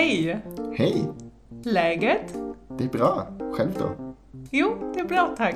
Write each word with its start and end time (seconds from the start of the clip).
Hej! 0.00 0.42
Hej! 0.72 1.08
Läget? 1.64 2.34
Det 2.78 2.84
är 2.84 2.88
bra. 2.88 3.26
Själv 3.52 3.70
då? 3.78 4.14
Jo, 4.50 4.92
det 4.94 5.00
är 5.00 5.04
bra 5.04 5.34
tack. 5.36 5.54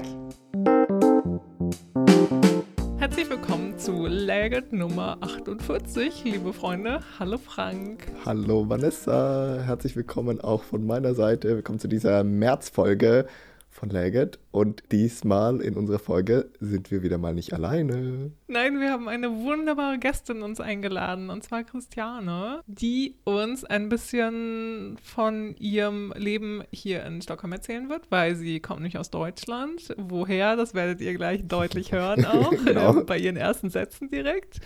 Herzlich 3.00 3.30
willkommen 3.30 3.78
zu 3.78 4.06
Läget 4.06 4.72
Nummer 4.72 5.16
48, 5.20 6.24
liebe 6.24 6.52
Freunde. 6.52 7.02
Hallo 7.18 7.38
Frank. 7.38 8.00
Hallo 8.26 8.68
Vanessa, 8.68 9.62
herzlich 9.66 9.96
willkommen 9.96 10.40
auch 10.40 10.62
von 10.62 10.86
meiner 10.86 11.14
Seite. 11.14 11.48
Willkommen 11.48 11.78
zu 11.78 11.88
dieser 11.88 12.22
Märzfolge 12.22 13.26
von 13.74 13.90
Läget. 13.90 14.38
Und 14.52 14.84
diesmal 14.92 15.60
in 15.60 15.74
unserer 15.76 15.98
Folge 15.98 16.50
sind 16.60 16.90
wir 16.90 17.02
wieder 17.02 17.18
mal 17.18 17.34
nicht 17.34 17.52
alleine. 17.52 18.30
Nein, 18.46 18.80
wir 18.80 18.90
haben 18.90 19.08
eine 19.08 19.30
wunderbare 19.30 19.98
Gästin 19.98 20.42
uns 20.42 20.60
eingeladen, 20.60 21.28
und 21.28 21.42
zwar 21.42 21.64
Christiane, 21.64 22.60
die 22.66 23.16
uns 23.24 23.64
ein 23.64 23.88
bisschen 23.88 24.96
von 25.02 25.56
ihrem 25.56 26.12
Leben 26.16 26.62
hier 26.70 27.04
in 27.04 27.20
Stockholm 27.20 27.52
erzählen 27.52 27.88
wird, 27.88 28.10
weil 28.10 28.36
sie 28.36 28.60
kommt 28.60 28.82
nicht 28.82 28.96
aus 28.96 29.10
Deutschland. 29.10 29.94
Woher, 29.96 30.56
das 30.56 30.74
werdet 30.74 31.00
ihr 31.00 31.14
gleich 31.14 31.46
deutlich 31.46 31.92
hören 31.92 32.24
auch, 32.24 32.52
genau. 32.64 33.00
äh, 33.00 33.04
bei 33.04 33.18
ihren 33.18 33.36
ersten 33.36 33.70
Sätzen 33.70 34.08
direkt. 34.08 34.60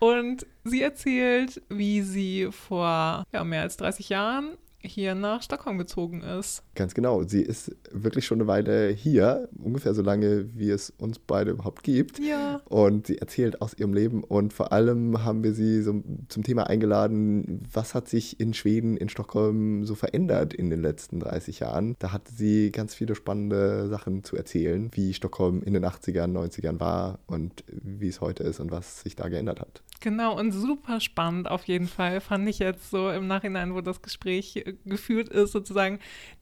Und 0.00 0.46
sie 0.64 0.82
erzählt, 0.82 1.62
wie 1.68 2.02
sie 2.02 2.48
vor 2.50 3.24
ja, 3.32 3.44
mehr 3.44 3.62
als 3.62 3.76
30 3.78 4.08
Jahren 4.10 4.56
hier 4.82 5.14
nach 5.14 5.42
Stockholm 5.42 5.78
gezogen 5.78 6.22
ist. 6.22 6.62
Ganz 6.74 6.94
genau. 6.94 7.22
Sie 7.22 7.42
ist 7.42 7.74
wirklich 7.90 8.26
schon 8.26 8.38
eine 8.38 8.48
Weile 8.48 8.88
hier, 8.88 9.48
ungefähr 9.62 9.94
so 9.94 10.02
lange, 10.02 10.46
wie 10.56 10.70
es 10.70 10.90
uns 10.90 11.18
beide 11.18 11.52
überhaupt 11.52 11.82
gibt. 11.82 12.18
Ja. 12.18 12.60
Und 12.68 13.06
sie 13.06 13.18
erzählt 13.18 13.60
aus 13.60 13.74
ihrem 13.74 13.92
Leben 13.92 14.24
und 14.24 14.52
vor 14.52 14.72
allem 14.72 15.22
haben 15.24 15.44
wir 15.44 15.52
sie 15.52 15.82
so 15.82 16.02
zum 16.28 16.42
Thema 16.42 16.66
eingeladen, 16.68 17.62
was 17.72 17.94
hat 17.94 18.08
sich 18.08 18.40
in 18.40 18.54
Schweden, 18.54 18.96
in 18.96 19.08
Stockholm 19.08 19.84
so 19.84 19.94
verändert 19.94 20.54
in 20.54 20.70
den 20.70 20.82
letzten 20.82 21.20
30 21.20 21.60
Jahren. 21.60 21.96
Da 21.98 22.12
hatte 22.12 22.32
sie 22.32 22.70
ganz 22.72 22.94
viele 22.94 23.14
spannende 23.14 23.88
Sachen 23.88 24.24
zu 24.24 24.36
erzählen, 24.36 24.90
wie 24.92 25.14
Stockholm 25.14 25.62
in 25.62 25.74
den 25.74 25.84
80ern, 25.84 26.32
90ern 26.32 26.80
war 26.80 27.18
und 27.26 27.64
wie 27.68 28.08
es 28.08 28.20
heute 28.20 28.42
ist 28.44 28.60
und 28.60 28.70
was 28.70 29.02
sich 29.02 29.16
da 29.16 29.28
geändert 29.28 29.60
hat. 29.60 29.82
Genau, 30.00 30.38
und 30.38 30.52
super 30.52 30.98
spannend 30.98 31.50
auf 31.50 31.64
jeden 31.64 31.86
Fall, 31.86 32.22
fand 32.22 32.48
ich 32.48 32.58
jetzt 32.58 32.90
so 32.90 33.10
im 33.10 33.26
Nachhinein, 33.26 33.74
wo 33.74 33.82
das 33.82 34.00
Gespräch 34.00 34.64
geführt 34.84 35.28
ist, 35.28 35.52
sozusagen, 35.52 35.98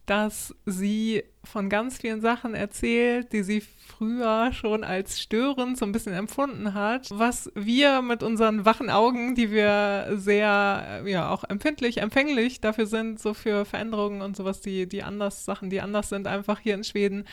dass 0.06 0.54
sie 0.64 1.22
von 1.44 1.68
ganz 1.68 1.98
vielen 1.98 2.20
Sachen 2.20 2.54
erzählt, 2.54 3.32
die 3.32 3.42
sie 3.42 3.60
früher 3.60 4.52
schon 4.52 4.84
als 4.84 5.20
störend 5.20 5.76
so 5.76 5.84
ein 5.84 5.92
bisschen 5.92 6.14
empfunden 6.14 6.74
hat, 6.74 7.08
was 7.12 7.50
wir 7.54 8.02
mit 8.02 8.22
unseren 8.22 8.64
wachen 8.64 8.90
Augen, 8.90 9.34
die 9.34 9.50
wir 9.50 10.12
sehr, 10.16 11.02
ja, 11.04 11.30
auch 11.30 11.44
empfindlich, 11.44 11.98
empfänglich 11.98 12.60
dafür 12.60 12.86
sind, 12.86 13.20
so 13.20 13.34
für 13.34 13.64
Veränderungen 13.64 14.22
und 14.22 14.36
sowas, 14.36 14.60
die, 14.60 14.86
die 14.88 15.02
anders, 15.02 15.44
Sachen, 15.44 15.70
die 15.70 15.80
anders 15.80 16.08
sind, 16.08 16.26
einfach 16.26 16.60
hier 16.60 16.74
in 16.74 16.84
Schweden, 16.84 17.24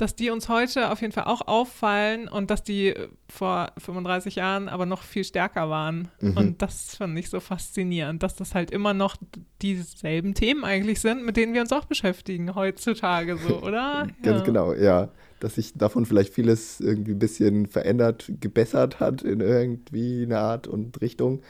dass 0.00 0.16
die 0.16 0.30
uns 0.30 0.48
heute 0.48 0.90
auf 0.90 1.00
jeden 1.02 1.12
Fall 1.12 1.24
auch 1.24 1.46
auffallen 1.46 2.28
und 2.28 2.50
dass 2.50 2.62
die 2.62 2.94
vor 3.28 3.72
35 3.78 4.36
Jahren 4.36 4.68
aber 4.68 4.86
noch 4.86 5.02
viel 5.02 5.24
stärker 5.24 5.68
waren. 5.68 6.08
Mhm. 6.20 6.36
Und 6.36 6.62
das 6.62 6.96
finde 6.96 7.20
ich 7.20 7.28
so 7.28 7.40
faszinierend, 7.40 8.22
dass 8.22 8.34
das 8.34 8.54
halt 8.54 8.70
immer 8.70 8.94
noch 8.94 9.16
dieselben 9.60 10.34
Themen 10.34 10.64
eigentlich 10.64 11.00
sind, 11.00 11.24
mit 11.24 11.36
denen 11.36 11.52
wir 11.52 11.60
uns 11.60 11.72
auch 11.72 11.84
beschäftigen 11.84 12.54
heutzutage 12.54 13.36
so, 13.36 13.56
oder? 13.62 14.08
Ganz 14.22 14.38
ja. 14.38 14.44
genau, 14.44 14.72
ja. 14.72 15.10
Dass 15.40 15.54
sich 15.54 15.72
davon 15.74 16.04
vielleicht 16.04 16.34
vieles 16.34 16.80
irgendwie 16.80 17.12
ein 17.12 17.18
bisschen 17.18 17.66
verändert, 17.66 18.30
gebessert 18.40 19.00
hat 19.00 19.22
in 19.22 19.40
irgendwie 19.40 20.24
eine 20.24 20.38
Art 20.38 20.66
und 20.66 21.00
Richtung 21.00 21.40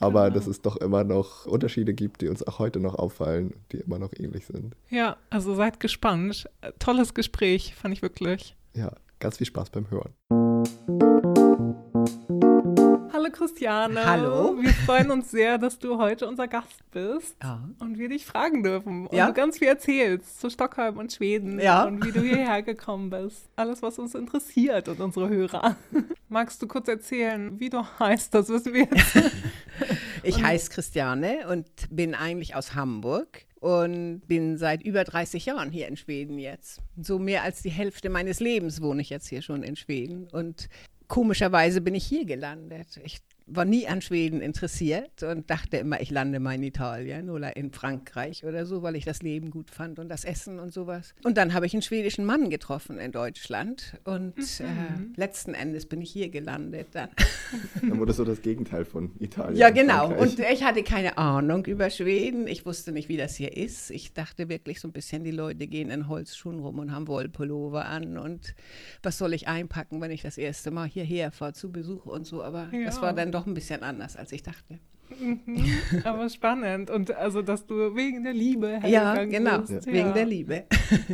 aber 0.00 0.24
genau. 0.24 0.34
dass 0.34 0.46
es 0.46 0.62
doch 0.62 0.76
immer 0.76 1.04
noch 1.04 1.46
Unterschiede 1.46 1.94
gibt, 1.94 2.22
die 2.22 2.28
uns 2.28 2.42
auch 2.42 2.58
heute 2.58 2.80
noch 2.80 2.96
auffallen, 2.96 3.54
die 3.70 3.78
immer 3.78 3.98
noch 3.98 4.12
ähnlich 4.16 4.46
sind. 4.46 4.74
Ja, 4.88 5.16
also 5.28 5.54
seid 5.54 5.78
gespannt. 5.78 6.48
Tolles 6.78 7.14
Gespräch, 7.14 7.74
fand 7.76 7.94
ich 7.94 8.02
wirklich. 8.02 8.56
Ja, 8.74 8.92
ganz 9.20 9.36
viel 9.38 9.46
Spaß 9.46 9.70
beim 9.70 9.90
Hören. 9.90 11.09
Hallo 13.30 13.46
Christiane. 13.46 14.06
Hallo. 14.06 14.56
Wir 14.60 14.72
freuen 14.72 15.10
uns 15.12 15.30
sehr, 15.30 15.56
dass 15.58 15.78
du 15.78 15.98
heute 15.98 16.26
unser 16.26 16.48
Gast 16.48 16.82
bist 16.90 17.36
ja. 17.40 17.62
und 17.78 17.96
wir 17.96 18.08
dich 18.08 18.26
fragen 18.26 18.64
dürfen 18.64 19.06
und 19.06 19.16
ja. 19.16 19.28
du 19.28 19.34
ganz 19.34 19.58
viel 19.58 19.68
erzählst 19.68 20.40
zu 20.40 20.50
Stockholm 20.50 20.98
und 20.98 21.12
Schweden 21.12 21.60
ja. 21.60 21.84
und 21.84 22.04
wie 22.04 22.10
du 22.10 22.22
hierher 22.22 22.62
gekommen 22.64 23.08
bist. 23.08 23.48
Alles, 23.54 23.82
was 23.82 24.00
uns 24.00 24.16
interessiert 24.16 24.88
und 24.88 25.00
unsere 25.00 25.28
Hörer. 25.28 25.76
Magst 26.28 26.60
du 26.60 26.66
kurz 26.66 26.88
erzählen, 26.88 27.60
wie 27.60 27.70
du 27.70 27.84
heißt? 28.00 28.34
Das 28.34 28.48
wissen 28.48 28.72
wir 28.72 28.88
jetzt. 28.90 29.16
ich 30.24 30.42
heiße 30.42 30.70
Christiane 30.70 31.46
und 31.48 31.68
bin 31.90 32.16
eigentlich 32.16 32.56
aus 32.56 32.74
Hamburg 32.74 33.46
und 33.60 34.22
bin 34.26 34.56
seit 34.56 34.82
über 34.82 35.04
30 35.04 35.46
Jahren 35.46 35.70
hier 35.70 35.86
in 35.86 35.96
Schweden 35.96 36.38
jetzt. 36.38 36.80
So 37.00 37.18
mehr 37.18 37.44
als 37.44 37.62
die 37.62 37.70
Hälfte 37.70 38.08
meines 38.08 38.40
Lebens 38.40 38.80
wohne 38.80 39.02
ich 39.02 39.10
jetzt 39.10 39.28
hier 39.28 39.42
schon 39.42 39.62
in 39.62 39.76
Schweden 39.76 40.26
und 40.32 40.68
komischerweise 41.10 41.82
bin 41.82 41.94
ich 41.94 42.06
hier 42.06 42.24
gelandet. 42.24 42.98
Ich 43.04 43.18
war 43.50 43.64
nie 43.64 43.86
an 43.86 44.00
Schweden 44.00 44.40
interessiert 44.40 45.22
und 45.22 45.50
dachte 45.50 45.78
immer, 45.78 46.00
ich 46.00 46.10
lande 46.10 46.40
mal 46.40 46.54
in 46.54 46.62
Italien 46.62 47.30
oder 47.30 47.56
in 47.56 47.72
Frankreich 47.72 48.44
oder 48.44 48.66
so, 48.66 48.82
weil 48.82 48.96
ich 48.96 49.04
das 49.04 49.22
Leben 49.22 49.50
gut 49.50 49.70
fand 49.70 49.98
und 49.98 50.08
das 50.08 50.24
Essen 50.24 50.58
und 50.58 50.72
sowas. 50.72 51.14
Und 51.24 51.36
dann 51.36 51.52
habe 51.52 51.66
ich 51.66 51.72
einen 51.72 51.82
schwedischen 51.82 52.24
Mann 52.24 52.50
getroffen 52.50 52.98
in 52.98 53.12
Deutschland 53.12 53.94
und 54.04 54.36
mhm. 54.36 55.14
äh, 55.14 55.20
letzten 55.20 55.54
Endes 55.54 55.86
bin 55.86 56.00
ich 56.00 56.10
hier 56.10 56.28
gelandet 56.28 56.88
dann. 56.92 57.10
Dann 57.82 57.98
wurde 57.98 58.12
so 58.12 58.24
das 58.24 58.42
Gegenteil 58.42 58.84
von 58.84 59.10
Italien. 59.18 59.56
Ja, 59.56 59.70
genau. 59.70 60.12
Und 60.14 60.38
ich 60.38 60.62
hatte 60.62 60.82
keine 60.82 61.18
Ahnung 61.18 61.64
über 61.66 61.90
Schweden. 61.90 62.46
Ich 62.46 62.64
wusste 62.64 62.92
nicht, 62.92 63.08
wie 63.08 63.16
das 63.16 63.34
hier 63.34 63.56
ist. 63.56 63.90
Ich 63.90 64.12
dachte 64.12 64.48
wirklich 64.48 64.80
so 64.80 64.88
ein 64.88 64.92
bisschen, 64.92 65.24
die 65.24 65.30
Leute 65.30 65.66
gehen 65.66 65.90
in 65.90 66.08
Holzschuhen 66.08 66.60
rum 66.60 66.78
und 66.78 66.92
haben 66.92 67.08
Wollpullover 67.08 67.86
an 67.86 68.18
und 68.18 68.54
was 69.02 69.18
soll 69.18 69.34
ich 69.34 69.48
einpacken, 69.48 70.00
wenn 70.00 70.10
ich 70.10 70.22
das 70.22 70.38
erste 70.38 70.70
Mal 70.70 70.86
hierher 70.88 71.32
fahre 71.32 71.52
zu 71.52 71.72
Besuch 71.72 72.06
und 72.06 72.26
so. 72.26 72.42
Aber 72.42 72.68
ja. 72.72 72.84
das 72.84 73.02
war 73.02 73.12
dann 73.12 73.32
doch 73.32 73.39
doch 73.40 73.46
ein 73.46 73.54
bisschen 73.54 73.82
anders, 73.82 74.16
als 74.16 74.32
ich 74.32 74.42
dachte. 74.42 74.78
Mhm, 75.18 75.46
aber 76.04 76.28
spannend. 76.28 76.90
Und 76.90 77.14
also, 77.16 77.42
dass 77.42 77.66
du 77.66 77.94
wegen 77.96 78.22
der 78.24 78.32
Liebe 78.32 78.80
Ja, 78.86 79.24
genau, 79.24 79.58
bist. 79.58 79.86
Ja. 79.86 79.92
wegen 79.92 80.14
der 80.14 80.26
Liebe. 80.26 80.64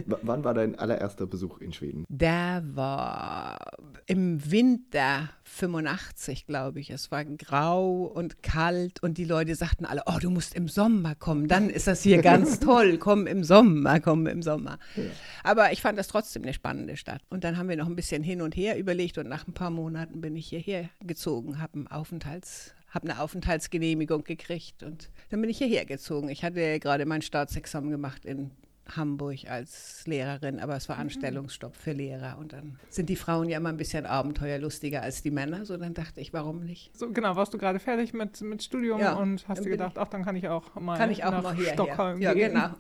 W 0.07 0.17
wann 0.23 0.45
war 0.45 0.55
dein 0.55 0.79
allererster 0.79 1.27
Besuch 1.27 1.59
in 1.59 1.73
Schweden? 1.73 2.05
Der 2.09 2.63
war 2.75 3.59
im 4.07 4.51
Winter 4.51 5.31
85, 5.45 6.47
glaube 6.47 6.81
ich. 6.81 6.91
Es 6.91 7.11
war 7.11 7.25
grau 7.25 8.05
und 8.05 8.43
kalt 8.43 9.03
und 9.03 9.19
die 9.19 9.25
Leute 9.25 9.55
sagten 9.55 9.85
alle, 9.85 10.03
oh, 10.07 10.19
du 10.21 10.31
musst 10.31 10.55
im 10.55 10.69
Sommer 10.69 11.15
kommen, 11.15 11.49
dann 11.49 11.71
ist 11.71 11.87
das 11.87 12.03
hier 12.03 12.21
ganz 12.23 12.61
toll. 12.61 12.99
Komm 12.99 13.27
im 13.27 13.45
Sommer, 13.45 14.01
komm 14.01 14.27
im 14.27 14.43
Sommer. 14.43 14.79
Ja. 14.97 15.05
Aber 15.45 15.73
ich 15.73 15.81
fand 15.83 15.99
das 15.99 16.09
trotzdem 16.09 16.43
eine 16.43 16.53
spannende 16.53 16.97
Stadt. 16.97 17.23
Und 17.31 17.45
dann 17.45 17.57
haben 17.57 17.69
wir 17.69 17.77
noch 17.77 17.87
ein 17.87 17.97
bisschen 17.97 18.23
hin 18.23 18.43
und 18.43 18.57
her 18.57 18.79
überlegt 18.79 19.19
und 19.19 19.29
nach 19.29 19.47
ein 19.47 19.55
paar 19.55 19.71
Monaten 19.71 20.21
bin 20.21 20.37
ich 20.37 20.49
hierher 20.49 20.89
gezogen, 21.05 21.61
habe 21.61 21.75
einen 21.75 21.87
Aufenthalts 21.87 22.75
habe 22.89 23.09
eine 23.09 23.21
Aufenthaltsgenehmigung 23.21 24.25
gekriegt 24.25 24.83
und 24.83 25.11
dann 25.31 25.41
bin 25.41 25.51
ich 25.51 25.59
hierher 25.59 25.85
gezogen. 25.85 26.29
Ich 26.29 26.45
hatte 26.45 26.79
gerade 26.81 27.07
mein 27.07 27.23
Staatsexamen 27.23 27.91
gemacht 27.91 28.25
in 28.25 28.53
Hamburg 28.95 29.51
als 29.51 30.07
Lehrerin, 30.07 30.61
aber 30.61 30.77
es 30.77 30.89
war 30.89 30.97
mhm. 30.97 31.03
Anstellungsstopp 31.03 31.77
für 31.77 31.93
Lehrer. 31.93 32.39
Und 32.39 32.53
dann 32.53 32.79
sind 32.89 33.09
die 33.09 33.17
Frauen 33.17 33.49
ja 33.49 33.59
immer 33.59 33.71
ein 33.71 33.77
bisschen 33.77 34.07
abenteuerlustiger 34.07 35.03
als 35.03 35.23
die 35.23 35.31
Männer. 35.31 35.65
So 35.65 35.77
dann 35.77 35.95
dachte 35.95 36.21
ich, 36.21 36.33
warum 36.33 36.61
nicht? 36.61 36.97
So 36.97 37.11
genau, 37.11 37.37
warst 37.37 37.53
du 37.53 37.59
gerade 37.59 37.79
fertig 37.79 38.13
mit, 38.13 38.41
mit 38.43 38.63
Studium 38.63 39.01
ja, 39.01 39.15
und 39.15 39.47
hast 39.49 39.65
dir 39.65 39.71
gedacht, 39.71 39.99
ach, 39.99 40.09
dann 40.09 40.25
kann 40.25 40.37
ich 40.37 40.49
auch 40.49 40.75
mal 40.77 40.97
kann 40.97 41.11
ich 41.11 41.25
auch 41.25 41.33
nach 41.33 41.43
mal 41.43 41.55
hierher. 41.55 41.75
Stockholm 41.75 42.21
ja, 42.21 42.33
gehen. 42.33 42.53
genau. 42.53 42.71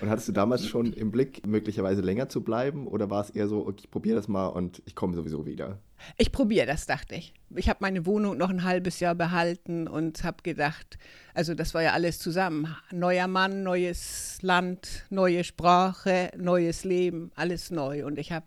Und 0.00 0.10
hattest 0.10 0.28
du 0.28 0.32
damals 0.32 0.66
schon 0.66 0.92
im 0.92 1.10
Blick, 1.10 1.46
möglicherweise 1.46 2.02
länger 2.02 2.28
zu 2.28 2.42
bleiben? 2.42 2.86
Oder 2.86 3.10
war 3.10 3.22
es 3.22 3.30
eher 3.30 3.48
so, 3.48 3.66
okay, 3.66 3.82
ich 3.84 3.90
probiere 3.90 4.16
das 4.16 4.28
mal 4.28 4.48
und 4.48 4.82
ich 4.86 4.94
komme 4.94 5.14
sowieso 5.14 5.46
wieder? 5.46 5.78
Ich 6.16 6.32
probiere 6.32 6.66
das, 6.66 6.86
dachte 6.86 7.14
ich. 7.14 7.34
Ich 7.56 7.68
habe 7.68 7.78
meine 7.82 8.06
Wohnung 8.06 8.36
noch 8.36 8.50
ein 8.50 8.64
halbes 8.64 9.00
Jahr 9.00 9.14
behalten 9.14 9.86
und 9.86 10.24
habe 10.24 10.42
gedacht, 10.42 10.98
also 11.34 11.54
das 11.54 11.74
war 11.74 11.82
ja 11.82 11.92
alles 11.92 12.18
zusammen. 12.18 12.74
Neuer 12.90 13.28
Mann, 13.28 13.62
neues 13.62 14.38
Land, 14.42 15.04
neue 15.10 15.44
Sprache, 15.44 16.30
neues 16.36 16.84
Leben, 16.84 17.30
alles 17.34 17.70
neu. 17.70 18.04
Und 18.04 18.18
ich 18.18 18.32
habe 18.32 18.46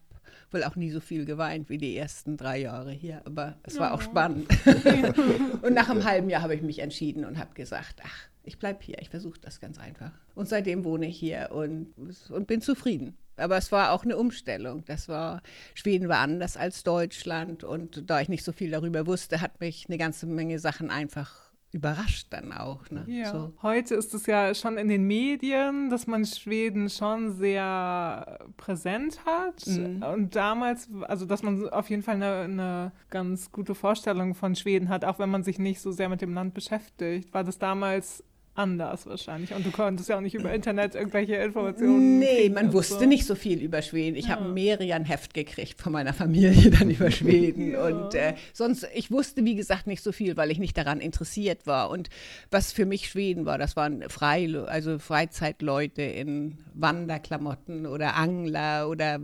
wohl 0.51 0.63
auch 0.63 0.75
nie 0.75 0.91
so 0.91 0.99
viel 0.99 1.25
geweint 1.25 1.69
wie 1.69 1.77
die 1.77 1.95
ersten 1.97 2.37
drei 2.37 2.59
Jahre 2.59 2.91
hier, 2.91 3.21
aber 3.25 3.57
es 3.63 3.79
war 3.79 3.93
auch 3.93 4.01
spannend. 4.01 4.47
und 5.61 5.73
nach 5.73 5.89
einem 5.89 6.03
halben 6.03 6.29
Jahr 6.29 6.41
habe 6.41 6.55
ich 6.55 6.61
mich 6.61 6.79
entschieden 6.79 7.25
und 7.25 7.37
habe 7.37 7.53
gesagt, 7.53 8.01
ach, 8.03 8.29
ich 8.43 8.59
bleibe 8.59 8.79
hier, 8.81 9.01
ich 9.01 9.09
versuche 9.09 9.39
das 9.41 9.59
ganz 9.59 9.77
einfach. 9.77 10.11
Und 10.35 10.47
seitdem 10.47 10.85
wohne 10.85 11.07
ich 11.07 11.19
hier 11.19 11.49
und, 11.51 11.93
und 12.29 12.47
bin 12.47 12.61
zufrieden. 12.61 13.17
Aber 13.35 13.57
es 13.57 13.71
war 13.71 13.91
auch 13.91 14.03
eine 14.03 14.17
Umstellung. 14.17 14.83
Das 14.85 15.09
war, 15.09 15.41
Schweden 15.75 16.09
war 16.09 16.19
anders 16.19 16.57
als 16.57 16.83
Deutschland 16.83 17.63
und 17.63 18.09
da 18.09 18.19
ich 18.21 18.29
nicht 18.29 18.43
so 18.43 18.51
viel 18.51 18.71
darüber 18.71 19.05
wusste, 19.05 19.41
hat 19.41 19.59
mich 19.59 19.85
eine 19.87 19.97
ganze 19.97 20.25
Menge 20.25 20.59
Sachen 20.59 20.89
einfach 20.89 21.46
überrascht 21.71 22.27
dann 22.29 22.53
auch. 22.53 22.89
Ne? 22.89 23.03
Ja. 23.07 23.31
So. 23.31 23.53
Heute 23.61 23.95
ist 23.95 24.13
es 24.13 24.25
ja 24.25 24.55
schon 24.55 24.77
in 24.77 24.87
den 24.87 25.05
Medien, 25.05 25.89
dass 25.89 26.07
man 26.07 26.25
Schweden 26.25 26.89
schon 26.89 27.33
sehr 27.33 28.39
präsent 28.55 29.19
hat. 29.25 29.67
Mhm. 29.67 30.01
Und 30.01 30.35
damals, 30.35 30.89
also 31.03 31.25
dass 31.25 31.43
man 31.43 31.69
auf 31.69 31.89
jeden 31.89 32.03
Fall 32.03 32.15
eine, 32.15 32.41
eine, 32.41 32.91
ganz 33.09 33.51
gute 33.51 33.75
Vorstellung 33.75 34.33
von 34.33 34.55
Schweden 34.55 34.89
hat, 34.89 35.03
auch 35.05 35.19
wenn 35.19 35.29
man 35.29 35.43
sich 35.43 35.59
nicht 35.59 35.81
so 35.81 35.91
sehr 35.91 36.09
mit 36.09 36.21
dem 36.21 36.33
Land 36.33 36.53
beschäftigt. 36.53 37.33
War 37.33 37.43
das 37.43 37.59
damals 37.59 38.23
anders 38.57 39.05
wahrscheinlich. 39.05 39.53
Und 39.53 39.65
du 39.65 39.71
konntest 39.71 40.09
ja 40.09 40.17
auch 40.17 40.21
nicht 40.21 40.35
über 40.35 40.53
Internet 40.53 40.95
irgendwelche 40.95 41.35
Informationen. 41.35 42.19
Nee, 42.19 42.49
man 42.49 42.73
wusste 42.73 42.99
so. 42.99 43.05
nicht 43.05 43.25
so 43.25 43.35
viel 43.35 43.61
über 43.61 43.81
Schweden. 43.81 44.15
Ich 44.15 44.27
ja. 44.27 44.35
habe 44.35 44.53
ein 44.93 45.05
Heft 45.05 45.33
gekriegt 45.33 45.81
von 45.81 45.93
meiner 45.93 46.13
Familie 46.13 46.71
dann 46.79 46.89
über 46.89 47.11
Schweden. 47.11 47.71
ja. 47.71 47.85
Und 47.85 48.15
äh, 48.15 48.33
sonst, 48.53 48.87
ich 48.93 49.11
wusste, 49.11 49.45
wie 49.45 49.55
gesagt, 49.55 49.87
nicht 49.87 50.01
so 50.01 50.11
viel, 50.11 50.37
weil 50.37 50.51
ich 50.51 50.59
nicht 50.59 50.77
daran 50.77 50.99
interessiert 50.99 51.67
war. 51.67 51.89
Und 51.89 52.09
was 52.51 52.71
für 52.71 52.85
mich 52.85 53.09
Schweden 53.09 53.45
war, 53.45 53.57
das 53.57 53.75
waren 53.75 54.03
Frei, 54.09 54.47
also 54.65 54.99
Freizeitleute 54.99 56.01
in 56.01 56.57
Wanderklamotten 56.73 57.85
oder 57.85 58.15
Angler 58.15 58.89
oder 58.89 59.19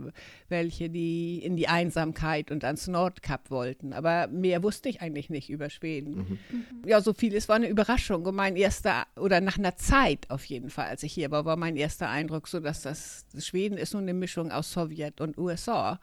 welche, 0.54 0.88
die 0.88 1.40
in 1.42 1.56
die 1.56 1.66
Einsamkeit 1.66 2.52
und 2.52 2.62
ans 2.62 2.86
Nordkap 2.86 3.50
wollten. 3.50 3.92
Aber 3.92 4.28
mehr 4.28 4.62
wusste 4.62 4.88
ich 4.88 5.00
eigentlich 5.00 5.30
nicht 5.30 5.50
über 5.50 5.68
Schweden. 5.68 6.14
Mhm. 6.14 6.38
Ja, 6.86 7.00
so 7.00 7.12
viel, 7.12 7.34
es 7.34 7.48
war 7.48 7.56
eine 7.56 7.68
Überraschung. 7.68 8.24
Und 8.24 8.36
mein 8.36 8.54
erster, 8.54 9.06
oder 9.16 9.40
nach 9.40 9.58
einer 9.58 9.76
Zeit 9.76 10.30
auf 10.30 10.44
jeden 10.44 10.70
Fall, 10.70 10.86
als 10.86 11.02
ich 11.02 11.12
hier 11.12 11.32
war, 11.32 11.44
war 11.44 11.56
mein 11.56 11.76
erster 11.76 12.08
Eindruck 12.08 12.46
so, 12.46 12.60
dass 12.60 12.82
das, 12.82 13.26
Schweden 13.38 13.76
ist 13.76 13.94
nur 13.94 14.02
eine 14.02 14.14
Mischung 14.14 14.52
aus 14.52 14.70
Sowjet 14.70 15.20
und 15.20 15.36
USA. 15.36 15.98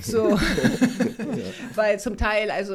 So, 0.00 0.30
weil 1.74 2.00
zum 2.00 2.16
Teil, 2.16 2.50
also 2.50 2.74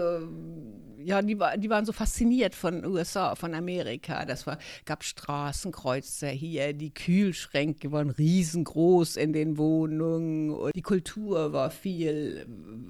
ja, 1.06 1.22
die, 1.22 1.38
die 1.58 1.70
waren 1.70 1.86
so 1.86 1.92
fasziniert 1.92 2.56
von 2.56 2.84
USA, 2.84 3.36
von 3.36 3.54
Amerika. 3.54 4.26
Das 4.26 4.48
war, 4.48 4.58
gab 4.86 5.04
Straßenkreuzer 5.04 6.30
hier, 6.30 6.74
die 6.74 6.94
Kühlschränke 6.94 7.92
waren 7.92 8.10
riesengroß 8.10 9.18
in 9.18 9.32
den 9.32 9.58
Wohnungen 9.60 10.50
und 10.50 10.76
die 10.76 10.82
Kultur 10.82 11.54
war 11.54 11.70
viel 11.70 12.48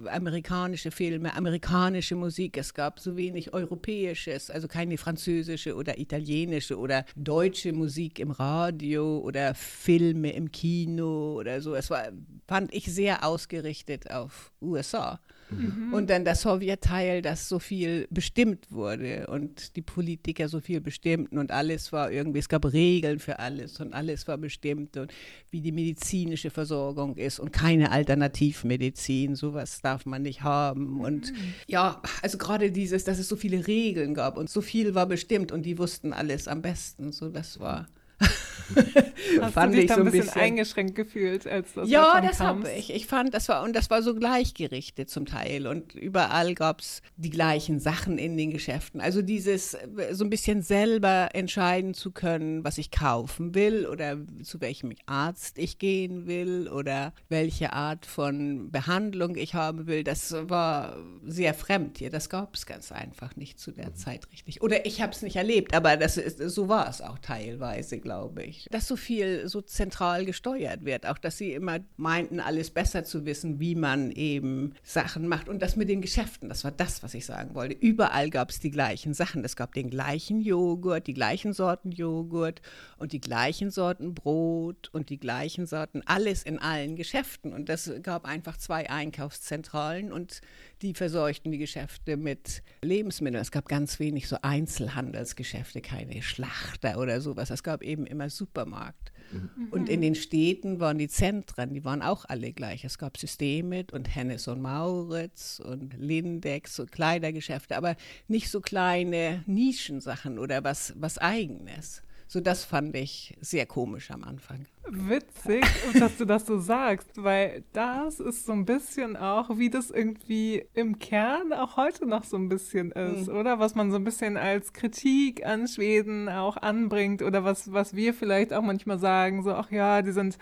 amerikanische 0.08 0.92
Filme, 0.92 1.36
amerikanische 1.36 2.16
Musik. 2.16 2.58
Es 2.58 2.74
gab 2.74 3.02
so 3.02 3.18
wenig 3.18 3.54
europäisches, 3.54 4.50
also 4.50 4.70
keine 4.70 4.98
französische 4.98 5.76
oder 5.76 6.00
italienische 6.00 6.80
oder 6.80 7.04
deutsche 7.18 7.74
Musik 7.74 8.20
im 8.20 8.32
Radio 8.32 9.20
oder 9.20 9.54
Filme 9.56 10.32
im 10.32 10.54
Kino 10.54 11.34
oder 11.34 11.62
so. 11.62 11.76
Es 11.76 11.90
war, 11.90 12.08
fand 12.48 12.74
ich, 12.74 12.86
sehr 12.86 13.26
ausgerichtet 13.26 14.10
auf 14.10 14.54
USA. 14.62 15.20
Mhm. 15.50 15.94
Und 15.94 16.10
dann 16.10 16.26
das 16.26 16.42
Sowjetteil, 16.42 17.22
das 17.22 17.48
so 17.48 17.60
viel 17.60 18.08
bestimmt 18.10 18.72
wurde 18.72 19.28
und 19.28 19.76
die 19.76 19.82
Politiker 19.82 20.50
so 20.50 20.60
viel 20.60 20.82
bestimmten 20.82 21.38
und 21.38 21.52
alles 21.52 21.92
war 21.92 22.12
irgendwie, 22.12 22.40
es 22.40 22.50
gab 22.50 22.66
Regeln 22.66 23.20
für 23.20 23.40
alles 23.40 23.80
und 23.80 23.94
alles 23.94 24.28
war 24.28 24.38
bestimmt 24.38 24.98
und 24.98 25.14
wie 25.52 25.62
die 25.62 25.72
medizinische 25.72 26.50
Versorgung 26.50 27.16
ist 27.16 27.40
und 27.40 27.54
keine 27.54 27.92
Alternativmedizin, 27.92 29.36
sowas 29.36 29.82
darf 29.82 30.06
man 30.06 30.24
nicht 30.24 30.42
haben. 30.42 31.00
Und 31.00 31.32
mhm. 31.32 31.54
ja, 31.68 32.02
also 32.22 32.38
gerade 32.38 32.72
dieses, 32.72 33.04
dass 33.04 33.20
es 33.20 33.28
so 33.28 33.36
viele 33.36 33.68
Regeln 33.68 34.14
gab 34.14 34.38
und 34.38 34.50
so 34.50 34.62
viel 34.62 34.96
war 34.96 35.06
bestimmt 35.06 35.52
und 35.52 35.64
die 35.64 35.78
wussten 35.78 36.14
alles 36.14 36.48
am 36.48 36.62
besten. 36.62 37.12
So, 37.12 37.30
das 37.30 37.60
war. 37.60 37.88
Hast 39.42 39.54
fand 39.54 39.74
du 39.74 39.78
dich 39.78 39.86
ich 39.86 39.90
da 39.90 39.96
so 39.96 40.02
ein 40.02 40.06
bisschen, 40.06 40.22
bisschen, 40.22 40.42
eingeschränkt 40.42 40.96
gefühlt, 40.96 41.48
als 41.48 41.74
das 41.74 41.90
Ja, 41.90 42.22
das 42.22 42.40
habe 42.40 42.72
ich. 42.72 42.94
Ich 42.94 43.06
fand, 43.06 43.34
das 43.34 43.48
war 43.50 43.64
und 43.64 43.76
das 43.76 43.90
war 43.90 44.02
so 44.02 44.16
gleichgerichtet 44.16 45.10
zum 45.10 45.26
Teil 45.26 45.68
und 45.68 45.94
überall 45.96 46.56
gab 46.56 46.82
es 46.82 47.02
die 47.18 47.30
gleichen 47.30 47.80
Sachen 47.80 48.18
in 48.18 48.38
den 48.38 48.52
Geschäften. 48.52 49.02
Also 49.02 49.22
dieses 49.22 49.78
so 50.12 50.24
ein 50.24 50.30
bisschen 50.30 50.62
selber 50.62 51.30
entscheiden 51.34 51.94
zu 51.94 52.12
können, 52.12 52.64
was 52.64 52.78
ich 52.78 52.92
kaufen 52.92 53.54
will 53.56 53.86
oder 53.86 54.18
zu 54.44 54.62
welchem 54.62 54.94
Arzt 55.06 55.58
ich 55.58 55.78
gehen 55.78 56.26
will 56.26 56.68
oder 56.70 57.14
welche 57.30 57.74
Art 57.74 58.06
von 58.06 58.72
Behandlung 58.72 59.36
ich 59.36 59.54
haben 59.54 59.88
will, 59.88 60.04
das 60.04 60.34
war 60.50 60.98
sehr 61.26 61.54
fremd 61.54 62.00
hier. 62.00 62.10
Das 62.10 62.30
gab 62.30 62.56
es 62.56 62.66
ganz 62.66 62.92
einfach 62.92 63.36
nicht 63.36 63.60
zu 63.60 63.72
der 63.72 63.94
Zeit 63.96 64.28
richtig. 64.32 64.62
Oder 64.62 64.86
ich 64.86 65.02
habe 65.02 65.12
es 65.12 65.22
nicht 65.22 65.36
erlebt, 65.36 65.74
aber 65.74 65.98
das 65.98 66.18
ist, 66.18 66.40
so 66.40 66.68
war 66.68 66.90
es 66.90 67.02
auch 67.02 67.20
teilweise, 67.20 68.00
glaube 68.06 68.44
ich 68.44 68.68
dass 68.72 68.88
so 68.88 68.96
viel 68.96 69.48
so 69.48 69.62
zentral 69.62 70.26
gesteuert 70.26 70.84
wird. 70.84 71.06
Auch, 71.06 71.18
dass 71.18 71.38
sie 71.38 71.54
immer 71.54 71.80
meinten, 71.98 72.40
alles 72.40 72.72
besser 72.72 73.04
zu 73.04 73.26
wissen, 73.26 73.60
wie 73.60 73.76
man 73.76 74.12
eben 74.12 74.74
Sachen 74.84 75.28
macht. 75.28 75.50
Und 75.50 75.62
das 75.62 75.76
mit 75.76 75.90
den 75.90 76.02
Geschäften, 76.02 76.50
das 76.50 76.64
war 76.64 76.72
das, 76.72 77.04
was 77.04 77.14
ich 77.14 77.26
sagen 77.26 77.56
wollte. 77.56 77.76
Überall 77.76 78.30
gab 78.30 78.50
es 78.50 78.60
die 78.60 78.72
gleichen 78.72 79.14
Sachen. 79.14 79.44
Es 79.46 79.56
gab 79.56 79.74
den 79.74 79.90
gleichen 79.90 80.42
Joghurt, 80.42 81.08
die 81.08 81.14
gleichen 81.14 81.54
Sorten 81.54 81.92
Joghurt 81.92 82.62
und 82.98 83.14
die 83.14 83.22
gleichen 83.22 83.72
Sorten 83.72 84.14
Brot 84.14 84.90
und 84.92 85.10
die 85.10 85.20
gleichen 85.20 85.66
Sorten, 85.66 86.02
alles 86.06 86.44
in 86.44 86.60
allen 86.60 86.96
Geschäften. 86.96 87.54
Und 87.54 87.70
das 87.70 87.92
gab 88.04 88.26
einfach 88.26 88.58
zwei 88.58 88.90
Einkaufszentralen 88.90 90.12
und 90.12 90.42
die 90.82 90.94
verseuchten 90.94 91.52
die 91.52 91.58
Geschäfte 91.58 92.18
mit 92.18 92.64
Lebensmitteln. 92.82 93.42
Es 93.42 93.52
gab 93.52 93.68
ganz 93.68 94.00
wenig 94.00 94.28
so 94.28 94.38
Einzelhandelsgeschäfte, 94.42 95.82
keine 95.82 96.22
Schlachter 96.22 97.00
oder 97.00 97.22
sowas. 97.22 97.50
Es 97.50 97.64
gab 97.64 97.84
eben 97.84 98.06
immer 98.06 98.30
Supermarkt. 98.30 99.12
Mhm. 99.32 99.68
Und 99.72 99.90
in 99.90 100.02
den 100.02 100.16
Städten 100.16 100.80
waren 100.80 100.98
die 100.98 101.08
Zentren, 101.08 101.74
die 101.74 101.84
waren 101.86 102.02
auch 102.02 102.26
alle 102.26 102.54
gleich. 102.54 102.84
Es 102.86 102.98
gab 102.98 103.18
Systemit 103.18 103.92
und 103.94 104.14
Hennes 104.14 104.48
und 104.48 104.62
Mauritz 104.62 105.60
und 105.60 105.96
Lindex 105.98 106.80
und 106.80 106.92
Kleidergeschäfte, 106.92 107.76
aber 107.76 107.96
nicht 108.28 108.50
so 108.50 108.62
kleine 108.62 109.44
Nischensachen 109.48 110.40
oder 110.40 110.64
was, 110.64 110.94
was 110.98 111.18
Eigenes. 111.18 112.02
So, 112.36 112.42
das 112.42 112.66
fand 112.66 112.94
ich 112.98 113.34
sehr 113.40 113.66
komisch 113.66 114.12
am 114.12 114.26
Anfang. 114.26 114.66
Witzig, 114.90 115.64
dass 115.98 116.18
du 116.18 116.26
das 116.26 116.46
so 116.46 116.60
sagst, 116.60 117.24
weil 117.24 117.64
das 117.72 118.20
ist 118.20 118.46
so 118.46 118.52
ein 118.52 118.66
bisschen 118.66 119.16
auch, 119.16 119.58
wie 119.58 119.70
das 119.70 119.90
irgendwie 119.90 120.66
im 120.74 121.00
Kern 121.00 121.54
auch 121.54 121.78
heute 121.78 122.06
noch 122.06 122.26
so 122.26 122.36
ein 122.36 122.50
bisschen 122.50 122.92
ist, 122.92 123.30
mhm. 123.30 123.38
oder? 123.38 123.60
Was 123.60 123.74
man 123.76 123.90
so 123.90 123.96
ein 123.96 124.04
bisschen 124.04 124.36
als 124.36 124.74
Kritik 124.74 125.46
an 125.46 125.70
Schweden 125.70 126.28
auch 126.28 126.58
anbringt 126.58 127.22
oder 127.22 127.46
was, 127.46 127.72
was 127.72 127.96
wir 127.96 128.14
vielleicht 128.14 128.52
auch 128.52 128.64
manchmal 128.64 129.00
sagen, 129.00 129.42
so, 129.42 129.54
ach 129.54 129.72
ja, 129.72 130.02
die 130.02 130.12
sind 130.12 130.38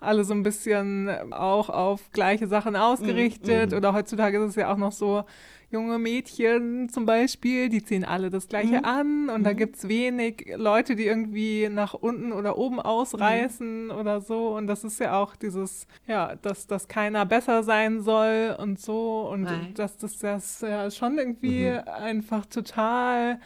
alle 0.00 0.24
so 0.24 0.34
ein 0.34 0.42
bisschen 0.42 1.32
auch 1.32 1.70
auf 1.70 2.12
gleiche 2.12 2.46
Sachen 2.46 2.76
ausgerichtet 2.76 3.70
mhm. 3.70 3.76
oder 3.78 3.94
heutzutage 3.94 4.36
ist 4.38 4.50
es 4.50 4.56
ja 4.56 4.70
auch 4.70 4.76
noch 4.76 4.92
so, 4.92 5.24
junge 5.70 5.98
Mädchen 5.98 6.88
zum 6.88 7.04
Beispiel, 7.04 7.68
die 7.68 7.84
ziehen 7.84 8.04
alle 8.04 8.30
das 8.30 8.48
Gleiche 8.48 8.78
mhm. 8.78 8.84
an 8.84 9.28
und 9.28 9.40
mhm. 9.40 9.44
da 9.44 9.52
gibt 9.52 9.76
es 9.76 9.88
wenig 9.88 10.54
Leute, 10.56 10.96
die 10.96 11.04
irgendwie 11.04 11.68
nach 11.68 11.94
unten 11.94 12.32
oder 12.32 12.56
oben 12.56 12.80
ausreißen 12.80 13.86
mhm. 13.86 13.90
oder 13.90 14.20
so. 14.20 14.56
Und 14.56 14.66
das 14.66 14.84
ist 14.84 14.98
ja 14.98 15.20
auch 15.20 15.36
dieses, 15.36 15.86
ja, 16.06 16.36
dass, 16.36 16.66
dass 16.66 16.88
keiner 16.88 17.26
besser 17.26 17.62
sein 17.62 18.00
soll 18.00 18.56
und 18.58 18.80
so. 18.80 19.28
Und 19.30 19.42
Nein. 19.42 19.74
dass 19.74 19.98
das, 19.98 20.18
das 20.18 20.60
ja 20.62 20.90
schon 20.90 21.18
irgendwie 21.18 21.70
mhm. 21.70 21.82
einfach 21.86 22.46
total 22.46 23.38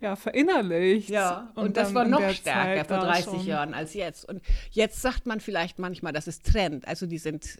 ja, 0.00 0.16
verinnerlicht. 0.16 1.08
Ja, 1.08 1.50
und, 1.54 1.64
und 1.64 1.76
das 1.76 1.94
war 1.94 2.04
noch 2.04 2.28
stärker 2.30 2.84
vor 2.84 3.06
30 3.06 3.24
schon. 3.24 3.46
Jahren 3.46 3.72
als 3.72 3.94
jetzt. 3.94 4.28
Und 4.28 4.42
jetzt 4.70 5.00
sagt 5.00 5.26
man 5.26 5.40
vielleicht 5.40 5.78
manchmal, 5.78 6.12
das 6.12 6.28
ist 6.28 6.44
Trend. 6.44 6.86
Also 6.86 7.06
die 7.06 7.16
sind 7.16 7.58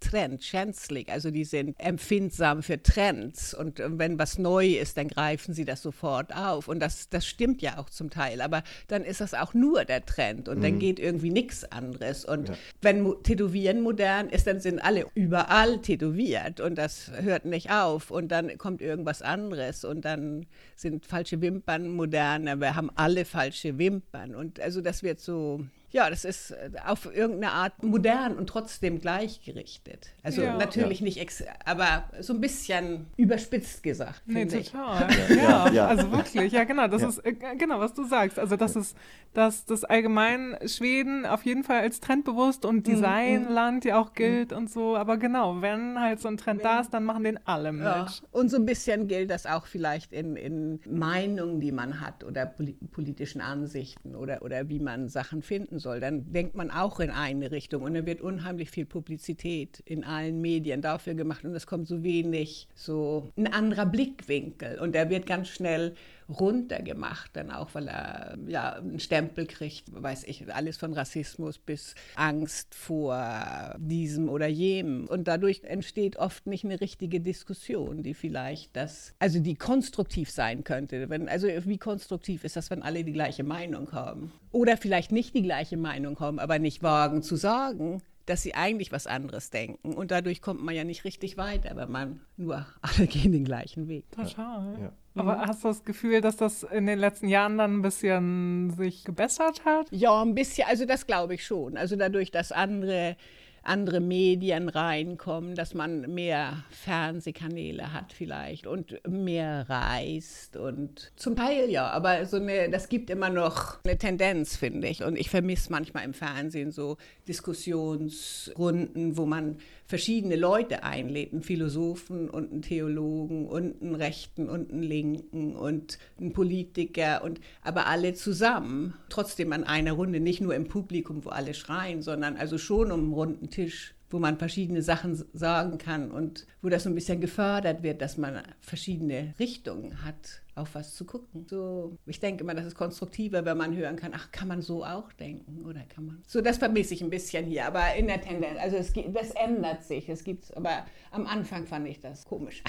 Trend, 0.00 0.42
schänzlig, 0.42 1.08
also 1.10 1.30
die 1.30 1.44
sind 1.44 1.78
empfindsam 1.78 2.62
für 2.62 2.82
Trends. 2.82 3.54
Und 3.54 3.80
wenn 3.84 4.18
was 4.18 4.38
neu 4.38 4.66
ist, 4.74 4.96
dann 4.96 5.08
greifen 5.08 5.54
sie 5.54 5.64
das 5.64 5.82
sofort 5.82 6.34
auf. 6.34 6.66
Und 6.66 6.80
das, 6.80 7.10
das 7.10 7.26
stimmt 7.26 7.62
ja 7.62 7.78
auch 7.78 7.90
zum 7.90 8.10
Teil. 8.10 8.40
Aber 8.40 8.64
dann 8.88 9.04
ist 9.04 9.20
das 9.20 9.34
auch 9.34 9.54
nur 9.54 9.84
der 9.84 10.04
Trend 10.04 10.48
und 10.48 10.58
mhm. 10.58 10.62
dann 10.62 10.78
geht 10.80 10.98
irgendwie 10.98 11.30
nichts 11.30 11.64
anderes. 11.70 12.24
Und 12.24 12.48
ja. 12.48 12.54
wenn 12.82 13.22
Tätowieren 13.22 13.82
modern 13.82 14.30
ist, 14.30 14.46
dann 14.48 14.58
sind 14.58 14.80
alle 14.80 15.06
überall 15.14 15.80
tätowiert 15.80 16.60
und 16.60 16.76
das 16.76 17.12
hört 17.20 17.44
nicht 17.44 17.70
auf. 17.70 18.10
Und 18.10 18.28
dann 18.28 18.58
kommt 18.58 18.80
irgendwas 18.80 19.22
anderes 19.22 19.84
und 19.84 20.04
dann 20.04 20.46
sind 20.74 21.06
falsche 21.06 21.40
Wimpern 21.40 21.73
modern, 21.78 22.60
wir 22.60 22.74
haben 22.74 22.90
alle 22.94 23.24
falsche 23.24 23.78
Wimpern. 23.78 24.34
Und 24.34 24.60
also 24.60 24.80
das 24.80 25.02
wird 25.02 25.20
so 25.20 25.64
ja, 25.94 26.10
das 26.10 26.24
ist 26.24 26.50
äh, 26.50 26.70
auf 26.84 27.06
irgendeine 27.06 27.52
Art 27.52 27.80
modern 27.84 28.36
und 28.36 28.48
trotzdem 28.48 28.98
gleichgerichtet. 28.98 30.08
Also 30.24 30.42
ja. 30.42 30.56
natürlich 30.56 30.98
ja. 30.98 31.04
nicht, 31.04 31.44
aber 31.64 32.10
so 32.18 32.32
ein 32.32 32.40
bisschen 32.40 33.06
überspitzt 33.16 33.84
gesagt. 33.84 34.22
Nee, 34.26 34.46
total. 34.46 35.06
Ja. 35.28 35.36
ja. 35.36 35.72
ja, 35.72 35.86
also 35.86 36.10
wirklich, 36.10 36.52
ja 36.52 36.64
genau, 36.64 36.88
das 36.88 37.02
ist 37.02 37.18
äh, 37.18 37.32
genau, 37.32 37.78
was 37.78 37.94
du 37.94 38.04
sagst. 38.04 38.40
Also 38.40 38.56
das 38.56 38.74
ist, 38.74 38.96
dass 39.34 39.66
das 39.66 39.84
allgemein 39.84 40.56
Schweden 40.66 41.26
auf 41.26 41.44
jeden 41.44 41.62
Fall 41.62 41.82
als 41.82 42.00
trendbewusst 42.00 42.64
und 42.64 42.78
mhm, 42.78 42.82
Designland 42.82 43.84
mhm. 43.84 43.88
ja 43.88 44.00
auch 44.00 44.14
gilt 44.14 44.50
mhm. 44.50 44.56
und 44.56 44.70
so. 44.70 44.96
Aber 44.96 45.16
genau, 45.16 45.62
wenn 45.62 46.00
halt 46.00 46.18
so 46.18 46.26
ein 46.26 46.38
Trend 46.38 46.64
da 46.64 46.80
ist, 46.80 46.92
dann 46.92 47.04
machen 47.04 47.22
den 47.22 47.38
alle 47.46 47.70
mit. 47.70 47.86
Und 48.32 48.50
so 48.50 48.56
ein 48.56 48.66
bisschen 48.66 49.06
gilt 49.06 49.30
das 49.30 49.46
auch 49.46 49.66
vielleicht 49.66 50.12
in, 50.12 50.34
in 50.34 50.80
Meinungen, 50.86 51.60
die 51.60 51.70
man 51.70 52.00
hat 52.00 52.24
oder 52.24 52.52
politischen 52.90 53.40
Ansichten 53.40 54.16
oder, 54.16 54.42
oder 54.42 54.68
wie 54.68 54.80
man 54.80 55.08
Sachen 55.08 55.40
finden 55.40 55.78
soll, 55.84 56.00
dann 56.00 56.32
denkt 56.32 56.56
man 56.56 56.72
auch 56.72 56.98
in 56.98 57.10
eine 57.10 57.52
Richtung 57.52 57.82
und 57.82 57.94
dann 57.94 58.06
wird 58.06 58.20
unheimlich 58.20 58.70
viel 58.70 58.86
Publizität 58.86 59.80
in 59.84 60.02
allen 60.02 60.40
Medien 60.40 60.82
dafür 60.82 61.14
gemacht 61.14 61.44
und 61.44 61.54
es 61.54 61.68
kommt 61.68 61.86
so 61.86 62.02
wenig 62.02 62.66
so 62.74 63.30
ein 63.36 63.46
anderer 63.46 63.86
Blickwinkel 63.86 64.80
und 64.80 64.96
der 64.96 65.10
wird 65.10 65.26
ganz 65.26 65.48
schnell 65.48 65.94
runtergemacht, 66.28 67.30
dann 67.34 67.50
auch, 67.50 67.74
weil 67.74 67.88
er 67.88 68.36
ja 68.46 68.74
einen 68.74 69.00
Stempel 69.00 69.46
kriegt, 69.46 69.84
weiß 69.90 70.24
ich, 70.24 70.52
alles 70.54 70.76
von 70.76 70.92
Rassismus 70.92 71.58
bis 71.58 71.94
Angst 72.14 72.74
vor 72.74 73.74
diesem 73.78 74.28
oder 74.28 74.46
jenem. 74.46 75.06
Und 75.06 75.28
dadurch 75.28 75.64
entsteht 75.64 76.16
oft 76.16 76.46
nicht 76.46 76.64
eine 76.64 76.80
richtige 76.80 77.20
Diskussion, 77.20 78.02
die 78.02 78.14
vielleicht 78.14 78.76
das, 78.76 79.14
also 79.18 79.40
die 79.40 79.54
konstruktiv 79.54 80.30
sein 80.30 80.64
könnte. 80.64 81.08
Wenn, 81.08 81.28
also 81.28 81.48
wie 81.48 81.78
konstruktiv 81.78 82.44
ist 82.44 82.56
das, 82.56 82.70
wenn 82.70 82.82
alle 82.82 83.04
die 83.04 83.12
gleiche 83.12 83.44
Meinung 83.44 83.92
haben? 83.92 84.32
Oder 84.52 84.76
vielleicht 84.76 85.12
nicht 85.12 85.34
die 85.34 85.42
gleiche 85.42 85.76
Meinung 85.76 86.20
haben, 86.20 86.38
aber 86.38 86.58
nicht 86.58 86.82
wagen 86.82 87.22
zu 87.22 87.36
sagen, 87.36 88.02
dass 88.26 88.42
sie 88.42 88.54
eigentlich 88.54 88.92
was 88.92 89.06
anderes 89.06 89.50
denken. 89.50 89.94
Und 89.94 90.10
dadurch 90.10 90.40
kommt 90.40 90.62
man 90.62 90.74
ja 90.74 90.84
nicht 90.84 91.04
richtig 91.04 91.36
weiter, 91.36 91.76
wenn 91.76 91.90
man 91.90 92.20
nur 92.36 92.66
alle 92.80 93.06
gehen 93.06 93.32
den 93.32 93.44
gleichen 93.44 93.88
Weg. 93.88 94.10
Total. 94.12 94.80
Ja. 94.80 94.92
Aber 95.16 95.36
mhm. 95.36 95.40
hast 95.42 95.64
du 95.64 95.68
das 95.68 95.84
Gefühl, 95.84 96.20
dass 96.20 96.36
das 96.36 96.62
in 96.64 96.86
den 96.86 96.98
letzten 96.98 97.28
Jahren 97.28 97.58
dann 97.58 97.78
ein 97.78 97.82
bisschen 97.82 98.70
sich 98.70 99.04
gebessert 99.04 99.64
hat? 99.64 99.86
Ja, 99.90 100.22
ein 100.22 100.34
bisschen. 100.34 100.66
Also 100.68 100.84
das 100.86 101.06
glaube 101.06 101.34
ich 101.34 101.44
schon. 101.44 101.76
Also 101.76 101.96
dadurch, 101.96 102.30
dass 102.30 102.52
andere 102.52 103.16
andere 103.64 104.00
Medien 104.00 104.68
reinkommen, 104.68 105.54
dass 105.54 105.74
man 105.74 106.02
mehr 106.12 106.64
Fernsehkanäle 106.70 107.92
hat 107.92 108.12
vielleicht 108.12 108.66
und 108.66 109.00
mehr 109.08 109.68
reist 109.68 110.56
und 110.56 111.12
zum 111.16 111.36
Teil 111.36 111.70
ja, 111.70 111.88
aber 111.88 112.26
so 112.26 112.36
eine, 112.36 112.68
das 112.70 112.88
gibt 112.88 113.10
immer 113.10 113.30
noch 113.30 113.78
eine 113.84 113.98
Tendenz, 113.98 114.56
finde 114.56 114.88
ich. 114.88 115.02
Und 115.02 115.16
ich 115.16 115.30
vermisse 115.30 115.72
manchmal 115.72 116.04
im 116.04 116.14
Fernsehen 116.14 116.70
so 116.70 116.96
Diskussionsrunden, 117.26 119.16
wo 119.16 119.26
man 119.26 119.58
verschiedene 119.86 120.36
Leute 120.36 120.82
einlädt, 120.82 121.32
einen 121.32 121.42
Philosophen 121.42 122.30
und 122.30 122.52
einen 122.52 122.62
Theologen 122.62 123.46
und 123.46 123.82
einen 123.82 123.94
Rechten 123.94 124.48
und 124.48 124.72
einen 124.72 124.82
Linken 124.82 125.54
und 125.54 125.98
einen 126.18 126.32
Politiker 126.32 127.22
und 127.22 127.40
aber 127.62 127.86
alle 127.86 128.14
zusammen, 128.14 128.94
trotzdem 129.08 129.52
an 129.52 129.64
einer 129.64 129.92
Runde, 129.92 130.20
nicht 130.20 130.40
nur 130.40 130.54
im 130.54 130.68
Publikum, 130.68 131.24
wo 131.24 131.30
alle 131.30 131.54
schreien, 131.54 132.02
sondern 132.02 132.36
also 132.36 132.58
schon 132.58 132.90
um 132.90 133.00
einen 133.00 133.12
runden 133.12 133.50
Tisch 133.50 133.94
wo 134.14 134.20
man 134.20 134.38
verschiedene 134.38 134.80
Sachen 134.80 135.20
sagen 135.32 135.76
kann 135.76 136.12
und 136.12 136.46
wo 136.64 136.70
das 136.70 136.84
so 136.84 136.88
ein 136.88 136.94
bisschen 136.94 137.20
gefördert 137.20 137.82
wird, 137.82 138.00
dass 138.00 138.16
man 138.16 138.40
verschiedene 138.60 139.34
Richtungen 139.38 140.02
hat 140.02 140.40
auf 140.54 140.74
was 140.74 140.94
zu 140.94 141.04
gucken. 141.04 141.46
So, 141.48 141.98
ich 142.06 142.20
denke 142.20 142.44
immer, 142.44 142.54
das 142.54 142.66
ist 142.66 142.74
konstruktiver, 142.76 143.44
wenn 143.44 143.58
man 143.58 143.76
hören 143.76 143.96
kann, 143.96 144.12
ach, 144.14 144.30
kann 144.30 144.48
man 144.48 144.62
so 144.62 144.84
auch 144.84 145.12
denken 145.12 145.64
oder 145.64 145.80
kann 145.82 146.06
man. 146.06 146.22
So, 146.26 146.40
das 146.40 146.58
vermisse 146.58 146.94
ich 146.94 147.02
ein 147.02 147.10
bisschen 147.10 147.44
hier, 147.44 147.66
aber 147.66 147.94
in 147.96 148.06
der 148.06 148.20
Tendenz, 148.20 148.58
also 148.60 148.76
es, 148.76 148.92
das 149.12 149.30
ändert 149.32 149.82
sich. 149.82 150.08
Es 150.08 150.22
gibt, 150.22 150.56
aber 150.56 150.86
am 151.10 151.26
Anfang 151.26 151.66
fand 151.66 151.88
ich 151.88 152.00
das 152.00 152.24
komisch. 152.24 152.62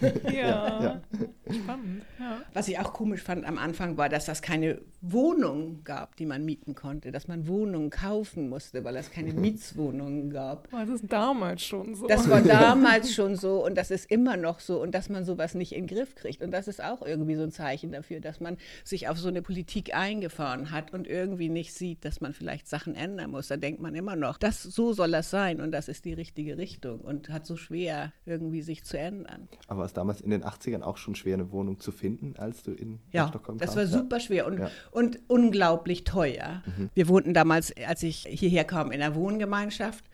ja, 0.24 0.30
ja, 0.32 1.00
spannend. 1.50 2.02
Ja. 2.18 2.42
Was 2.52 2.68
ich 2.68 2.78
auch 2.78 2.92
komisch 2.92 3.22
fand 3.22 3.44
am 3.46 3.58
Anfang 3.58 3.96
war, 3.96 4.08
dass 4.08 4.26
das 4.26 4.42
keine 4.42 4.80
Wohnung 5.00 5.82
gab, 5.84 6.16
die 6.16 6.26
man 6.26 6.44
mieten 6.44 6.74
konnte, 6.74 7.10
dass 7.10 7.26
man 7.26 7.48
Wohnungen 7.48 7.90
kaufen 7.90 8.48
musste, 8.48 8.84
weil 8.84 8.96
es 8.96 9.10
keine 9.10 9.32
Mietswohnungen 9.34 10.30
gab. 10.30 10.70
War 10.72 10.84
das 10.84 11.00
damals 11.02 11.62
schon 11.62 11.94
so? 11.94 12.06
Das 12.06 12.28
war 12.28 12.42
damals 12.42 13.14
schon 13.14 13.23
so 13.36 13.64
und 13.64 13.76
das 13.76 13.90
ist 13.90 14.10
immer 14.10 14.36
noch 14.36 14.60
so 14.60 14.80
und 14.80 14.94
dass 14.94 15.08
man 15.08 15.24
sowas 15.24 15.54
nicht 15.54 15.72
in 15.72 15.86
den 15.86 15.96
Griff 15.96 16.14
kriegt 16.14 16.42
und 16.42 16.50
das 16.50 16.68
ist 16.68 16.82
auch 16.82 17.02
irgendwie 17.02 17.24
irgendwie 17.24 17.36
so 17.36 17.42
ein 17.42 17.52
Zeichen 17.52 17.92
dafür, 17.92 18.20
dass 18.20 18.40
man 18.40 18.56
sich 18.84 19.08
auf 19.08 19.18
so 19.18 19.28
eine 19.28 19.42
Politik 19.42 19.94
eingefahren 19.94 20.70
hat 20.70 20.92
und 20.92 21.06
irgendwie 21.06 21.48
nicht 21.48 21.72
sieht, 21.72 22.04
dass 22.04 22.20
man 22.20 22.32
vielleicht 22.32 22.68
Sachen 22.68 22.94
ändern 22.94 23.30
muss. 23.30 23.48
Da 23.48 23.56
denkt 23.56 23.80
man 23.80 23.94
immer 23.94 24.16
noch, 24.16 24.38
das 24.38 24.62
so 24.62 24.92
soll 24.92 25.10
das 25.10 25.30
sein 25.30 25.60
und 25.60 25.72
das 25.72 25.88
ist 25.88 26.04
die 26.04 26.12
richtige 26.12 26.58
Richtung 26.58 27.00
und 27.00 27.30
hat 27.30 27.46
so 27.46 27.56
schwer 27.56 28.12
irgendwie 28.26 28.62
sich 28.62 28.84
zu 28.84 28.98
ändern. 28.98 29.48
Aber 29.66 29.80
war 29.80 29.86
es 29.86 29.92
damals 29.92 30.20
in 30.20 30.30
den 30.30 30.44
80ern 30.44 30.82
auch 30.82 30.96
schon 30.96 31.14
schwer, 31.14 31.34
eine 31.34 31.50
Wohnung 31.50 31.78
zu 31.78 31.92
finden, 31.92 32.34
als 32.36 32.62
du 32.62 32.72
in, 32.72 33.00
ja, 33.10 33.28
Stockholm 33.28 33.58
kamst? 33.58 33.74
Ja, 33.74 33.82
das 33.82 33.92
war 33.92 34.00
super 34.00 34.20
schwer 34.20 34.46
und, 34.46 34.58
ja. 34.58 34.70
und 34.90 35.18
unglaublich 35.28 36.04
teuer. 36.04 36.62
Mhm. 36.66 36.90
Wir 36.94 37.08
wohnten 37.08 37.34
damals, 37.34 37.72
als 37.86 38.02
ich 38.02 38.26
hierher 38.28 38.64
kam, 38.64 38.92
in 38.92 39.00
einer 39.00 39.14
Wohngemeinschaft 39.14 40.04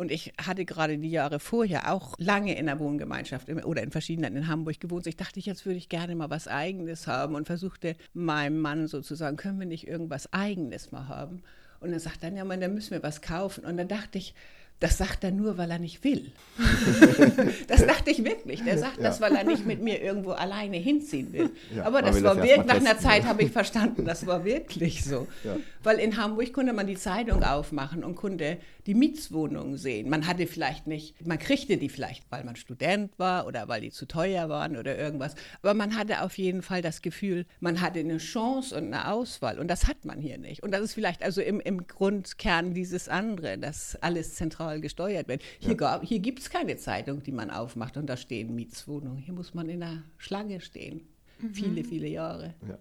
und 0.00 0.10
ich 0.10 0.32
hatte 0.40 0.64
gerade 0.64 0.96
die 0.96 1.10
Jahre 1.10 1.40
vorher 1.40 1.92
auch 1.92 2.14
lange 2.16 2.56
in 2.56 2.66
einer 2.70 2.80
Wohngemeinschaft 2.80 3.50
oder 3.50 3.82
in 3.82 3.90
verschiedenen 3.90 4.34
in 4.34 4.48
Hamburg 4.48 4.80
gewohnt. 4.80 5.06
Ich 5.06 5.18
dachte, 5.18 5.40
jetzt 5.40 5.66
würde 5.66 5.76
ich 5.76 5.90
gerne 5.90 6.14
mal 6.14 6.30
was 6.30 6.48
Eigenes 6.48 7.06
haben 7.06 7.34
und 7.34 7.46
versuchte 7.46 7.96
meinem 8.14 8.60
Mann 8.60 8.88
sozusagen, 8.88 9.36
können 9.36 9.60
wir 9.60 9.66
nicht 9.66 9.86
irgendwas 9.86 10.32
Eigenes 10.32 10.90
mal 10.90 11.08
haben? 11.08 11.42
Und 11.80 11.92
er 11.92 12.00
sagt 12.00 12.22
dann, 12.22 12.34
ja, 12.34 12.46
man, 12.46 12.62
dann 12.62 12.72
müssen 12.72 12.92
wir 12.92 13.02
was 13.02 13.20
kaufen. 13.20 13.66
Und 13.66 13.76
dann 13.76 13.88
dachte 13.88 14.16
ich, 14.16 14.34
das 14.80 14.96
sagt 14.96 15.24
er 15.24 15.30
nur, 15.30 15.58
weil 15.58 15.70
er 15.70 15.78
nicht 15.78 16.02
will. 16.04 16.32
das 17.68 17.86
dachte 17.86 18.10
ich 18.10 18.24
wirklich. 18.24 18.64
Der 18.64 18.78
sagt 18.78 18.96
ja. 18.96 19.04
das, 19.04 19.20
weil 19.20 19.36
er 19.36 19.44
nicht 19.44 19.66
mit 19.66 19.82
mir 19.82 20.02
irgendwo 20.02 20.30
alleine 20.30 20.78
hinziehen 20.78 21.32
will. 21.34 21.50
Ja, 21.74 21.84
Aber 21.84 22.00
das 22.00 22.22
war 22.22 22.36
wirklich, 22.36 22.64
nach 22.64 22.76
einer 22.76 22.98
Zeit 22.98 23.24
habe 23.24 23.42
ich 23.42 23.50
verstanden, 23.50 24.06
das 24.06 24.26
war 24.26 24.44
wirklich 24.44 25.04
so. 25.04 25.28
Ja. 25.44 25.56
Weil 25.82 25.98
in 25.98 26.16
Hamburg 26.16 26.52
konnte 26.54 26.72
man 26.72 26.86
die 26.86 26.96
Zeitung 26.96 27.42
aufmachen 27.42 28.04
und 28.04 28.14
konnte 28.14 28.56
die 28.86 28.94
Mietswohnungen 28.94 29.76
sehen. 29.76 30.08
Man 30.08 30.26
hatte 30.26 30.46
vielleicht 30.46 30.86
nicht, 30.86 31.26
man 31.26 31.38
kriegte 31.38 31.76
die 31.76 31.90
vielleicht, 31.90 32.24
weil 32.30 32.44
man 32.44 32.56
Student 32.56 33.18
war 33.18 33.46
oder 33.46 33.68
weil 33.68 33.82
die 33.82 33.90
zu 33.90 34.06
teuer 34.06 34.48
waren 34.48 34.76
oder 34.76 34.96
irgendwas. 34.96 35.34
Aber 35.62 35.74
man 35.74 35.96
hatte 35.96 36.22
auf 36.22 36.38
jeden 36.38 36.62
Fall 36.62 36.80
das 36.80 37.02
Gefühl, 37.02 37.44
man 37.60 37.80
hatte 37.82 38.00
eine 38.00 38.18
Chance 38.18 38.74
und 38.76 38.86
eine 38.86 39.10
Auswahl. 39.12 39.58
Und 39.58 39.68
das 39.68 39.86
hat 39.86 40.04
man 40.04 40.20
hier 40.20 40.38
nicht. 40.38 40.62
Und 40.62 40.72
das 40.72 40.80
ist 40.80 40.94
vielleicht 40.94 41.22
also 41.22 41.42
im, 41.42 41.60
im 41.60 41.86
Grundkern 41.86 42.72
dieses 42.72 43.08
andere, 43.08 43.58
dass 43.58 43.96
alles 43.96 44.34
zentral 44.34 44.69
gesteuert 44.78 45.28
wird. 45.28 45.42
Hier, 45.58 45.76
ja. 45.78 46.00
hier 46.02 46.20
gibt 46.20 46.40
es 46.40 46.50
keine 46.50 46.76
Zeitung, 46.76 47.22
die 47.22 47.32
man 47.32 47.50
aufmacht 47.50 47.96
und 47.96 48.06
da 48.06 48.16
stehen 48.16 48.54
Mietswohnungen. 48.54 49.18
Hier 49.18 49.34
muss 49.34 49.54
man 49.54 49.68
in 49.68 49.80
der 49.80 50.02
Schlange 50.18 50.60
stehen. 50.60 51.02
Mhm. 51.40 51.54
Viele, 51.54 51.84
viele 51.84 52.08
Jahre. 52.08 52.54
Ja. 52.68 52.78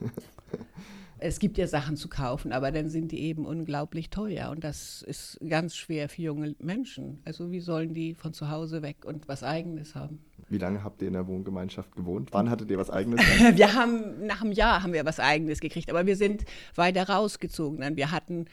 es 1.18 1.38
gibt 1.38 1.58
ja 1.58 1.66
Sachen 1.66 1.96
zu 1.96 2.08
kaufen, 2.08 2.52
aber 2.52 2.70
dann 2.70 2.88
sind 2.88 3.12
die 3.12 3.20
eben 3.20 3.46
unglaublich 3.46 4.10
teuer 4.10 4.50
und 4.50 4.62
das 4.62 5.02
ist 5.02 5.38
ganz 5.48 5.76
schwer 5.76 6.08
für 6.08 6.22
junge 6.22 6.54
Menschen. 6.58 7.20
Also 7.24 7.50
wie 7.50 7.60
sollen 7.60 7.94
die 7.94 8.14
von 8.14 8.32
zu 8.32 8.50
Hause 8.50 8.82
weg 8.82 9.04
und 9.04 9.28
was 9.28 9.42
Eigenes 9.42 9.94
haben? 9.94 10.20
Wie 10.48 10.58
lange 10.58 10.84
habt 10.84 11.00
ihr 11.00 11.08
in 11.08 11.14
der 11.14 11.26
Wohngemeinschaft 11.26 11.96
gewohnt? 11.96 12.28
Wann 12.32 12.50
hattet 12.50 12.70
ihr 12.70 12.78
was 12.78 12.90
Eigenes? 12.90 13.20
wir 13.54 13.74
haben 13.74 14.26
nach 14.26 14.42
einem 14.42 14.52
Jahr 14.52 14.82
haben 14.82 14.92
wir 14.92 15.04
was 15.06 15.18
Eigenes 15.18 15.60
gekriegt, 15.60 15.90
aber 15.90 16.04
wir 16.06 16.16
sind 16.16 16.44
weiter 16.74 17.08
rausgezogen. 17.08 17.96
Wir 17.96 18.10
hatten 18.10 18.46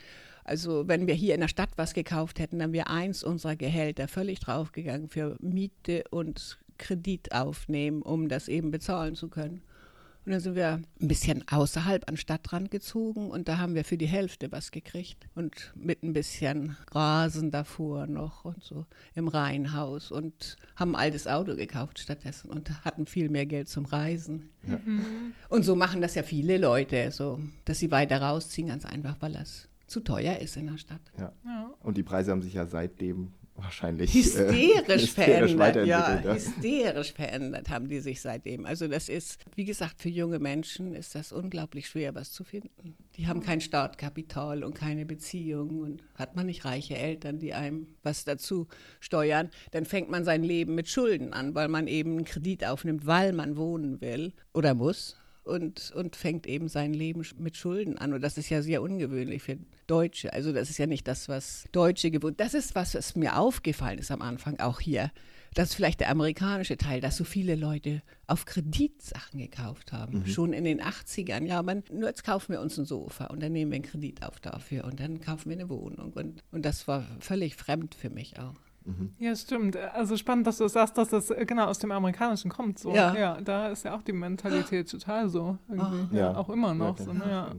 also 0.43 0.88
wenn 0.88 1.07
wir 1.07 1.13
hier 1.13 1.36
in 1.36 1.41
der 1.41 1.48
Stadt 1.48 1.71
was 1.75 1.93
gekauft 1.93 2.39
hätten, 2.39 2.60
dann 2.60 2.74
wäre 2.74 2.88
eins 2.88 3.24
unserer 3.24 3.55
Gehälter 3.55 4.07
völlig 4.07 4.39
draufgegangen 4.39 5.07
für 5.07 5.38
Miete 5.39 6.03
und 6.10 6.60
Kredit 6.77 7.31
aufnehmen, 7.31 8.01
um 8.01 8.27
das 8.27 8.48
eben 8.48 8.71
bezahlen 8.71 9.15
zu 9.15 9.29
können. 9.29 9.62
Und 10.24 10.33
dann 10.33 10.39
sind 10.39 10.53
wir 10.53 10.79
ein 11.01 11.07
bisschen 11.07 11.43
außerhalb 11.48 12.07
an 12.07 12.15
Stadtrand 12.15 12.69
gezogen 12.69 13.31
und 13.31 13.48
da 13.48 13.57
haben 13.57 13.74
wir 13.74 13.83
für 13.83 13.98
die 13.98 14.05
Hälfte 14.05 14.51
was 14.51 14.69
gekriegt. 14.69 15.27
Und 15.33 15.74
mit 15.75 16.03
ein 16.03 16.13
bisschen 16.13 16.77
Rasen 16.91 17.50
davor 17.50 18.05
noch 18.05 18.45
und 18.45 18.63
so 18.63 18.86
im 19.15 19.27
Reihenhaus 19.27 20.12
und 20.12 20.57
haben 20.75 20.95
ein 20.95 21.01
altes 21.01 21.25
Auto 21.25 21.55
gekauft 21.55 21.98
stattdessen 21.98 22.51
und 22.51 22.86
hatten 22.86 23.07
viel 23.07 23.29
mehr 23.29 23.48
Geld 23.48 23.67
zum 23.67 23.86
Reisen. 23.86 24.50
Ja. 24.67 24.77
Mhm. 24.86 25.33
Und 25.50 25.63
so 25.63 25.75
machen 25.75 26.01
das 26.01 26.13
ja 26.13 26.21
viele 26.21 26.60
Leute, 26.60 27.10
so, 27.12 27.39
dass 27.65 27.79
sie 27.79 27.89
weiter 27.89 28.21
rausziehen, 28.21 28.67
ganz 28.67 28.86
einfach, 28.86 29.15
weil 29.21 29.33
das 29.33 29.69
zu 29.91 30.00
teuer 30.00 30.38
ist 30.38 30.57
in 30.57 30.67
der 30.67 30.77
Stadt. 30.77 31.01
Ja. 31.17 31.33
ja. 31.45 31.74
Und 31.81 31.98
die 31.98 32.03
Preise 32.03 32.31
haben 32.31 32.41
sich 32.41 32.53
ja 32.53 32.65
seitdem 32.65 33.33
wahrscheinlich 33.55 34.13
hysterisch, 34.13 34.89
äh, 34.89 34.98
hysterisch 34.98 35.12
verändert. 35.55 35.88
Ja, 35.88 36.21
ja, 36.21 36.33
hysterisch 36.33 37.13
verändert 37.13 37.69
haben 37.69 37.89
die 37.89 38.00
sich 38.00 38.21
seitdem. 38.21 38.65
Also 38.65 38.88
das 38.88 39.10
ist, 39.10 39.39
wie 39.55 39.65
gesagt, 39.65 40.01
für 40.01 40.10
junge 40.10 40.39
Menschen 40.39 40.95
ist 40.95 41.15
das 41.15 41.31
unglaublich 41.31 41.88
schwer, 41.88 42.15
was 42.15 42.31
zu 42.31 42.43
finden. 42.43 42.95
Die 43.15 43.27
haben 43.27 43.41
kein 43.41 43.62
Startkapital 43.62 44.63
und 44.63 44.74
keine 44.74 45.05
Beziehung 45.05 45.79
und 45.81 46.03
hat 46.15 46.36
man 46.36 46.45
nicht 46.45 46.65
reiche 46.65 46.95
Eltern, 46.95 47.39
die 47.39 47.53
einem 47.53 47.88
was 48.03 48.24
dazu 48.24 48.67
steuern, 49.00 49.50
dann 49.71 49.86
fängt 49.86 50.10
man 50.10 50.24
sein 50.24 50.43
Leben 50.43 50.75
mit 50.75 50.89
Schulden 50.89 51.33
an, 51.33 51.53
weil 51.55 51.67
man 51.67 51.88
eben 51.88 52.12
einen 52.12 52.25
Kredit 52.25 52.65
aufnimmt, 52.65 53.05
weil 53.05 53.33
man 53.33 53.57
wohnen 53.57 54.01
will 54.01 54.33
oder 54.53 54.74
muss 54.74 55.20
und, 55.43 55.91
und 55.95 56.15
fängt 56.15 56.45
eben 56.48 56.67
sein 56.67 56.93
Leben 56.93 57.25
mit 57.38 57.57
Schulden 57.57 57.98
an. 57.98 58.13
Und 58.13 58.21
das 58.21 58.38
ist 58.38 58.50
ja 58.50 58.62
sehr 58.62 58.81
ungewöhnlich 58.81 59.41
für 59.41 59.57
Deutsche. 59.88 60.33
Also 60.33 60.53
das 60.53 60.69
ist 60.69 60.77
ja 60.77 60.86
nicht 60.86 61.07
das, 61.07 61.29
was 61.29 61.65
Deutsche 61.71 62.12
gewohnt. 62.12 62.39
Das 62.39 62.53
ist 62.53 62.75
was, 62.75 62.95
was 62.95 63.15
mir 63.15 63.38
aufgefallen 63.38 64.00
ist 64.00 64.12
am 64.12 64.21
Anfang, 64.21 64.60
auch 64.60 64.79
hier. 64.79 65.12
Das 65.53 65.69
ist 65.69 65.75
vielleicht 65.75 66.00
der 66.00 66.10
amerikanische 66.10 66.77
Teil, 66.77 67.01
dass 67.01 67.17
so 67.17 67.25
viele 67.25 67.55
Leute 67.55 68.01
auf 68.27 68.45
Kredit 68.45 69.01
Sachen 69.01 69.39
gekauft 69.39 69.91
haben. 69.91 70.19
Mhm. 70.19 70.27
Schon 70.27 70.53
in 70.53 70.63
den 70.63 70.81
80ern. 70.81 71.45
Ja, 71.45 71.62
man, 71.62 71.83
nur 71.91 72.07
jetzt 72.07 72.24
kaufen 72.24 72.53
wir 72.53 72.62
uns 72.62 72.77
ein 72.77 72.86
Sofa 72.86 73.25
und 73.25 73.41
dann 73.41 73.51
nehmen 73.51 73.71
wir 73.71 73.75
einen 73.75 73.83
Kredit 73.83 74.24
auf 74.24 74.39
dafür 74.39 74.86
und 74.86 75.00
dann 75.00 75.19
kaufen 75.19 75.50
wir 75.50 75.57
eine 75.57 75.69
Wohnung. 75.69 76.13
Und, 76.13 76.41
und 76.51 76.65
das 76.65 76.88
war 76.88 77.05
völlig 77.19 77.55
fremd 77.55 77.95
für 77.95 78.10
mich 78.10 78.39
auch. 78.39 78.55
Mhm. 78.85 79.13
Ja, 79.19 79.35
stimmt. 79.35 79.77
Also 79.77 80.17
spannend, 80.17 80.47
dass 80.47 80.57
du 80.57 80.67
sagst, 80.67 80.97
dass 80.97 81.09
das 81.09 81.29
äh, 81.29 81.45
genau 81.45 81.65
aus 81.65 81.79
dem 81.79 81.91
Amerikanischen 81.91 82.50
kommt. 82.50 82.79
So. 82.79 82.93
Ja. 82.93 83.15
ja 83.15 83.41
da 83.41 83.69
ist 83.69 83.85
ja 83.85 83.95
auch 83.95 84.01
die 84.01 84.13
Mentalität 84.13 84.89
total 84.89 85.29
so. 85.29 85.57
Irgendwie. 85.69 86.17
Ja. 86.17 86.35
Auch 86.35 86.50
immer 86.50 86.73
noch. 86.73 86.97
So, 86.97 87.13
ne? 87.13 87.25
ja. 87.29 87.51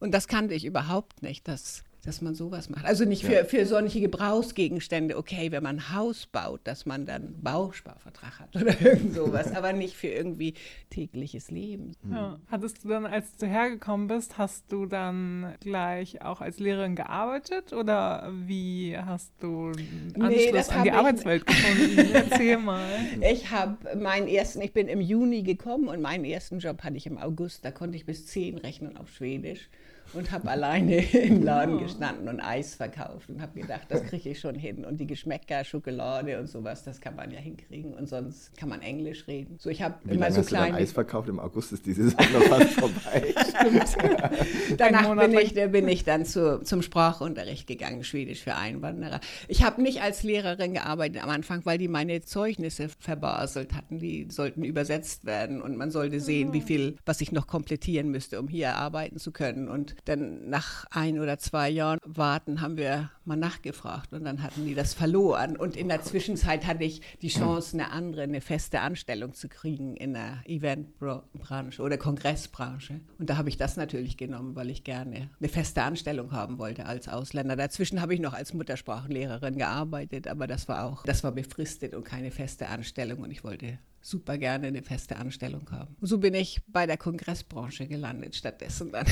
Und 0.00 0.14
das 0.14 0.28
kannte 0.28 0.54
ich 0.54 0.64
überhaupt 0.64 1.22
nicht, 1.22 1.48
dass 1.48 1.82
dass 2.04 2.22
man 2.22 2.34
sowas 2.34 2.70
macht. 2.70 2.84
Also 2.84 3.04
nicht 3.04 3.24
für, 3.24 3.32
ja. 3.32 3.44
für 3.44 3.66
solche 3.66 4.00
Gebrauchsgegenstände, 4.00 5.16
okay, 5.16 5.50
wenn 5.50 5.62
man 5.62 5.76
ein 5.76 5.94
Haus 5.94 6.26
baut, 6.26 6.60
dass 6.64 6.86
man 6.86 7.06
dann 7.06 7.22
einen 7.22 7.42
Bausparvertrag 7.42 8.40
hat 8.40 8.56
oder 8.56 8.80
irgend 8.80 9.14
sowas, 9.14 9.54
aber 9.54 9.72
nicht 9.72 9.94
für 9.94 10.08
irgendwie 10.08 10.54
tägliches 10.90 11.50
Leben. 11.50 11.96
Mhm. 12.02 12.12
Ja. 12.12 12.38
Hattest 12.50 12.84
du 12.84 12.88
dann, 12.88 13.06
als 13.06 13.36
du 13.36 13.46
hergekommen 13.46 14.06
bist, 14.06 14.38
hast 14.38 14.70
du 14.70 14.86
dann 14.86 15.54
gleich 15.60 16.22
auch 16.22 16.40
als 16.40 16.58
Lehrerin 16.58 16.94
gearbeitet 16.94 17.72
oder 17.72 18.32
wie 18.32 18.96
hast 18.96 19.32
du 19.40 19.72
einen 19.72 20.22
Anschluss 20.22 20.68
nee, 20.68 20.74
an 20.74 20.84
die 20.84 20.92
Arbeitswelt 20.92 21.46
gefunden? 21.46 22.10
Erzähl 22.14 22.58
mal. 22.58 22.88
Ich 23.20 23.50
habe 23.50 23.76
meinen 23.96 24.28
ersten, 24.28 24.60
ich 24.60 24.72
bin 24.72 24.88
im 24.88 25.00
Juni 25.00 25.42
gekommen 25.42 25.88
und 25.88 26.00
meinen 26.00 26.24
ersten 26.24 26.60
Job 26.60 26.82
hatte 26.84 26.96
ich 26.96 27.06
im 27.06 27.18
August, 27.18 27.64
da 27.64 27.70
konnte 27.70 27.96
ich 27.96 28.06
bis 28.06 28.26
zehn 28.26 28.58
rechnen 28.58 28.96
auf 28.96 29.10
Schwedisch 29.10 29.68
und 30.14 30.30
habe 30.30 30.48
alleine 30.48 30.96
im 31.12 31.42
Laden 31.42 31.76
oh. 31.76 31.78
gestanden 31.80 32.28
und 32.28 32.40
Eis 32.40 32.74
verkauft 32.74 33.28
und 33.28 33.40
habe 33.40 33.60
gedacht, 33.60 33.86
das 33.88 34.02
kriege 34.04 34.30
ich 34.30 34.40
schon 34.40 34.54
hin. 34.54 34.84
Und 34.84 34.98
die 34.98 35.06
Geschmäcker, 35.06 35.64
Schokolade 35.64 36.38
und 36.38 36.48
sowas, 36.48 36.84
das 36.84 37.00
kann 37.00 37.16
man 37.16 37.30
ja 37.30 37.38
hinkriegen. 37.38 37.94
Und 37.94 38.08
sonst 38.08 38.56
kann 38.56 38.68
man 38.68 38.80
Englisch 38.82 39.26
reden. 39.26 39.56
So, 39.58 39.70
ich 39.70 39.82
habe 39.82 39.96
immer 40.08 40.30
so 40.32 40.42
kleine. 40.42 40.76
Eis 40.76 40.92
verkauft 40.92 41.28
im 41.28 41.38
August 41.38 41.72
ist 41.72 41.86
die 41.86 41.92
Saison 41.92 42.18
noch 42.32 42.42
fast 42.42 42.70
vorbei. 42.74 43.34
Danach 44.76 45.16
bin 45.16 45.38
ich, 45.38 45.54
bin 45.54 45.88
ich 45.88 46.04
dann 46.04 46.24
zu, 46.24 46.62
zum 46.62 46.82
Sprachunterricht 46.82 47.66
gegangen, 47.66 48.04
Schwedisch 48.04 48.42
für 48.42 48.56
Einwanderer. 48.56 49.20
Ich 49.48 49.62
habe 49.64 49.82
nicht 49.82 50.02
als 50.02 50.22
Lehrerin 50.22 50.74
gearbeitet 50.74 51.22
am 51.22 51.30
Anfang, 51.30 51.64
weil 51.64 51.78
die 51.78 51.88
meine 51.88 52.22
Zeugnisse 52.22 52.88
verbaselt 52.88 53.74
hatten. 53.74 53.98
Die 53.98 54.28
sollten 54.30 54.64
übersetzt 54.64 55.24
werden 55.24 55.60
und 55.60 55.76
man 55.76 55.90
sollte 55.90 56.20
sehen, 56.20 56.52
wie 56.52 56.60
viel, 56.60 56.96
was 57.04 57.20
ich 57.20 57.32
noch 57.32 57.46
komplettieren 57.46 58.10
müsste, 58.10 58.40
um 58.40 58.48
hier 58.48 58.76
arbeiten 58.76 59.18
zu 59.18 59.32
können. 59.32 59.68
Und 59.68 59.96
dann 60.04 60.48
nach 60.48 60.86
ein 60.90 61.18
oder 61.18 61.38
zwei 61.38 61.68
Jahren 61.70 61.98
warten 62.04 62.60
haben 62.60 62.76
wir 62.76 63.10
mal 63.24 63.36
nachgefragt 63.36 64.12
und 64.12 64.24
dann 64.24 64.42
hatten 64.42 64.64
die 64.64 64.74
das 64.74 64.94
verloren. 64.94 65.56
Und 65.56 65.76
in 65.76 65.88
der 65.88 66.02
Zwischenzeit 66.02 66.66
hatte 66.66 66.84
ich 66.84 67.02
die 67.22 67.28
Chance, 67.28 67.76
eine 67.76 67.90
andere, 67.90 68.22
eine 68.22 68.40
feste 68.40 68.80
Anstellung 68.80 69.34
zu 69.34 69.48
kriegen 69.48 69.96
in 69.96 70.14
der 70.14 70.42
Eventbranche 70.46 71.82
oder 71.82 71.98
Kongressbranche. 71.98 73.00
Und 73.18 73.30
da 73.30 73.36
habe 73.36 73.48
ich 73.48 73.56
das 73.56 73.76
natürlich 73.76 74.16
genommen, 74.16 74.56
weil 74.56 74.70
ich 74.70 74.84
gerne 74.84 75.30
eine 75.38 75.48
feste 75.48 75.82
Anstellung 75.82 76.32
haben 76.32 76.58
wollte 76.58 76.86
als 76.86 77.08
Ausländer. 77.08 77.56
Dazwischen 77.56 78.00
habe 78.00 78.14
ich 78.14 78.20
noch 78.20 78.32
als 78.32 78.54
Muttersprachenlehrerin 78.54 79.58
gearbeitet, 79.58 80.26
aber 80.28 80.46
das 80.46 80.68
war 80.68 80.84
auch, 80.84 81.04
das 81.04 81.22
war 81.22 81.32
befristet 81.32 81.94
und 81.94 82.04
keine 82.04 82.30
feste 82.30 82.68
Anstellung 82.68 83.20
und 83.20 83.30
ich 83.30 83.44
wollte 83.44 83.78
super 84.08 84.38
gerne 84.38 84.68
eine 84.68 84.82
feste 84.82 85.16
Anstellung 85.16 85.70
haben. 85.70 85.96
So 86.00 86.18
bin 86.18 86.34
ich 86.34 86.60
bei 86.66 86.86
der 86.86 86.96
Kongressbranche 86.96 87.86
gelandet 87.86 88.34
stattdessen 88.34 88.90
dann. 88.92 89.06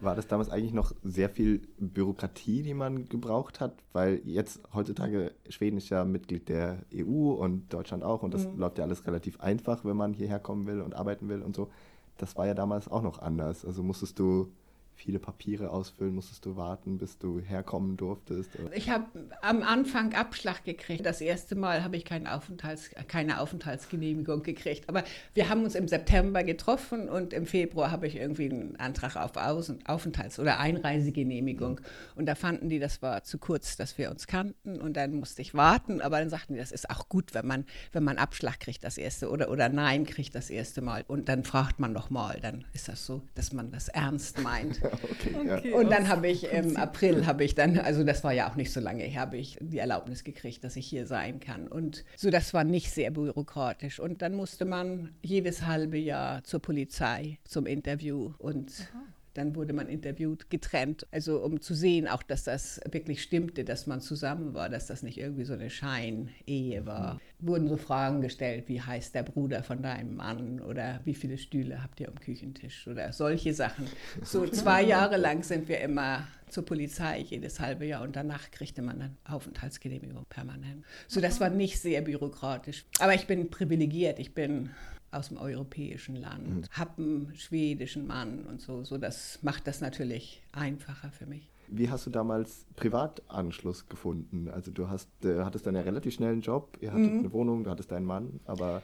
War 0.00 0.14
das 0.14 0.28
damals 0.28 0.48
eigentlich 0.48 0.72
noch 0.72 0.92
sehr 1.02 1.28
viel 1.28 1.62
Bürokratie, 1.78 2.62
die 2.62 2.74
man 2.74 3.08
gebraucht 3.08 3.60
hat? 3.60 3.74
Weil 3.92 4.20
jetzt 4.24 4.60
heutzutage 4.72 5.32
Schweden 5.48 5.78
ist 5.78 5.88
ja 5.88 6.04
Mitglied 6.04 6.48
der 6.48 6.84
EU 6.94 7.32
und 7.32 7.72
Deutschland 7.72 8.04
auch 8.04 8.22
und 8.22 8.32
das 8.32 8.46
mhm. 8.46 8.58
läuft 8.58 8.78
ja 8.78 8.84
alles 8.84 9.06
relativ 9.06 9.40
einfach, 9.40 9.84
wenn 9.84 9.96
man 9.96 10.14
hierher 10.14 10.38
kommen 10.38 10.66
will 10.66 10.80
und 10.80 10.94
arbeiten 10.94 11.28
will 11.28 11.42
und 11.42 11.56
so. 11.56 11.70
Das 12.16 12.36
war 12.36 12.46
ja 12.46 12.54
damals 12.54 12.88
auch 12.88 13.02
noch 13.02 13.18
anders. 13.18 13.64
Also 13.64 13.82
musstest 13.82 14.18
du 14.18 14.52
viele 15.00 15.18
Papiere 15.18 15.70
ausfüllen, 15.70 16.14
musstest 16.14 16.44
du 16.44 16.56
warten, 16.56 16.98
bis 16.98 17.18
du 17.18 17.40
herkommen 17.40 17.96
durftest? 17.96 18.50
Ich 18.74 18.90
habe 18.90 19.06
am 19.40 19.62
Anfang 19.62 20.12
Abschlag 20.12 20.62
gekriegt. 20.64 21.06
Das 21.06 21.22
erste 21.22 21.54
Mal 21.54 21.82
habe 21.82 21.96
ich 21.96 22.04
keine, 22.04 22.34
Aufenthalts-, 22.34 22.90
keine 23.08 23.40
Aufenthaltsgenehmigung 23.40 24.42
gekriegt. 24.42 24.88
Aber 24.88 25.02
wir 25.32 25.48
haben 25.48 25.64
uns 25.64 25.74
im 25.74 25.88
September 25.88 26.44
getroffen 26.44 27.08
und 27.08 27.32
im 27.32 27.46
Februar 27.46 27.90
habe 27.90 28.06
ich 28.06 28.16
irgendwie 28.16 28.50
einen 28.50 28.76
Antrag 28.76 29.16
auf 29.16 29.32
Aufenthalts- 29.36 30.38
oder 30.38 30.60
Einreisegenehmigung. 30.60 31.80
Und 32.14 32.26
da 32.26 32.34
fanden 32.34 32.68
die, 32.68 32.78
das 32.78 33.00
war 33.00 33.24
zu 33.24 33.38
kurz, 33.38 33.76
dass 33.76 33.96
wir 33.96 34.10
uns 34.10 34.26
kannten. 34.26 34.80
Und 34.80 34.98
dann 34.98 35.14
musste 35.14 35.40
ich 35.40 35.54
warten. 35.54 36.02
Aber 36.02 36.18
dann 36.18 36.28
sagten 36.28 36.52
die, 36.52 36.60
das 36.60 36.72
ist 36.72 36.90
auch 36.90 37.08
gut, 37.08 37.32
wenn 37.32 37.46
man, 37.46 37.64
wenn 37.92 38.04
man 38.04 38.18
Abschlag 38.18 38.60
kriegt 38.60 38.84
das 38.84 38.98
erste 38.98 39.30
oder, 39.30 39.50
oder 39.50 39.70
Nein 39.70 40.04
kriegt 40.04 40.34
das 40.34 40.50
erste 40.50 40.82
Mal. 40.82 41.04
Und 41.08 41.30
dann 41.30 41.44
fragt 41.44 41.80
man 41.80 41.94
nochmal. 41.94 42.38
Dann 42.42 42.66
ist 42.74 42.88
das 42.88 43.06
so, 43.06 43.22
dass 43.34 43.54
man 43.54 43.70
das 43.70 43.88
ernst 43.88 44.42
meint. 44.42 44.80
okay, 45.02 45.34
okay, 45.56 45.72
und 45.72 45.90
dann 45.90 46.08
habe 46.08 46.28
ich 46.28 46.44
im 46.44 46.76
April, 46.76 47.26
habe 47.26 47.44
ich 47.44 47.54
dann, 47.54 47.78
also 47.78 48.04
das 48.04 48.24
war 48.24 48.32
ja 48.32 48.50
auch 48.50 48.56
nicht 48.56 48.72
so 48.72 48.80
lange 48.80 49.04
her, 49.04 49.20
habe 49.20 49.36
ich 49.36 49.58
die 49.60 49.78
Erlaubnis 49.78 50.24
gekriegt, 50.24 50.64
dass 50.64 50.76
ich 50.76 50.86
hier 50.86 51.06
sein 51.06 51.40
kann. 51.40 51.68
Und 51.68 52.04
so, 52.16 52.30
das 52.30 52.54
war 52.54 52.64
nicht 52.64 52.90
sehr 52.90 53.10
bürokratisch. 53.10 54.00
Und 54.00 54.22
dann 54.22 54.34
musste 54.34 54.64
man 54.64 55.14
jedes 55.22 55.66
halbe 55.66 55.98
Jahr 55.98 56.44
zur 56.44 56.60
Polizei 56.60 57.38
zum 57.44 57.66
Interview 57.66 58.32
und 58.38 58.72
Aha. 58.92 59.02
Dann 59.34 59.54
wurde 59.54 59.72
man 59.72 59.88
interviewt, 59.88 60.50
getrennt, 60.50 61.06
also 61.10 61.42
um 61.42 61.60
zu 61.60 61.74
sehen 61.74 62.08
auch, 62.08 62.22
dass 62.22 62.44
das 62.44 62.80
wirklich 62.90 63.22
stimmte, 63.22 63.64
dass 63.64 63.86
man 63.86 64.00
zusammen 64.00 64.54
war, 64.54 64.68
dass 64.68 64.86
das 64.86 65.02
nicht 65.02 65.18
irgendwie 65.18 65.44
so 65.44 65.54
eine 65.54 65.70
Scheinehe 65.70 66.86
war. 66.86 67.14
Mhm. 67.14 67.46
Wurden 67.46 67.68
so 67.68 67.76
Fragen 67.76 68.20
gestellt, 68.20 68.64
wie 68.68 68.80
heißt 68.80 69.14
der 69.14 69.22
Bruder 69.22 69.62
von 69.62 69.82
deinem 69.82 70.16
Mann 70.16 70.60
oder 70.60 71.00
wie 71.04 71.14
viele 71.14 71.38
Stühle 71.38 71.82
habt 71.82 72.00
ihr 72.00 72.08
am 72.08 72.16
Küchentisch 72.16 72.86
oder 72.86 73.12
solche 73.12 73.54
Sachen. 73.54 73.86
So 74.22 74.46
zwei 74.48 74.82
Jahre 74.82 75.16
lang 75.16 75.42
sind 75.42 75.68
wir 75.68 75.80
immer 75.80 76.26
zur 76.48 76.64
Polizei 76.64 77.20
jedes 77.20 77.60
halbe 77.60 77.86
Jahr 77.86 78.02
und 78.02 78.16
danach 78.16 78.50
kriegte 78.50 78.82
man 78.82 78.98
dann 78.98 79.16
Aufenthaltsgenehmigung 79.24 80.24
permanent. 80.28 80.84
So, 81.08 81.20
das 81.20 81.40
war 81.40 81.50
nicht 81.50 81.80
sehr 81.80 82.02
bürokratisch. 82.02 82.84
Aber 82.98 83.14
ich 83.14 83.26
bin 83.26 83.50
privilegiert. 83.50 84.18
Ich 84.18 84.34
bin 84.34 84.70
aus 85.10 85.28
dem 85.28 85.38
europäischen 85.38 86.16
Land, 86.16 86.48
mhm. 86.48 86.64
habe 86.70 87.02
einen 87.02 87.34
schwedischen 87.34 88.06
Mann 88.06 88.44
und 88.46 88.60
so, 88.60 88.84
so 88.84 88.98
das 88.98 89.40
macht 89.42 89.66
das 89.66 89.80
natürlich 89.80 90.42
einfacher 90.52 91.10
für 91.10 91.26
mich. 91.26 91.50
Wie 91.68 91.88
hast 91.88 92.06
du 92.06 92.10
damals 92.10 92.66
Privatanschluss 92.76 93.88
gefunden? 93.88 94.48
Also 94.48 94.72
du 94.72 94.88
hast, 94.88 95.08
äh, 95.24 95.40
hattest 95.40 95.66
dann 95.66 95.76
ja 95.76 95.82
relativ 95.82 96.14
schnell 96.14 96.32
einen 96.32 96.40
Job, 96.40 96.76
ihr 96.80 96.92
hattet 96.92 97.12
mhm. 97.12 97.18
eine 97.20 97.32
Wohnung, 97.32 97.64
du 97.64 97.70
hattest 97.70 97.92
deinen 97.92 98.06
Mann, 98.06 98.40
aber 98.44 98.82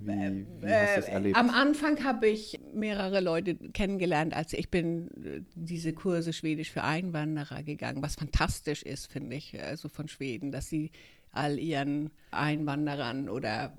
wie, 0.00 0.46
wie 0.60 0.72
hast 0.72 0.96
du 0.96 1.00
es 1.00 1.08
äh, 1.08 1.12
erlebt? 1.12 1.36
Am 1.36 1.50
Anfang 1.50 2.04
habe 2.04 2.28
ich 2.28 2.60
mehrere 2.74 3.20
Leute 3.20 3.54
kennengelernt. 3.54 4.34
Also 4.34 4.56
ich 4.56 4.70
bin 4.70 5.08
äh, 5.24 5.40
diese 5.54 5.92
Kurse 5.92 6.32
Schwedisch 6.32 6.70
für 6.70 6.82
Einwanderer 6.82 7.62
gegangen, 7.62 8.02
was 8.02 8.16
fantastisch 8.16 8.82
ist, 8.82 9.10
finde 9.10 9.36
ich, 9.36 9.60
also 9.60 9.88
von 9.88 10.08
Schweden, 10.08 10.52
dass 10.52 10.68
sie 10.68 10.90
all 11.32 11.58
ihren 11.58 12.10
Einwanderern 12.30 13.28
oder 13.28 13.76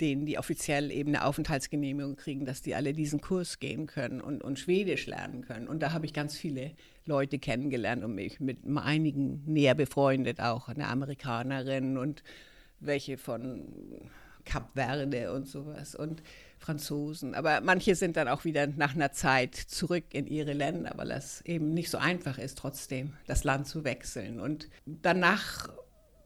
denen, 0.00 0.26
die 0.26 0.38
offiziell 0.38 0.90
eben 0.90 1.14
eine 1.14 1.24
Aufenthaltsgenehmigung 1.24 2.16
kriegen, 2.16 2.44
dass 2.44 2.62
die 2.62 2.74
alle 2.74 2.92
diesen 2.92 3.20
Kurs 3.20 3.58
gehen 3.58 3.86
können 3.86 4.20
und, 4.20 4.42
und 4.42 4.58
Schwedisch 4.58 5.06
lernen 5.06 5.42
können. 5.42 5.68
Und 5.68 5.80
da 5.80 5.92
habe 5.92 6.06
ich 6.06 6.12
ganz 6.12 6.36
viele 6.36 6.72
Leute 7.04 7.38
kennengelernt 7.38 8.04
und 8.04 8.14
mich 8.14 8.40
mit 8.40 8.58
einigen 8.76 9.42
näher 9.46 9.74
befreundet, 9.74 10.40
auch 10.40 10.68
eine 10.68 10.88
Amerikanerin 10.88 11.98
und 11.98 12.22
welche 12.80 13.18
von 13.18 14.10
Kap 14.44 14.72
Verde 14.74 15.32
und 15.32 15.46
sowas 15.46 15.94
und 15.94 16.22
Franzosen. 16.58 17.34
Aber 17.34 17.60
manche 17.60 17.94
sind 17.94 18.16
dann 18.16 18.28
auch 18.28 18.44
wieder 18.44 18.66
nach 18.66 18.94
einer 18.94 19.12
Zeit 19.12 19.54
zurück 19.54 20.04
in 20.12 20.26
ihre 20.26 20.54
Länder, 20.54 20.92
weil 20.96 21.10
es 21.10 21.42
eben 21.42 21.74
nicht 21.74 21.90
so 21.90 21.98
einfach 21.98 22.38
ist, 22.38 22.58
trotzdem 22.58 23.12
das 23.26 23.44
Land 23.44 23.66
zu 23.66 23.84
wechseln. 23.84 24.40
Und 24.40 24.68
danach 24.86 25.68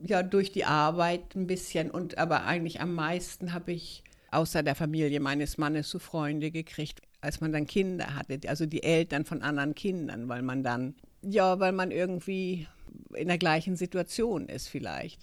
ja 0.05 0.23
durch 0.23 0.53
die 0.53 0.65
Arbeit 0.65 1.35
ein 1.35 1.47
bisschen 1.47 1.91
und 1.91 2.19
aber 2.19 2.45
eigentlich 2.45 2.81
am 2.81 2.95
meisten 2.95 3.53
habe 3.53 3.73
ich 3.73 4.03
außer 4.31 4.63
der 4.63 4.75
Familie 4.75 5.21
meines 5.21 5.59
Mannes 5.59 5.91
so 5.91 5.99
Freunde 5.99 6.51
gekriegt, 6.51 7.01
als 7.21 7.41
man 7.41 7.53
dann 7.53 7.67
Kinder 7.67 8.15
hatte, 8.15 8.41
also 8.49 8.67
die 8.67 8.83
Eltern 8.83 9.25
von 9.25 9.43
anderen 9.43 9.75
Kindern, 9.75 10.29
weil 10.29 10.43
man 10.43 10.63
dann 10.63 10.95
ja, 11.23 11.61
weil 11.61 11.73
man 11.73 11.91
irgendwie 11.91 12.67
in 13.15 13.29
der 13.29 13.39
gleichen 13.39 13.77
Situation 13.77 14.49
ist 14.49 14.69
vielleicht, 14.69 15.23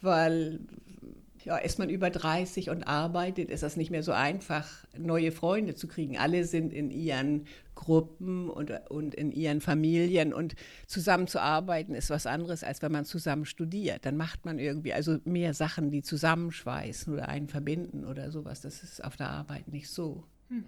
weil 0.00 0.60
ja, 1.44 1.56
ist 1.56 1.78
man 1.78 1.88
über 1.88 2.10
30 2.10 2.70
und 2.70 2.82
arbeitet, 2.84 3.50
ist 3.50 3.62
das 3.62 3.76
nicht 3.76 3.90
mehr 3.90 4.02
so 4.02 4.12
einfach, 4.12 4.68
neue 4.96 5.32
Freunde 5.32 5.74
zu 5.74 5.86
kriegen. 5.86 6.18
Alle 6.18 6.44
sind 6.44 6.72
in 6.72 6.90
ihren 6.90 7.46
Gruppen 7.78 8.50
und, 8.50 8.72
und 8.90 9.14
in 9.14 9.30
ihren 9.30 9.60
Familien 9.60 10.34
und 10.34 10.56
zusammen 10.88 11.28
zu 11.28 11.40
arbeiten 11.40 11.94
ist 11.94 12.10
was 12.10 12.26
anderes, 12.26 12.64
als 12.64 12.82
wenn 12.82 12.90
man 12.90 13.04
zusammen 13.04 13.44
studiert. 13.44 14.04
Dann 14.04 14.16
macht 14.16 14.44
man 14.44 14.58
irgendwie 14.58 14.92
also 14.92 15.18
mehr 15.24 15.54
Sachen, 15.54 15.92
die 15.92 16.02
zusammenschweißen 16.02 17.12
oder 17.12 17.28
einen 17.28 17.48
verbinden 17.48 18.04
oder 18.04 18.32
sowas. 18.32 18.60
Das 18.62 18.82
ist 18.82 19.02
auf 19.04 19.16
der 19.16 19.30
Arbeit 19.30 19.68
nicht 19.68 19.88
so. 19.88 20.24
Mhm. 20.48 20.64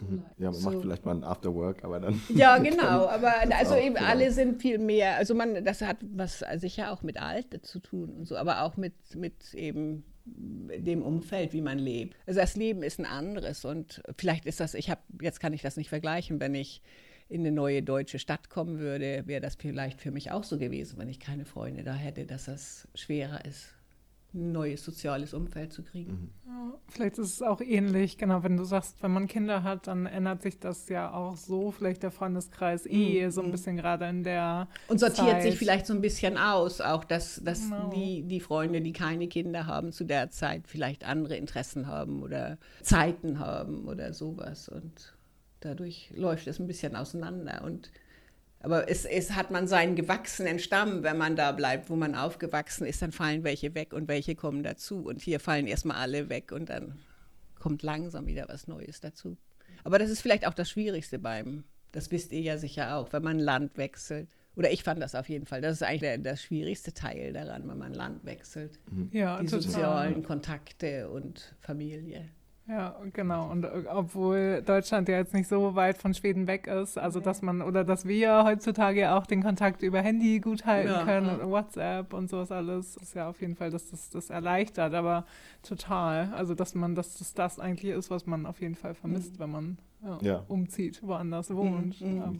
mhm. 0.00 0.22
Ja, 0.36 0.50
man 0.50 0.54
so. 0.54 0.70
macht 0.70 0.82
vielleicht 0.82 1.06
mal 1.06 1.14
ein 1.14 1.24
Afterwork, 1.24 1.84
aber 1.84 2.00
dann. 2.00 2.20
Ja, 2.34 2.58
genau, 2.70 3.06
aber 3.06 3.34
also 3.56 3.76
eben 3.76 3.94
genau. 3.94 4.06
alle 4.08 4.32
sind 4.32 4.60
viel 4.60 4.78
mehr, 4.78 5.16
also 5.16 5.34
man, 5.34 5.64
das 5.64 5.80
hat 5.82 5.98
was 6.12 6.42
sicher 6.56 6.90
auch 6.90 7.02
mit 7.02 7.20
Alter 7.22 7.62
zu 7.62 7.78
tun 7.78 8.10
und 8.16 8.26
so, 8.26 8.36
aber 8.36 8.62
auch 8.62 8.76
mit, 8.76 8.94
mit 9.14 9.54
eben 9.54 10.02
dem 10.36 11.02
Umfeld, 11.02 11.52
wie 11.52 11.60
man 11.60 11.78
lebt. 11.78 12.16
Also 12.26 12.40
das 12.40 12.56
Leben 12.56 12.82
ist 12.82 12.98
ein 12.98 13.06
anderes 13.06 13.64
und 13.64 14.02
vielleicht 14.16 14.46
ist 14.46 14.60
das, 14.60 14.74
ich 14.74 14.90
habe, 14.90 15.00
jetzt 15.20 15.40
kann 15.40 15.52
ich 15.52 15.62
das 15.62 15.76
nicht 15.76 15.88
vergleichen, 15.88 16.40
wenn 16.40 16.54
ich 16.54 16.82
in 17.28 17.40
eine 17.40 17.52
neue 17.52 17.82
deutsche 17.82 18.18
Stadt 18.18 18.48
kommen 18.48 18.78
würde, 18.78 19.24
wäre 19.26 19.40
das 19.40 19.56
vielleicht 19.56 20.00
für 20.00 20.10
mich 20.10 20.30
auch 20.30 20.44
so 20.44 20.58
gewesen, 20.58 20.98
wenn 20.98 21.08
ich 21.08 21.20
keine 21.20 21.44
Freunde 21.44 21.82
da 21.82 21.94
hätte, 21.94 22.24
dass 22.24 22.46
das 22.46 22.88
schwerer 22.94 23.44
ist, 23.44 23.74
ein 24.34 24.52
neues 24.52 24.84
soziales 24.84 25.32
Umfeld 25.34 25.72
zu 25.72 25.82
kriegen. 25.82 26.32
Mhm. 26.44 26.74
vielleicht 26.88 27.18
ist 27.18 27.32
es 27.34 27.42
auch 27.42 27.60
ähnlich, 27.60 28.18
genau, 28.18 28.42
wenn 28.42 28.56
du 28.56 28.64
sagst, 28.64 29.02
wenn 29.02 29.10
man 29.12 29.26
Kinder 29.26 29.62
hat, 29.62 29.86
dann 29.86 30.06
ändert 30.06 30.42
sich 30.42 30.58
das 30.58 30.88
ja 30.88 31.12
auch 31.12 31.36
so, 31.36 31.70
vielleicht 31.70 32.02
der 32.02 32.10
Freundeskreis 32.10 32.84
eh 32.86 33.26
Mhm. 33.26 33.30
so 33.30 33.42
ein 33.42 33.50
bisschen 33.50 33.76
gerade 33.76 34.06
in 34.08 34.22
der 34.24 34.68
Und 34.88 34.98
sortiert 35.00 35.28
Zeit. 35.28 35.42
sich 35.42 35.56
vielleicht 35.58 35.86
so 35.86 35.94
ein 35.94 36.00
bisschen 36.00 36.36
aus, 36.36 36.80
auch 36.80 37.04
dass, 37.04 37.40
dass 37.44 37.62
Genau. 37.70 37.90
die, 37.90 38.22
die 38.22 38.40
Freunde, 38.40 38.80
die 38.82 38.92
keine 38.92 39.28
Kinder 39.28 39.66
haben, 39.66 39.92
zu 39.92 40.04
der 40.04 40.30
Zeit 40.30 40.66
vielleicht 40.68 41.04
andere 41.04 41.36
Interessen 41.36 41.86
haben 41.86 42.22
oder 42.22 42.58
Zeiten 42.82 43.38
haben 43.38 43.86
oder 43.88 44.12
sowas. 44.12 44.68
Und 44.68 45.14
dadurch 45.60 46.10
läuft 46.16 46.46
es 46.48 46.58
ein 46.58 46.66
bisschen 46.66 46.96
auseinander. 46.96 47.62
Und, 47.64 47.90
aber 48.60 48.88
es, 48.90 49.04
es 49.04 49.32
hat 49.32 49.50
man 49.50 49.68
seinen 49.68 49.94
gewachsenen 49.94 50.58
Stamm, 50.58 51.02
wenn 51.02 51.16
man 51.16 51.36
da 51.36 51.52
bleibt, 51.52 51.90
wo 51.90 51.96
man 51.96 52.14
aufgewachsen 52.14 52.86
ist, 52.86 53.00
dann 53.02 53.12
fallen 53.12 53.44
welche 53.44 53.74
weg 53.74 53.92
und 53.92 54.08
welche 54.08 54.34
kommen 54.34 54.62
dazu. 54.62 55.04
Und 55.06 55.22
hier 55.22 55.38
fallen 55.40 55.66
erstmal 55.66 55.98
alle 55.98 56.28
weg 56.28 56.50
und 56.52 56.68
dann 56.68 56.98
kommt 57.58 57.82
langsam 57.82 58.26
wieder 58.26 58.46
was 58.48 58.66
Neues 58.66 59.00
dazu. 59.00 59.36
Aber 59.84 59.98
das 59.98 60.10
ist 60.10 60.20
vielleicht 60.20 60.46
auch 60.46 60.54
das 60.54 60.68
Schwierigste 60.70 61.18
beim, 61.18 61.64
das 61.92 62.10
wisst 62.10 62.32
ihr 62.32 62.40
ja 62.40 62.58
sicher 62.58 62.96
auch, 62.96 63.12
wenn 63.12 63.22
man 63.22 63.38
Land 63.38 63.76
wechselt. 63.76 64.28
Oder 64.56 64.72
ich 64.72 64.82
fand 64.82 65.00
das 65.00 65.14
auf 65.14 65.28
jeden 65.28 65.46
Fall. 65.46 65.60
Das 65.60 65.74
ist 65.74 65.82
eigentlich 65.84 66.00
der, 66.00 66.18
der 66.18 66.36
schwierigste 66.36 66.92
Teil 66.92 67.32
daran, 67.32 67.68
wenn 67.68 67.78
man 67.78 67.94
Land 67.94 68.24
wechselt. 68.24 68.80
ja, 69.12 69.38
Die 69.40 69.46
total. 69.46 69.62
sozialen 69.62 70.22
Kontakte 70.24 71.08
und 71.10 71.54
Familie. 71.60 72.28
Ja, 72.68 72.94
genau. 73.14 73.50
Und 73.50 73.64
äh, 73.64 73.84
obwohl 73.90 74.62
Deutschland 74.64 75.08
ja 75.08 75.16
jetzt 75.16 75.32
nicht 75.32 75.48
so 75.48 75.74
weit 75.74 75.96
von 75.96 76.12
Schweden 76.12 76.46
weg 76.46 76.66
ist, 76.66 76.98
also 76.98 77.18
dass 77.18 77.40
man 77.40 77.62
oder 77.62 77.82
dass 77.82 78.04
wir 78.06 78.44
heutzutage 78.44 79.00
ja 79.00 79.18
auch 79.18 79.26
den 79.26 79.42
Kontakt 79.42 79.82
über 79.82 80.00
Handy 80.02 80.38
gut 80.38 80.66
halten 80.66 80.90
Ja, 80.90 81.04
können 81.04 81.38
ja. 81.38 81.48
WhatsApp 81.50 82.12
und 82.12 82.28
sowas 82.28 82.52
alles, 82.52 82.96
ist 82.98 83.14
ja 83.14 83.28
auf 83.30 83.40
jeden 83.40 83.56
Fall, 83.56 83.70
dass 83.70 83.88
das 83.90 84.10
das 84.10 84.28
erleichtert, 84.28 84.92
aber 84.92 85.24
total. 85.62 86.32
Also 86.34 86.54
dass 86.54 86.74
man, 86.74 86.94
dass 86.94 87.14
das 87.16 87.32
das 87.34 87.58
eigentlich 87.58 87.92
ist, 87.92 88.10
was 88.10 88.26
man 88.26 88.44
auf 88.44 88.60
jeden 88.60 88.74
Fall 88.74 88.94
vermisst, 88.94 89.38
wenn 89.38 89.50
man 89.50 89.78
ja, 90.04 90.18
Ja. 90.20 90.44
umzieht, 90.48 91.00
woanders 91.02 91.54
wohnt. 91.54 92.00
mhm, 92.00 92.20
aber, 92.20 92.30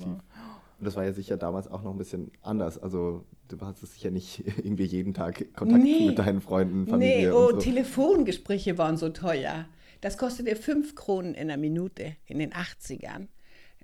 Und 0.78 0.84
das 0.84 0.94
war 0.94 1.04
ja 1.04 1.12
sicher 1.14 1.36
damals 1.38 1.68
auch 1.68 1.82
noch 1.82 1.90
ein 1.92 1.98
bisschen 1.98 2.30
anders. 2.42 2.76
Also 2.78 3.24
du 3.48 3.58
hattest 3.62 3.94
sicher 3.94 4.10
nicht 4.10 4.44
irgendwie 4.58 4.84
jeden 4.84 5.14
Tag 5.14 5.46
Kontakt 5.56 5.82
Nee. 5.82 6.06
mit 6.08 6.18
deinen 6.18 6.40
Freunden, 6.42 6.86
Familie 6.86 7.28
Nee, 7.28 7.30
oh, 7.32 7.46
und 7.46 7.50
so. 7.54 7.58
Telefongespräche 7.60 8.76
waren 8.78 8.96
so 8.98 9.08
teuer. 9.08 9.64
Das 10.00 10.16
kostete 10.16 10.54
fünf 10.56 10.94
Kronen 10.94 11.34
in 11.34 11.48
der 11.48 11.56
Minute 11.56 12.16
in 12.26 12.38
den 12.38 12.52
80ern. 12.52 13.28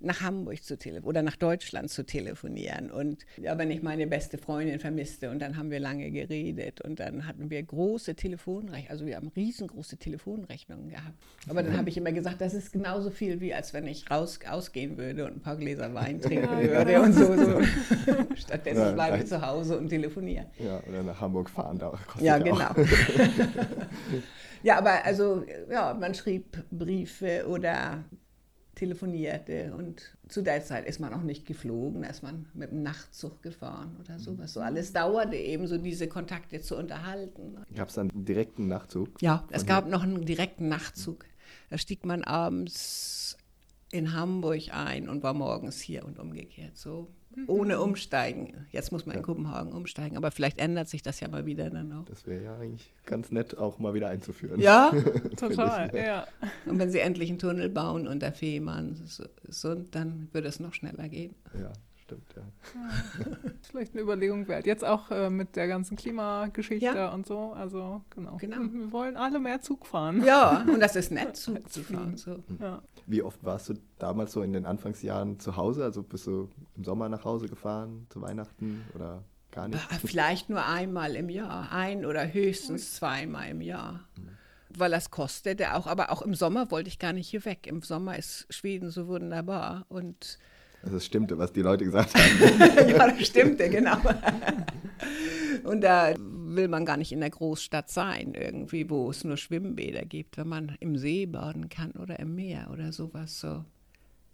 Nach 0.04 0.20
Hamburg 0.20 0.62
zu 0.62 0.76
telefonieren 0.78 1.08
oder 1.08 1.22
nach 1.22 1.36
Deutschland 1.36 1.90
zu 1.90 2.04
telefonieren. 2.04 2.90
Und 2.90 3.24
ja, 3.36 3.56
wenn 3.58 3.70
ich 3.70 3.82
meine 3.82 4.06
beste 4.06 4.38
Freundin 4.38 4.78
vermisste 4.78 5.30
und 5.30 5.40
dann 5.40 5.56
haben 5.56 5.70
wir 5.70 5.80
lange 5.80 6.10
geredet 6.10 6.80
und 6.82 7.00
dann 7.00 7.26
hatten 7.26 7.50
wir 7.50 7.62
große 7.62 8.14
Telefonrechnungen, 8.14 8.90
also 8.90 9.06
wir 9.06 9.16
haben 9.16 9.28
riesengroße 9.34 9.96
Telefonrechnungen 9.96 10.88
gehabt. 10.90 11.14
Aber 11.48 11.62
dann 11.62 11.76
habe 11.76 11.88
ich 11.88 11.96
immer 11.96 12.12
gesagt, 12.12 12.40
das 12.40 12.54
ist 12.54 12.72
genauso 12.72 13.10
viel, 13.10 13.40
wie 13.40 13.54
als 13.54 13.72
wenn 13.72 13.86
ich 13.86 14.10
raus 14.10 14.38
ausgehen 14.48 14.96
würde 14.96 15.24
und 15.26 15.36
ein 15.36 15.40
paar 15.40 15.56
Gläser 15.56 15.92
Wein 15.94 16.20
trinken 16.20 16.44
Ja, 16.44 16.60
würde 16.60 16.84
genau. 16.92 17.02
und 17.04 17.12
so. 17.12 17.36
so. 17.36 17.60
Stattdessen 18.36 18.80
Ja, 18.80 18.92
bleibe 18.92 19.18
ich 19.18 19.26
zu 19.26 19.40
Hause 19.44 19.78
und 19.78 19.88
telefoniere. 19.88 20.46
Ja, 20.58 20.80
oder 20.88 21.02
nach 21.02 21.20
Hamburg 21.20 21.50
fahren, 21.50 21.78
da 21.78 21.90
kostet 22.06 22.22
Ja, 22.22 22.36
ja 22.38 22.52
auch. 22.52 22.74
genau. 22.74 22.88
ja, 24.62 24.78
aber 24.78 25.04
also, 25.04 25.44
ja, 25.70 25.94
man 25.94 26.14
schrieb 26.14 26.62
Briefe 26.70 27.46
oder 27.48 28.04
telefonierte 28.74 29.74
und 29.76 30.16
zu 30.28 30.42
der 30.42 30.62
Zeit 30.64 30.86
ist 30.86 31.00
man 31.00 31.12
auch 31.14 31.22
nicht 31.22 31.46
geflogen, 31.46 32.02
da 32.02 32.08
ist 32.08 32.22
man 32.22 32.46
mit 32.54 32.70
dem 32.70 32.82
Nachtzug 32.82 33.42
gefahren 33.42 33.96
oder 34.00 34.18
sowas. 34.18 34.52
So 34.52 34.60
alles 34.60 34.92
dauerte 34.92 35.36
eben, 35.36 35.66
so 35.66 35.78
diese 35.78 36.08
Kontakte 36.08 36.60
zu 36.60 36.76
unterhalten. 36.76 37.56
Gab 37.74 37.88
es 37.88 37.94
dann 37.94 38.10
einen 38.10 38.24
direkten 38.24 38.66
Nachtzug? 38.68 39.20
Ja, 39.22 39.46
es 39.50 39.62
Mhm. 39.64 39.68
gab 39.68 39.88
noch 39.88 40.02
einen 40.02 40.24
direkten 40.24 40.68
Nachtzug. 40.68 41.24
Da 41.70 41.78
stieg 41.78 42.04
man 42.04 42.24
abends 42.24 43.36
in 43.90 44.12
Hamburg 44.12 44.62
ein 44.72 45.08
und 45.08 45.22
war 45.22 45.34
morgens 45.34 45.80
hier 45.80 46.04
und 46.04 46.18
umgekehrt. 46.18 46.76
So 46.76 47.08
ohne 47.46 47.80
Umsteigen. 47.80 48.66
Jetzt 48.70 48.92
muss 48.92 49.06
man 49.06 49.14
in 49.14 49.20
Ja. 49.20 49.24
Kopenhagen 49.26 49.72
umsteigen, 49.72 50.16
aber 50.16 50.30
vielleicht 50.30 50.58
ändert 50.58 50.88
sich 50.88 51.02
das 51.02 51.20
ja 51.20 51.28
mal 51.28 51.46
wieder 51.46 51.70
dann 51.70 51.92
auch. 51.92 52.04
Das 52.06 52.26
wäre 52.26 52.42
ja 52.44 52.56
eigentlich 52.56 52.92
ganz 53.06 53.30
nett, 53.30 53.56
auch 53.58 53.78
mal 53.78 53.94
wieder 53.94 54.08
einzuführen. 54.08 54.60
Ja, 54.60 54.92
Total, 55.36 55.88
ich, 55.88 55.94
ja. 56.04 56.26
und 56.66 56.78
wenn 56.78 56.90
sie 56.90 57.00
endlich 57.00 57.30
einen 57.30 57.38
Tunnel 57.38 57.68
bauen 57.68 58.06
unter 58.06 58.32
Fehmarn, 58.32 58.96
so, 59.06 59.24
so, 59.48 59.74
dann 59.74 60.28
würde 60.32 60.48
es 60.48 60.60
noch 60.60 60.74
schneller 60.74 61.08
gehen. 61.08 61.34
Ja, 61.58 61.72
stimmt, 62.04 62.34
ja. 62.36 62.42
Vielleicht 63.70 63.92
eine 63.94 64.02
Überlegung 64.02 64.46
wert. 64.48 64.66
Jetzt 64.66 64.84
auch 64.84 65.10
äh, 65.10 65.30
mit 65.30 65.56
der 65.56 65.66
ganzen 65.68 65.96
Klimageschichte 65.96 66.84
Ja. 66.86 67.12
und 67.12 67.26
so. 67.26 67.52
Also, 67.52 68.02
genau. 68.10 68.36
Genau. 68.36 68.56
Wir 68.72 68.92
wollen 68.92 69.16
alle 69.16 69.40
mehr 69.40 69.60
Zug 69.60 69.86
fahren. 69.86 70.22
Ja, 70.24 70.64
und 70.72 70.80
das 70.80 70.96
ist 70.96 71.10
nett, 71.10 71.36
Zug 71.36 71.70
zu 71.70 71.82
fahren. 71.82 72.16
So. 72.16 72.42
Ja. 72.60 72.82
Wie 73.06 73.22
oft 73.22 73.42
warst 73.44 73.68
du 73.68 73.74
damals 73.98 74.32
so 74.32 74.42
in 74.42 74.52
den 74.52 74.66
Anfangsjahren 74.66 75.38
zu 75.40 75.56
Hause? 75.56 75.84
Also 75.84 76.02
bist 76.02 76.26
du 76.26 76.48
im 76.76 76.84
Sommer 76.84 77.08
nach 77.08 77.24
Hause 77.24 77.48
gefahren 77.48 78.06
zu 78.10 78.20
Weihnachten 78.22 78.84
oder 78.94 79.22
gar 79.50 79.68
nicht? 79.68 79.86
Ah, 79.90 79.96
Vielleicht 80.04 80.48
nur 80.50 80.64
einmal 80.64 81.14
im 81.16 81.28
Jahr, 81.28 81.70
ein 81.72 82.04
oder 82.06 82.32
höchstens 82.32 82.94
zweimal 82.94 83.48
im 83.48 83.60
Jahr. 83.60 84.00
Weil 84.76 84.90
das 84.90 85.10
kostete 85.10 85.74
auch, 85.74 85.86
aber 85.86 86.10
auch 86.10 86.20
im 86.22 86.34
Sommer 86.34 86.70
wollte 86.72 86.88
ich 86.88 86.98
gar 86.98 87.12
nicht 87.12 87.28
hier 87.28 87.44
weg. 87.44 87.66
Im 87.68 87.80
Sommer 87.82 88.18
ist 88.18 88.46
Schweden 88.50 88.90
so 88.90 89.06
wunderbar 89.06 89.84
und 89.88 90.38
Also 90.84 90.98
es 90.98 91.06
stimmte, 91.06 91.38
was 91.38 91.52
die 91.52 91.62
Leute 91.62 91.84
gesagt 91.84 92.14
haben. 92.14 92.88
ja, 92.88 93.08
das 93.08 93.26
stimmte, 93.26 93.70
genau. 93.70 93.96
Und 95.64 95.80
da 95.80 96.14
will 96.18 96.68
man 96.68 96.84
gar 96.84 96.98
nicht 96.98 97.10
in 97.10 97.20
der 97.20 97.30
Großstadt 97.30 97.90
sein, 97.90 98.34
irgendwie, 98.34 98.88
wo 98.90 99.10
es 99.10 99.24
nur 99.24 99.36
Schwimmbäder 99.36 100.04
gibt, 100.04 100.36
wenn 100.36 100.48
man 100.48 100.76
im 100.80 100.96
See 100.96 101.26
baden 101.26 101.68
kann 101.68 101.92
oder 101.92 102.18
im 102.20 102.34
Meer 102.34 102.68
oder 102.70 102.92
sowas. 102.92 103.40
So. 103.40 103.64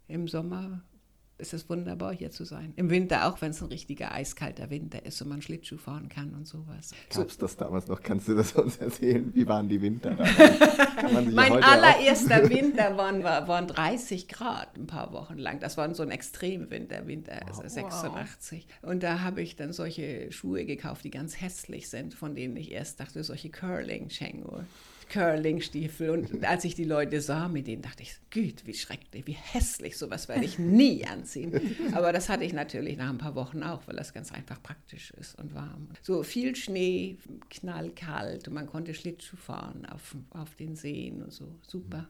Im 0.08 0.26
Sommer 0.26 0.82
ist 1.40 1.52
es 1.54 1.68
wunderbar, 1.68 2.12
hier 2.14 2.30
zu 2.30 2.44
sein. 2.44 2.72
Im 2.76 2.90
Winter 2.90 3.26
auch, 3.26 3.40
wenn 3.40 3.50
es 3.50 3.60
ein 3.60 3.68
richtiger 3.68 4.12
eiskalter 4.12 4.70
Winter 4.70 5.04
ist 5.04 5.20
und 5.22 5.28
man 5.28 5.42
Schlittschuh 5.42 5.78
fahren 5.78 6.08
kann 6.08 6.34
und 6.34 6.46
sowas. 6.46 6.92
So, 7.10 7.20
Gab 7.20 7.30
es 7.30 7.38
das 7.38 7.56
damals 7.56 7.88
noch? 7.88 8.02
Kannst 8.02 8.28
du 8.28 8.34
das 8.34 8.52
uns 8.52 8.76
erzählen? 8.76 9.30
Wie 9.34 9.46
waren 9.48 9.68
die 9.68 9.80
Winter 9.80 10.16
ja 10.18 11.20
Mein 11.32 11.52
auch- 11.52 11.62
allererster 11.62 12.48
Winter 12.50 12.96
waren, 12.96 13.24
war- 13.24 13.48
waren 13.48 13.66
30 13.66 14.28
Grad 14.28 14.76
ein 14.76 14.86
paar 14.86 15.12
Wochen 15.12 15.38
lang. 15.38 15.60
Das 15.60 15.76
war 15.76 15.92
so 15.94 16.02
ein 16.02 16.10
Extremwinter, 16.10 17.06
Winter 17.06 17.40
also 17.46 17.62
86. 17.66 18.66
Und 18.82 19.02
da 19.02 19.20
habe 19.20 19.42
ich 19.42 19.56
dann 19.56 19.72
solche 19.72 20.30
Schuhe 20.32 20.64
gekauft, 20.66 21.04
die 21.04 21.10
ganz 21.10 21.40
hässlich 21.40 21.88
sind, 21.88 22.14
von 22.14 22.34
denen 22.34 22.56
ich 22.56 22.70
erst 22.72 23.00
dachte, 23.00 23.24
solche 23.24 23.50
Curling-Chengo. 23.50 24.60
Curling-Stiefel. 25.10 26.10
Und 26.10 26.44
als 26.44 26.64
ich 26.64 26.74
die 26.74 26.84
Leute 26.84 27.20
sah, 27.20 27.48
mit 27.48 27.66
denen 27.66 27.82
dachte 27.82 28.02
ich, 28.02 28.16
Güte, 28.30 28.66
wie 28.66 28.74
schrecklich, 28.74 29.26
wie 29.26 29.36
hässlich, 29.36 29.98
sowas 29.98 30.28
werde 30.28 30.44
ich 30.44 30.58
nie 30.58 31.04
anziehen. 31.06 31.60
Aber 31.92 32.12
das 32.12 32.28
hatte 32.28 32.44
ich 32.44 32.52
natürlich 32.52 32.96
nach 32.96 33.10
ein 33.10 33.18
paar 33.18 33.34
Wochen 33.34 33.62
auch, 33.62 33.82
weil 33.86 33.96
das 33.96 34.14
ganz 34.14 34.32
einfach 34.32 34.62
praktisch 34.62 35.10
ist 35.12 35.38
und 35.38 35.54
warm. 35.54 35.88
So 36.02 36.22
viel 36.22 36.56
Schnee, 36.56 37.18
knallkalt 37.50 38.48
und 38.48 38.54
man 38.54 38.66
konnte 38.66 38.94
Schlittschuh 38.94 39.36
fahren 39.36 39.86
auf, 39.86 40.16
auf 40.30 40.54
den 40.54 40.76
Seen 40.76 41.22
und 41.22 41.32
so. 41.32 41.56
Super, 41.66 42.08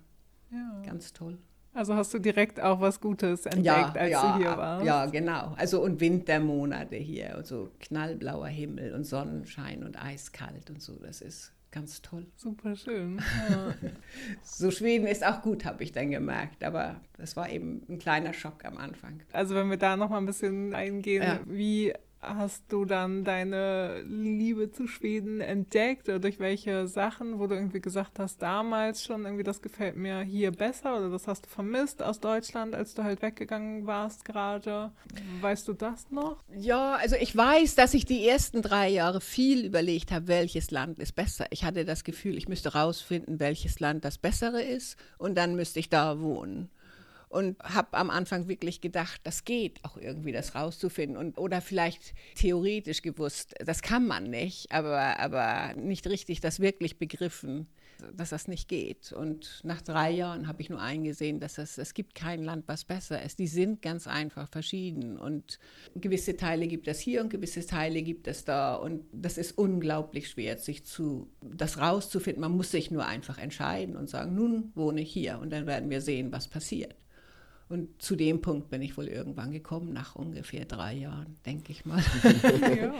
ja. 0.52 0.82
ganz 0.84 1.12
toll. 1.12 1.38
Also 1.72 1.94
hast 1.94 2.12
du 2.12 2.18
direkt 2.18 2.60
auch 2.60 2.80
was 2.80 3.00
Gutes 3.00 3.46
entdeckt, 3.46 3.96
als 3.96 4.10
ja, 4.10 4.32
du 4.32 4.38
hier 4.38 4.56
warst. 4.56 4.84
ja, 4.84 5.06
genau. 5.06 5.54
Also 5.56 5.80
und 5.82 6.00
Wintermonate 6.00 6.96
hier 6.96 7.36
und 7.38 7.46
so 7.46 7.70
knallblauer 7.78 8.48
Himmel 8.48 8.92
und 8.92 9.04
Sonnenschein 9.04 9.84
und 9.84 9.96
eiskalt 10.02 10.68
und 10.68 10.82
so. 10.82 10.96
Das 10.96 11.20
ist 11.20 11.52
ganz 11.70 12.02
toll. 12.02 12.26
Super 12.36 12.76
schön. 12.76 13.20
Ja. 13.50 13.74
So 14.42 14.70
Schweden 14.70 15.06
ist 15.06 15.24
auch 15.24 15.42
gut, 15.42 15.64
habe 15.64 15.82
ich 15.82 15.92
dann 15.92 16.10
gemerkt. 16.10 16.64
Aber 16.64 17.00
das 17.16 17.36
war 17.36 17.48
eben 17.50 17.82
ein 17.88 17.98
kleiner 17.98 18.32
Schock 18.32 18.64
am 18.64 18.76
Anfang. 18.76 19.22
Also 19.32 19.54
wenn 19.54 19.70
wir 19.70 19.76
da 19.76 19.96
noch 19.96 20.10
mal 20.10 20.18
ein 20.18 20.26
bisschen 20.26 20.74
eingehen, 20.74 21.22
Ja. 21.22 21.40
wie 21.46 21.92
hast 22.22 22.64
du 22.68 22.84
dann 22.84 23.24
deine 23.24 24.02
Liebe 24.02 24.70
zu 24.70 24.86
Schweden 24.86 25.40
entdeckt 25.40 26.08
oder 26.08 26.18
durch 26.18 26.38
welche 26.38 26.86
Sachen, 26.86 27.38
wo 27.38 27.46
du 27.46 27.54
irgendwie 27.54 27.80
gesagt 27.80 28.18
hast, 28.18 28.42
damals 28.42 29.02
schon 29.04 29.24
irgendwie, 29.24 29.42
das 29.42 29.62
gefällt 29.62 29.96
mir 29.96 30.20
hier 30.20 30.50
besser 30.50 30.98
oder 30.98 31.08
das 31.10 31.26
hast 31.26 31.46
du 31.46 31.50
vermisst 31.50 32.02
aus 32.02 32.20
Deutschland, 32.20 32.74
als 32.74 32.94
du 32.94 33.04
halt 33.04 33.22
weggegangen 33.22 33.86
warst 33.86 34.24
gerade? 34.24 34.92
Weißt 35.40 35.66
du 35.68 35.72
das 35.72 36.10
noch? 36.10 36.36
Ja, 36.54 36.94
also 36.96 37.16
ich 37.16 37.34
weiß, 37.34 37.74
dass 37.74 37.94
ich 37.94 38.04
die 38.04 38.28
ersten 38.28 38.60
drei 38.60 38.88
Jahre 38.88 39.20
viel 39.20 39.64
überlegt 39.64 40.12
habe, 40.12 40.28
welches 40.28 40.70
Land 40.70 40.98
ist 40.98 41.12
besser. 41.12 41.46
Ich 41.50 41.64
hatte 41.64 41.84
das 41.84 42.04
Gefühl, 42.04 42.36
ich 42.36 42.48
müsste 42.48 42.74
rausfinden, 42.74 43.40
welches 43.40 43.80
Land 43.80 44.04
das 44.04 44.18
bessere 44.18 44.62
ist 44.62 44.96
und 45.18 45.36
dann 45.36 45.56
müsste 45.56 45.80
ich 45.80 45.88
da 45.88 46.20
wohnen. 46.20 46.70
Und 47.30 47.60
habe 47.62 47.96
am 47.96 48.10
Anfang 48.10 48.48
wirklich 48.48 48.80
gedacht, 48.80 49.20
das 49.22 49.44
geht 49.44 49.84
auch 49.84 49.96
irgendwie, 49.96 50.32
das 50.32 50.56
rauszufinden. 50.56 51.16
Und, 51.16 51.38
oder 51.38 51.60
vielleicht 51.60 52.12
theoretisch 52.34 53.02
gewusst, 53.02 53.54
das 53.64 53.82
kann 53.82 54.04
man 54.04 54.24
nicht, 54.24 54.72
aber, 54.72 55.20
aber 55.20 55.74
nicht 55.76 56.08
richtig 56.08 56.40
das 56.40 56.58
wirklich 56.58 56.98
begriffen, 56.98 57.68
dass 58.16 58.30
das 58.30 58.48
nicht 58.48 58.66
geht. 58.66 59.12
Und 59.12 59.60
nach 59.62 59.80
drei 59.80 60.10
Jahren 60.10 60.48
habe 60.48 60.60
ich 60.60 60.70
nur 60.70 60.80
eingesehen, 60.80 61.38
dass 61.38 61.58
es, 61.58 61.78
es 61.78 61.94
gibt 61.94 62.16
kein 62.16 62.42
Land, 62.42 62.64
was 62.66 62.84
besser 62.84 63.22
ist. 63.22 63.38
Die 63.38 63.46
sind 63.46 63.80
ganz 63.80 64.08
einfach 64.08 64.48
verschieden. 64.48 65.16
Und 65.16 65.60
gewisse 65.94 66.36
Teile 66.36 66.66
gibt 66.66 66.88
es 66.88 66.98
hier 66.98 67.20
und 67.20 67.30
gewisse 67.30 67.64
Teile 67.64 68.02
gibt 68.02 68.26
es 68.26 68.44
da. 68.44 68.74
Und 68.74 69.04
das 69.12 69.38
ist 69.38 69.56
unglaublich 69.56 70.30
schwer, 70.30 70.58
sich 70.58 70.84
zu, 70.84 71.30
das 71.40 71.78
rauszufinden. 71.78 72.40
Man 72.40 72.56
muss 72.56 72.72
sich 72.72 72.90
nur 72.90 73.06
einfach 73.06 73.38
entscheiden 73.38 73.96
und 73.96 74.10
sagen, 74.10 74.34
nun 74.34 74.72
wohne 74.74 75.02
ich 75.02 75.12
hier 75.12 75.38
und 75.38 75.50
dann 75.50 75.68
werden 75.68 75.90
wir 75.90 76.00
sehen, 76.00 76.32
was 76.32 76.48
passiert. 76.48 76.96
Und 77.70 78.02
zu 78.02 78.16
dem 78.16 78.40
Punkt 78.40 78.68
bin 78.68 78.82
ich 78.82 78.96
wohl 78.96 79.06
irgendwann 79.06 79.52
gekommen, 79.52 79.92
nach 79.92 80.16
ungefähr 80.16 80.64
drei 80.64 80.92
Jahren, 80.92 81.36
denke 81.46 81.70
ich 81.70 81.84
mal. 81.84 82.02
Ja. 82.70 82.92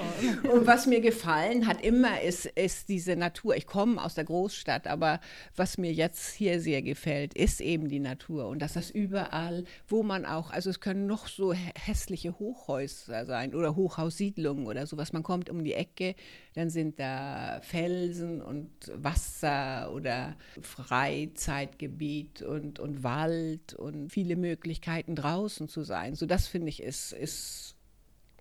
Und 0.51 0.67
was 0.67 0.87
mir 0.87 1.01
gefallen 1.01 1.67
hat 1.67 1.83
immer, 1.83 2.21
ist, 2.21 2.47
ist 2.47 2.89
diese 2.89 3.17
Natur. 3.17 3.57
Ich 3.57 3.67
komme 3.67 4.03
aus 4.03 4.15
der 4.15 4.25
Großstadt, 4.25 4.87
aber 4.87 5.21
was 5.57 5.79
mir 5.79 5.93
jetzt 5.93 6.35
hier 6.35 6.61
sehr 6.61 6.83
gefällt, 6.83 7.35
ist 7.35 7.61
eben 7.61 7.89
die 7.89 7.99
Natur. 8.01 8.47
Und 8.49 8.61
dass 8.61 8.75
das 8.75 8.91
überall, 8.91 9.65
wo 9.89 10.03
man 10.03 10.25
auch, 10.25 10.51
also 10.51 10.71
es 10.71 10.81
können 10.81 11.07
noch 11.07 11.29
so 11.29 11.53
hässliche 11.53 12.39
Hochhäuser 12.39 13.27
sein 13.27 13.55
oder 13.55 13.77
Hochhaussiedlungen 13.77 14.67
oder 14.67 14.87
sowas. 14.87 15.13
Man 15.13 15.23
kommt 15.23 15.51
um 15.51 15.65
die 15.65 15.75
Ecke, 15.75 16.15
dann 16.55 16.71
sind 16.71 16.99
da 16.99 17.61
Felsen 17.63 18.41
und 18.41 18.71
Wasser 18.95 19.93
oder 19.95 20.37
Freizeitgebiet 20.61 22.43
und, 22.43 22.79
und 22.79 23.03
Wald 23.03 23.75
und 23.75 24.11
viele 24.11 24.37
Möglichkeiten 24.37 24.60
draußen 24.61 25.69
zu 25.69 25.83
sein. 25.83 26.15
So 26.15 26.27
das 26.27 26.47
finde 26.47 26.69
ich 26.69 26.83
ist, 26.83 27.13
ist 27.13 27.77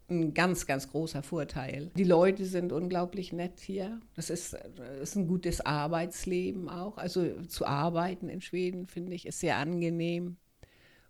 ein 0.09 0.33
ganz, 0.33 0.65
ganz 0.65 0.89
großer 0.89 1.23
Vorteil. 1.23 1.91
Die 1.95 2.03
Leute 2.03 2.45
sind 2.45 2.71
unglaublich 2.71 3.31
nett 3.31 3.59
hier. 3.59 3.99
Das 4.15 4.29
ist, 4.29 4.57
ist 5.01 5.15
ein 5.15 5.27
gutes 5.27 5.61
Arbeitsleben 5.61 6.69
auch. 6.69 6.97
Also 6.97 7.43
zu 7.43 7.65
arbeiten 7.65 8.29
in 8.29 8.41
Schweden, 8.41 8.87
finde 8.87 9.13
ich, 9.13 9.25
ist 9.25 9.39
sehr 9.39 9.57
angenehm. 9.57 10.37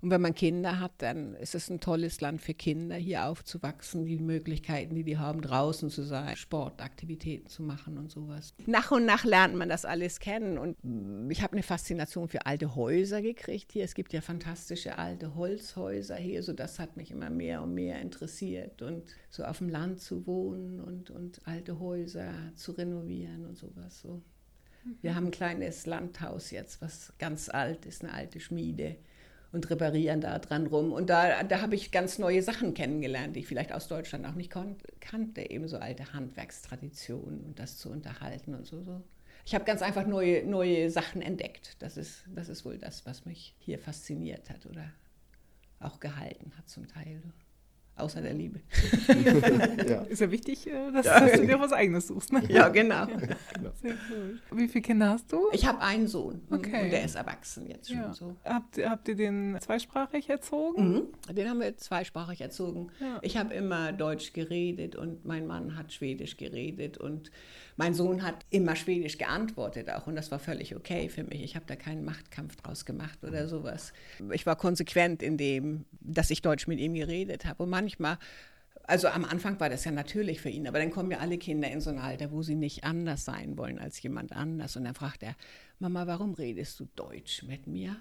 Und 0.01 0.11
wenn 0.11 0.21
man 0.21 0.33
Kinder 0.33 0.79
hat, 0.79 0.93
dann 0.99 1.35
ist 1.35 1.55
es 1.55 1.69
ein 1.69 1.81
tolles 1.81 2.21
Land 2.21 2.41
für 2.41 2.53
Kinder, 2.53 2.95
hier 2.95 3.25
aufzuwachsen, 3.25 4.05
die 4.05 4.17
Möglichkeiten, 4.17 4.95
die 4.95 5.03
die 5.03 5.17
haben, 5.17 5.41
draußen 5.41 5.89
zu 5.89 6.03
sein, 6.03 6.37
Sportaktivitäten 6.37 7.49
zu 7.49 7.63
machen 7.63 7.97
und 7.97 8.09
sowas. 8.09 8.53
Nach 8.65 8.91
und 8.91 9.05
nach 9.05 9.25
lernt 9.25 9.55
man 9.55 9.67
das 9.67 9.83
alles 9.83 10.19
kennen. 10.19 10.57
Und 10.57 10.77
ich 11.29 11.41
habe 11.41 11.53
eine 11.53 11.63
Faszination 11.63 12.29
für 12.29 12.45
alte 12.45 12.75
Häuser 12.75 13.21
gekriegt 13.21 13.73
hier. 13.73 13.83
Es 13.83 13.93
gibt 13.93 14.13
ja 14.13 14.21
fantastische 14.21 14.97
alte 14.97 15.35
Holzhäuser 15.35 16.15
hier, 16.15 16.43
so 16.43 16.53
das 16.53 16.79
hat 16.79 16.95
mich 16.95 17.11
immer 17.11 17.29
mehr 17.29 17.61
und 17.61 17.73
mehr 17.73 17.99
interessiert. 17.99 18.81
Und 18.81 19.03
so 19.29 19.43
auf 19.43 19.57
dem 19.57 19.67
Land 19.67 19.99
zu 19.99 20.25
wohnen 20.25 20.79
und, 20.79 21.11
und 21.11 21.41
alte 21.45 21.77
Häuser 21.79 22.33
zu 22.55 22.71
renovieren 22.71 23.45
und 23.45 23.57
sowas. 23.57 23.99
So. 23.99 24.21
Wir 25.01 25.15
haben 25.15 25.25
ein 25.25 25.31
kleines 25.31 25.85
Landhaus 25.85 26.51
jetzt, 26.51 26.81
was 26.81 27.11
ganz 27.19 27.49
alt 27.49 27.85
ist, 27.85 28.03
eine 28.03 28.13
alte 28.13 28.39
Schmiede 28.39 28.95
und 29.51 29.69
reparieren 29.69 30.21
da 30.21 30.37
dran 30.39 30.67
rum. 30.67 30.91
Und 30.91 31.09
da, 31.09 31.43
da 31.43 31.61
habe 31.61 31.75
ich 31.75 31.91
ganz 31.91 32.19
neue 32.19 32.41
Sachen 32.41 32.73
kennengelernt, 32.73 33.35
die 33.35 33.39
ich 33.41 33.47
vielleicht 33.47 33.71
aus 33.71 33.87
Deutschland 33.87 34.25
auch 34.25 34.35
nicht 34.35 34.51
kannte, 34.51 35.49
eben 35.49 35.67
so 35.67 35.77
alte 35.77 36.13
Handwerkstraditionen 36.13 37.43
und 37.45 37.59
das 37.59 37.77
zu 37.77 37.89
unterhalten 37.89 38.53
und 38.53 38.65
so. 38.65 38.83
so. 38.83 39.01
Ich 39.45 39.55
habe 39.55 39.65
ganz 39.65 39.81
einfach 39.81 40.05
neue, 40.05 40.45
neue 40.45 40.89
Sachen 40.91 41.21
entdeckt. 41.21 41.75
Das 41.79 41.97
ist, 41.97 42.23
das 42.35 42.49
ist 42.49 42.65
wohl 42.65 42.77
das, 42.77 43.05
was 43.05 43.25
mich 43.25 43.55
hier 43.59 43.79
fasziniert 43.79 44.49
hat 44.49 44.65
oder 44.65 44.91
auch 45.79 45.99
gehalten 45.99 46.51
hat 46.57 46.69
zum 46.69 46.87
Teil 46.87 47.21
außer 47.99 48.21
der 48.21 48.33
Liebe. 48.33 48.59
ja. 49.87 50.01
Ist 50.09 50.21
ja 50.21 50.31
wichtig, 50.31 50.67
äh, 50.67 50.91
dass, 50.91 51.05
ja. 51.05 51.19
dass, 51.19 51.39
du 51.39 51.47
dir 51.47 51.59
was 51.59 51.73
Eigenes 51.73 52.07
suchst. 52.07 52.33
Ne? 52.33 52.43
Ja, 52.49 52.69
genau. 52.69 53.05
Genau. 53.05 53.71
Sehr 53.81 53.95
cool. 54.09 54.39
Wie 54.51 54.67
viele 54.67 54.81
Kinder 54.81 55.09
hast 55.09 55.31
du? 55.31 55.47
Ich 55.51 55.65
habe 55.65 55.79
einen 55.81 56.07
Sohn 56.07 56.41
okay. 56.49 56.83
und 56.83 56.91
der 56.91 57.05
ist 57.05 57.15
erwachsen 57.15 57.67
jetzt 57.67 57.89
schon 57.89 58.13
so. 58.13 58.35
Habt, 58.43 58.77
habt 58.77 59.07
ihr 59.07 59.15
den 59.15 59.57
zweisprachig 59.59 60.29
erzogen? 60.29 61.09
Mhm. 61.27 61.35
Den 61.35 61.49
haben 61.49 61.59
wir 61.59 61.77
zweisprachig 61.77 62.41
erzogen. 62.41 62.91
Ich 63.21 63.37
habe 63.37 63.53
immer 63.53 63.91
Deutsch 63.91 64.33
geredet 64.33 64.95
und 64.95 65.25
mein 65.25 65.47
Mann 65.47 65.77
hat 65.77 65.93
Schwedisch 65.93 66.37
geredet 66.37 66.97
und 66.97 67.31
mein 67.79 67.93
Sohn 67.93 68.23
hat 68.23 68.45
immer 68.49 68.75
Schwedisch 68.75 69.17
geantwortet 69.17 69.89
auch 69.89 70.05
und 70.05 70.17
das 70.17 70.31
war 70.31 70.39
völlig 70.39 70.75
okay 70.75 71.07
für 71.07 71.23
mich. 71.23 71.41
Ich 71.41 71.55
habe 71.55 71.65
da 71.65 71.77
keinen 71.77 72.03
Machtkampf 72.03 72.57
draus 72.57 72.83
gemacht 72.83 73.23
oder 73.23 73.47
sowas. 73.47 73.93
Ich 74.33 74.45
war 74.45 74.57
konsequent 74.57 75.23
in 75.23 75.37
dem, 75.37 75.85
dass 76.01 76.29
ich 76.29 76.41
Deutsch 76.41 76.67
mit 76.67 76.77
ihm 76.81 76.93
geredet 76.93 77.45
habe 77.45 77.63
und 77.63 77.69
manchmal 77.69 78.17
also 78.83 79.07
am 79.07 79.23
Anfang 79.23 79.57
war 79.61 79.69
das 79.69 79.85
ja 79.85 79.91
natürlich 79.91 80.41
für 80.41 80.49
ihn, 80.49 80.67
aber 80.67 80.79
dann 80.79 80.91
kommen 80.91 81.11
ja 81.11 81.19
alle 81.19 81.37
Kinder 81.37 81.71
in 81.71 81.79
so 81.79 81.89
ein 81.89 81.99
Alter, 81.99 82.31
wo 82.31 82.41
sie 82.41 82.55
nicht 82.55 82.83
anders 82.83 83.23
sein 83.23 83.57
wollen 83.57 83.79
als 83.79 84.01
jemand 84.01 84.33
anders. 84.33 84.75
Und 84.75 84.83
dann 84.83 84.95
fragt 84.95 85.21
er, 85.21 85.35
Mama, 85.77 86.07
warum 86.07 86.33
redest 86.33 86.79
du 86.79 86.87
Deutsch 86.95 87.43
mit 87.43 87.67
mir? 87.67 87.95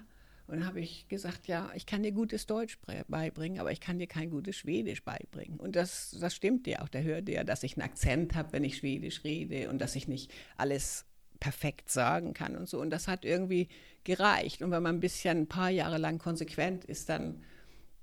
Und 0.49 0.59
dann 0.59 0.65
habe 0.67 0.79
ich 0.79 1.07
gesagt, 1.07 1.47
ja, 1.47 1.69
ich 1.75 1.85
kann 1.85 2.01
dir 2.01 2.11
gutes 2.11 2.47
Deutsch 2.47 2.79
beibringen, 3.07 3.59
aber 3.59 3.71
ich 3.71 3.79
kann 3.79 3.99
dir 3.99 4.07
kein 4.07 4.31
gutes 4.31 4.55
Schwedisch 4.55 5.03
beibringen. 5.03 5.59
Und 5.59 5.75
das, 5.75 6.17
das 6.19 6.33
stimmt 6.33 6.65
ja 6.65 6.81
auch. 6.81 6.89
Der 6.89 7.03
hört 7.03 7.29
ja, 7.29 7.43
dass 7.43 7.61
ich 7.61 7.77
einen 7.77 7.87
Akzent 7.87 8.33
habe, 8.33 8.53
wenn 8.53 8.63
ich 8.63 8.77
Schwedisch 8.77 9.23
rede 9.23 9.69
und 9.69 9.79
dass 9.79 9.95
ich 9.95 10.07
nicht 10.07 10.31
alles 10.57 11.05
perfekt 11.39 11.91
sagen 11.91 12.33
kann 12.33 12.55
und 12.55 12.67
so. 12.67 12.81
Und 12.81 12.89
das 12.89 13.07
hat 13.07 13.25
irgendwie 13.25 13.67
gereicht. 14.03 14.63
Und 14.63 14.71
wenn 14.71 14.81
man 14.81 14.95
ein 14.95 14.99
bisschen 14.99 15.41
ein 15.41 15.47
paar 15.47 15.69
Jahre 15.69 15.99
lang 15.99 16.17
konsequent 16.17 16.83
ist, 16.83 17.09
dann, 17.09 17.43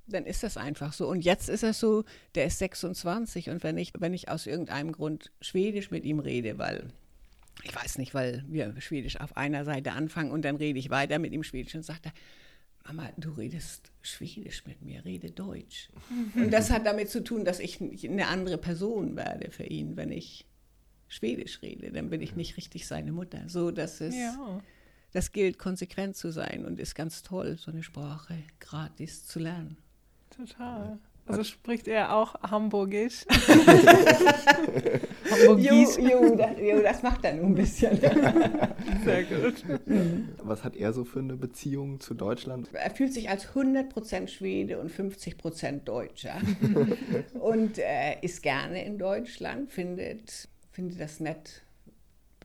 dann 0.07 0.25
ist 0.25 0.45
das 0.45 0.57
einfach 0.57 0.93
so. 0.93 1.09
Und 1.09 1.25
jetzt 1.25 1.49
ist 1.49 1.65
es 1.65 1.81
so, 1.81 2.05
der 2.37 2.47
ist 2.47 2.59
26 2.59 3.51
und 3.51 3.65
wenn 3.65 3.77
ich, 3.77 3.93
wenn 3.99 4.15
ich 4.15 4.29
aus 4.29 4.47
irgendeinem 4.47 4.93
Grund 4.93 5.33
Schwedisch 5.41 5.91
mit 5.91 6.05
ihm 6.05 6.21
rede, 6.21 6.59
weil 6.59 6.93
ich 7.63 7.75
weiß 7.75 7.99
nicht, 7.99 8.15
weil 8.15 8.45
wir 8.49 8.75
Schwedisch 8.81 9.21
auf 9.21 9.37
einer 9.37 9.65
Seite 9.65 9.93
anfangen 9.93 10.31
und 10.31 10.45
dann 10.45 10.57
rede 10.57 10.79
ich 10.79 10.91
weiter 10.91 11.19
mit 11.19 11.33
ihm 11.33 11.43
Schwedisch 11.43 11.75
und 11.75 11.85
sagt 11.85 12.07
er, 12.07 12.13
Mama, 12.87 13.11
du 13.17 13.31
redest 13.31 13.91
Schwedisch 14.03 14.65
mit 14.67 14.83
mir, 14.83 15.05
rede 15.05 15.31
Deutsch. 15.31 15.89
Und 16.37 16.53
das 16.53 16.71
hat 16.71 16.87
damit 16.87 17.11
zu 17.11 17.25
tun, 17.25 17.45
dass 17.45 17.59
ich 17.59 17.81
eine 17.81 18.29
andere 18.29 18.59
Person 18.59 19.17
werde 19.17 19.51
für 19.51 19.65
ihn, 19.65 19.97
wenn 19.97 20.13
ich 20.13 20.47
Schwedisch 21.09 21.63
rede. 21.63 21.91
Dann 21.91 22.11
bin 22.11 22.21
ich 22.21 22.37
nicht 22.37 22.57
richtig 22.57 22.87
seine 22.87 23.13
Mutter. 23.13 23.49
So, 23.49 23.71
dass 23.71 24.01
es, 24.01 24.15
ja. 24.15 24.61
das 25.13 25.33
gilt, 25.33 25.59
konsequent 25.59 26.17
zu 26.17 26.31
sein 26.31 26.65
und 26.65 26.79
ist 26.79 26.95
ganz 26.95 27.23
toll, 27.23 27.57
so 27.59 27.71
eine 27.71 27.83
Sprache 27.83 28.37
gratis 28.61 29.27
zu 29.27 29.41
lernen. 29.41 29.79
Total. 30.31 30.99
Also 31.27 31.43
spricht 31.45 31.89
er 31.89 32.15
auch 32.15 32.35
Hamburgisch? 32.41 33.27
Hamburgisch. 35.31 35.99
Jo, 35.99 36.23
jo, 36.23 36.37
das, 36.37 36.51
jo, 36.61 36.81
das 36.81 37.03
macht 37.03 37.25
er 37.25 37.35
nur 37.35 37.47
ein 37.47 37.55
bisschen. 37.55 37.99
Sehr 39.05 39.25
gut. 39.25 39.65
Was 40.43 40.63
hat 40.63 40.77
er 40.77 40.93
so 40.93 41.05
für 41.05 41.19
eine 41.19 41.37
Beziehung 41.37 41.99
zu 41.99 42.15
Deutschland? 42.15 42.69
Er 42.73 42.91
fühlt 42.91 43.13
sich 43.13 43.29
als 43.29 43.49
100% 43.49 44.29
Schwede 44.29 44.79
und 44.79 44.91
50% 44.91 45.85
Deutscher. 45.85 46.37
und 47.41 47.79
er 47.79 48.23
ist 48.23 48.43
gerne 48.43 48.85
in 48.85 48.99
Deutschland, 48.99 49.73
findet, 49.73 50.49
findet 50.71 51.01
das 51.01 51.19
nett. 51.21 51.63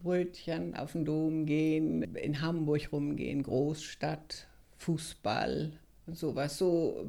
Brötchen 0.02 0.76
auf 0.76 0.94
den 0.94 1.06
Dom 1.06 1.46
gehen, 1.46 2.16
in 2.16 2.42
Hamburg 2.42 2.92
rumgehen, 2.92 3.44
Großstadt, 3.44 4.48
Fußball, 4.78 5.74
sowas. 6.08 6.58
So, 6.58 7.06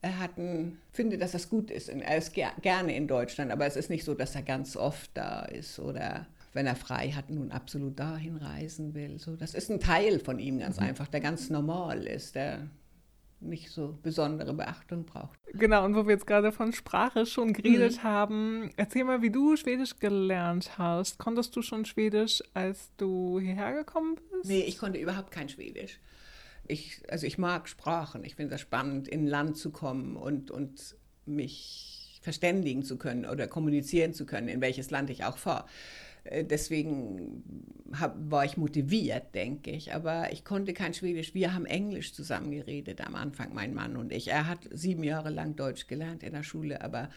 er 0.00 0.18
hat 0.18 0.38
ein, 0.38 0.78
finde, 0.92 1.18
dass 1.18 1.32
das 1.32 1.48
gut 1.48 1.70
ist. 1.70 1.88
Er 1.88 2.16
ist 2.16 2.34
ger 2.34 2.52
gerne 2.62 2.96
in 2.96 3.08
Deutschland, 3.08 3.50
aber 3.50 3.66
es 3.66 3.76
ist 3.76 3.90
nicht 3.90 4.04
so, 4.04 4.14
dass 4.14 4.34
er 4.34 4.42
ganz 4.42 4.76
oft 4.76 5.10
da 5.14 5.42
ist 5.42 5.78
oder 5.78 6.26
wenn 6.54 6.66
er 6.66 6.76
frei 6.76 7.10
hat, 7.12 7.30
nun 7.30 7.50
absolut 7.50 7.98
dahin 7.98 8.36
reisen 8.36 8.94
will. 8.94 9.18
So, 9.18 9.36
das 9.36 9.54
ist 9.54 9.70
ein 9.70 9.80
Teil 9.80 10.20
von 10.20 10.38
ihm 10.38 10.58
ganz 10.58 10.78
mhm. 10.78 10.86
einfach, 10.86 11.08
der 11.08 11.20
ganz 11.20 11.48
normal 11.50 12.06
ist, 12.06 12.34
der 12.34 12.68
nicht 13.40 13.70
so 13.70 13.98
besondere 14.02 14.54
Beachtung 14.54 15.04
braucht. 15.04 15.36
Genau, 15.54 15.84
und 15.84 15.96
wo 15.96 16.06
wir 16.06 16.12
jetzt 16.12 16.26
gerade 16.26 16.52
von 16.52 16.72
Sprache 16.72 17.26
schon 17.26 17.52
geredet 17.52 17.98
mhm. 17.98 18.02
haben, 18.04 18.70
erzähl 18.76 19.04
mal, 19.04 19.22
wie 19.22 19.30
du 19.30 19.56
Schwedisch 19.56 19.98
gelernt 19.98 20.78
hast. 20.78 21.18
Konntest 21.18 21.56
du 21.56 21.62
schon 21.62 21.84
Schwedisch, 21.84 22.42
als 22.54 22.90
du 22.98 23.40
hierher 23.40 23.72
gekommen 23.72 24.14
bist? 24.14 24.44
Nee, 24.44 24.62
ich 24.62 24.78
konnte 24.78 25.00
überhaupt 25.00 25.32
kein 25.32 25.48
Schwedisch 25.48 25.98
ich, 26.72 27.02
also 27.08 27.26
ich 27.26 27.38
mag 27.38 27.68
Sprachen. 27.68 28.24
Ich 28.24 28.34
finde 28.34 28.54
es 28.54 28.60
spannend, 28.60 29.08
in 29.08 29.24
ein 29.24 29.26
Land 29.26 29.56
zu 29.56 29.70
kommen 29.70 30.16
und, 30.16 30.50
und 30.50 30.96
mich 31.26 32.20
verständigen 32.22 32.82
zu 32.82 32.96
können 32.96 33.26
oder 33.26 33.46
kommunizieren 33.46 34.14
zu 34.14 34.26
können, 34.26 34.48
in 34.48 34.60
welches 34.60 34.90
Land 34.90 35.10
ich 35.10 35.24
auch 35.24 35.38
fahre. 35.38 35.66
Äh, 36.24 36.44
deswegen 36.44 37.42
hab, 37.92 38.16
war 38.30 38.44
ich 38.44 38.56
motiviert, 38.56 39.34
denke 39.34 39.70
ich. 39.70 39.94
Aber 39.94 40.32
ich 40.32 40.44
konnte 40.44 40.72
kein 40.72 40.94
Schwedisch. 40.94 41.34
Wir 41.34 41.54
haben 41.54 41.66
Englisch 41.66 42.14
zusammen 42.14 42.50
geredet 42.50 43.00
am 43.06 43.14
Anfang, 43.14 43.54
mein 43.54 43.74
Mann 43.74 43.96
und 43.96 44.12
ich. 44.12 44.28
Er 44.28 44.46
hat 44.46 44.60
sieben 44.70 45.04
Jahre 45.04 45.30
lang 45.30 45.56
Deutsch 45.56 45.86
gelernt 45.86 46.22
in 46.22 46.32
der 46.32 46.42
Schule, 46.42 46.82
aber 46.82 47.10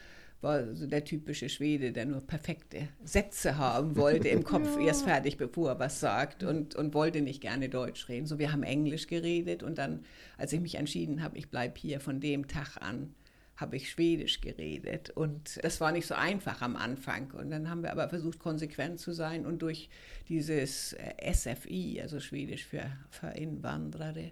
war 0.46 0.76
so 0.76 0.88
der 0.88 1.04
typische 1.04 1.50
Schwede, 1.50 1.92
der 1.92 2.06
nur 2.06 2.22
perfekte 2.22 2.88
Sätze 3.04 3.58
haben 3.58 3.98
wollte 3.98 4.30
im 4.30 4.44
Kopf, 4.46 4.78
ja. 4.78 4.88
erst 4.88 5.04
fertig, 5.04 5.38
bevor 5.38 5.72
er 5.72 5.80
was 5.80 6.00
sagt 6.00 6.44
und, 6.44 6.76
und 6.76 6.94
wollte 6.94 7.22
nicht 7.22 7.42
gerne 7.42 7.68
Deutsch 7.68 8.08
reden. 8.08 8.28
So, 8.28 8.40
wir 8.40 8.54
haben 8.54 8.64
Englisch 8.64 9.08
geredet 9.08 9.64
und 9.64 9.78
dann, 9.78 10.06
als 10.38 10.54
ich 10.54 10.62
mich 10.62 10.76
entschieden 10.76 11.22
habe, 11.22 11.38
ich 11.38 11.50
bleibe 11.50 11.78
hier 11.78 12.00
von 12.00 12.22
dem 12.22 12.48
Tag 12.48 12.78
an, 12.80 13.14
habe 13.58 13.78
ich 13.78 13.90
Schwedisch 13.90 14.42
geredet. 14.42 15.10
Und 15.10 15.64
das 15.64 15.82
war 15.82 15.92
nicht 15.92 16.08
so 16.08 16.14
einfach 16.14 16.62
am 16.62 16.76
Anfang. 16.76 17.32
Und 17.32 17.50
dann 17.50 17.70
haben 17.70 17.84
wir 17.84 17.92
aber 17.92 18.10
versucht, 18.10 18.40
konsequent 18.40 19.00
zu 19.00 19.14
sein. 19.14 19.46
Und 19.46 19.62
durch 19.62 19.90
dieses 20.28 20.94
äh, 20.94 21.34
SFI, 21.34 22.02
also 22.02 22.20
Schwedisch 22.20 22.66
für, 22.66 22.86
für 23.10 23.28
Inwandrare, 23.28 24.32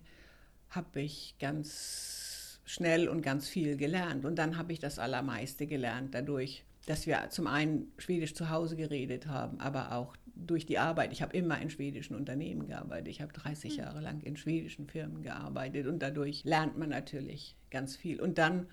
habe 0.70 1.02
ich 1.02 1.36
ganz 1.40 2.33
schnell 2.66 3.08
und 3.10 3.22
ganz 3.22 3.48
viel 3.48 3.78
gelernt. 3.78 4.26
Und 4.26 4.38
dann 4.38 4.58
habe 4.58 4.74
ich 4.74 4.80
das 4.80 5.00
Allermeiste 5.00 5.68
gelernt 5.68 6.14
dadurch, 6.14 6.64
dass 6.86 7.08
wir 7.08 7.30
zum 7.30 7.48
einen 7.48 7.92
Schwedisch 7.98 8.36
zu 8.36 8.50
Hause 8.50 8.76
geredet 8.76 9.28
haben, 9.28 9.60
aber 9.60 9.94
auch 9.94 10.16
durch 10.36 10.66
die 10.66 10.80
Arbeit. 10.80 11.14
Ich 11.14 11.22
habe 11.22 11.36
immer 11.36 11.62
in 11.62 11.70
schwedischen 11.70 12.16
Unternehmen 12.16 12.68
gearbeitet. 12.68 13.08
Ich 13.08 13.22
habe 13.22 13.32
30 13.32 13.78
Jahre 13.78 14.02
lang 14.02 14.22
in 14.22 14.36
schwedischen 14.36 14.88
Firmen 14.88 15.22
gearbeitet 15.22 15.88
und 15.88 16.00
dadurch 16.00 16.44
lernt 16.44 16.78
man 16.78 16.90
natürlich 16.90 17.56
ganz 17.70 17.96
viel. 17.96 18.20
Und 18.20 18.38
dann 18.38 18.68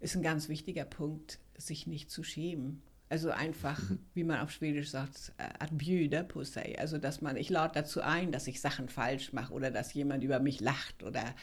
ist 0.00 0.16
ein 0.16 0.22
ganz 0.22 0.48
wichtiger 0.48 0.84
Punkt, 0.84 1.38
sich 1.56 1.86
nicht 1.86 2.10
zu 2.10 2.22
schämen. 2.22 2.82
Also 3.08 3.30
einfach, 3.30 3.78
mhm. 3.78 3.98
wie 4.14 4.24
man 4.24 4.40
auf 4.40 4.50
Schwedisch 4.50 4.90
sagt, 4.90 5.32
att 5.36 5.76
bjuda 5.78 6.24
på 6.24 6.42
sig. 6.42 6.78
Also 6.78 6.98
dass 6.98 7.20
man, 7.20 7.36
ich 7.36 7.48
lade 7.48 7.74
dazu 7.74 8.00
ein, 8.00 8.32
dass 8.32 8.46
ich 8.46 8.60
Sachen 8.60 8.88
falsch 8.88 9.32
mache 9.32 9.52
oder 9.52 9.70
dass 9.70 9.94
jemand 9.94 10.24
über 10.24 10.40
mich 10.40 10.60
lacht 10.60 11.02
oder 11.02 11.34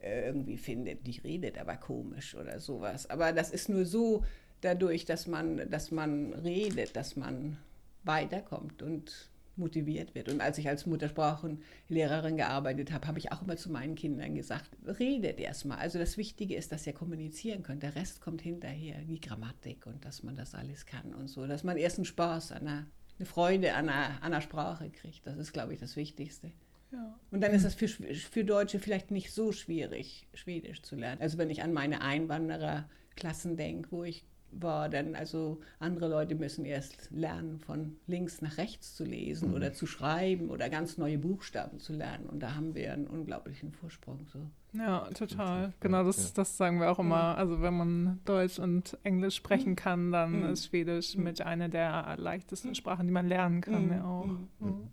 äh, 0.00 0.26
irgendwie 0.26 0.56
findet, 0.56 1.06
die 1.06 1.18
redet 1.20 1.58
aber 1.58 1.76
komisch 1.76 2.34
oder 2.34 2.60
sowas. 2.60 3.08
Aber 3.08 3.32
das 3.32 3.50
ist 3.50 3.68
nur 3.68 3.84
so 3.84 4.24
dadurch, 4.60 5.04
dass 5.04 5.26
man, 5.26 5.68
dass 5.70 5.90
man 5.90 6.32
redet, 6.32 6.96
dass 6.96 7.16
man 7.16 7.56
weiterkommt 8.04 8.82
und 8.82 9.30
motiviert 9.56 10.14
wird. 10.14 10.28
Und 10.28 10.40
als 10.40 10.58
ich 10.58 10.68
als 10.68 10.86
Muttersprachenlehrerin 10.86 12.36
gearbeitet 12.36 12.92
habe, 12.92 13.06
habe 13.06 13.18
ich 13.18 13.30
auch 13.30 13.42
immer 13.42 13.56
zu 13.56 13.70
meinen 13.70 13.94
Kindern 13.94 14.34
gesagt, 14.34 14.70
redet 14.86 15.38
erstmal. 15.38 15.78
Also 15.78 15.98
das 15.98 16.16
Wichtige 16.16 16.56
ist, 16.56 16.72
dass 16.72 16.86
ihr 16.86 16.94
kommunizieren 16.94 17.62
könnt. 17.62 17.82
Der 17.82 17.94
Rest 17.94 18.20
kommt 18.20 18.42
hinterher, 18.42 19.02
die 19.02 19.20
Grammatik 19.20 19.86
und 19.86 20.04
dass 20.04 20.22
man 20.22 20.34
das 20.34 20.54
alles 20.54 20.86
kann 20.86 21.14
und 21.14 21.28
so. 21.28 21.46
Dass 21.46 21.62
man 21.62 21.76
erst 21.76 21.98
einen 21.98 22.06
Spaß, 22.06 22.52
eine, 22.52 22.86
eine 23.18 23.26
Freude 23.26 23.74
an 23.74 23.88
einer, 23.88 24.16
an 24.16 24.32
einer 24.32 24.40
Sprache 24.40 24.90
kriegt. 24.90 25.26
Das 25.26 25.36
ist, 25.36 25.52
glaube 25.52 25.74
ich, 25.74 25.80
das 25.80 25.94
Wichtigste. 25.96 26.50
Ja. 26.92 27.18
Und 27.30 27.40
dann 27.40 27.52
ist 27.52 27.64
es 27.64 27.74
für, 27.74 27.88
für 27.88 28.44
Deutsche 28.44 28.78
vielleicht 28.78 29.10
nicht 29.10 29.32
so 29.32 29.52
schwierig, 29.52 30.26
Schwedisch 30.34 30.82
zu 30.82 30.96
lernen. 30.96 31.20
Also 31.20 31.38
wenn 31.38 31.50
ich 31.50 31.62
an 31.62 31.72
meine 31.72 32.02
Einwandererklassen 32.02 33.56
denke, 33.56 33.90
wo 33.92 34.04
ich 34.04 34.24
war 34.52 34.88
dann, 34.88 35.14
also 35.14 35.60
andere 35.78 36.08
Leute 36.08 36.34
müssen 36.34 36.64
erst 36.64 37.10
lernen, 37.10 37.60
von 37.60 37.96
links 38.06 38.42
nach 38.42 38.58
rechts 38.58 38.96
zu 38.96 39.04
lesen 39.04 39.48
mhm. 39.50 39.54
oder 39.54 39.72
zu 39.72 39.86
schreiben 39.86 40.50
oder 40.50 40.68
ganz 40.68 40.98
neue 40.98 41.18
Buchstaben 41.18 41.78
zu 41.78 41.92
lernen. 41.92 42.26
Und 42.26 42.40
da 42.40 42.54
haben 42.54 42.74
wir 42.74 42.92
einen 42.92 43.06
unglaublichen 43.06 43.72
Vorsprung. 43.72 44.26
So. 44.32 44.50
Ja, 44.72 45.08
total. 45.14 45.72
Genau, 45.80 46.04
das, 46.04 46.32
das 46.32 46.56
sagen 46.56 46.80
wir 46.80 46.90
auch 46.90 46.98
immer. 46.98 47.36
Also 47.36 47.60
wenn 47.60 47.76
man 47.76 48.20
Deutsch 48.24 48.58
und 48.58 48.96
Englisch 49.02 49.34
sprechen 49.34 49.74
kann, 49.74 50.12
dann 50.12 50.44
ist 50.44 50.66
Schwedisch 50.66 51.16
mit 51.16 51.40
einer 51.42 51.68
der 51.68 52.14
leichtesten 52.18 52.74
Sprachen, 52.74 53.06
die 53.06 53.12
man 53.12 53.26
lernen 53.26 53.60
kann. 53.60 53.90
Ja 53.90 54.04
auch. 54.04 54.28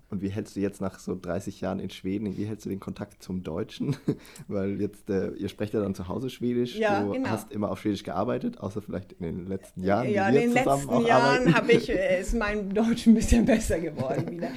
Und 0.09 0.21
wie 0.21 0.29
hältst 0.29 0.55
du 0.55 0.61
jetzt 0.61 0.81
nach 0.81 0.99
so 0.99 1.17
30 1.19 1.61
Jahren 1.61 1.79
in 1.79 1.89
Schweden, 1.89 2.37
wie 2.37 2.45
hältst 2.45 2.65
du 2.65 2.69
den 2.69 2.79
Kontakt 2.79 3.21
zum 3.21 3.43
Deutschen? 3.43 3.95
Weil 4.47 4.81
jetzt, 4.81 5.09
äh, 5.09 5.31
ihr 5.31 5.49
sprecht 5.49 5.73
ja 5.73 5.81
dann 5.81 5.93
zu 5.93 6.07
Hause 6.07 6.29
Schwedisch. 6.29 6.75
Ja, 6.75 7.03
du 7.03 7.11
genau. 7.11 7.29
hast 7.29 7.51
immer 7.51 7.69
auf 7.69 7.79
Schwedisch 7.79 8.03
gearbeitet, 8.03 8.59
außer 8.59 8.81
vielleicht 8.81 9.13
in 9.13 9.23
den 9.23 9.47
letzten 9.47 9.83
Jahren. 9.83 10.09
Ja, 10.09 10.29
in 10.29 10.35
den 10.35 10.53
letzten 10.53 11.01
Jahren 11.05 11.55
habe 11.55 11.71
ich, 11.71 11.89
äh, 11.89 12.21
ist 12.21 12.33
mein 12.33 12.73
Deutsch 12.73 13.05
ein 13.05 13.13
bisschen 13.13 13.45
besser 13.45 13.79
geworden 13.79 14.31
wieder. 14.31 14.49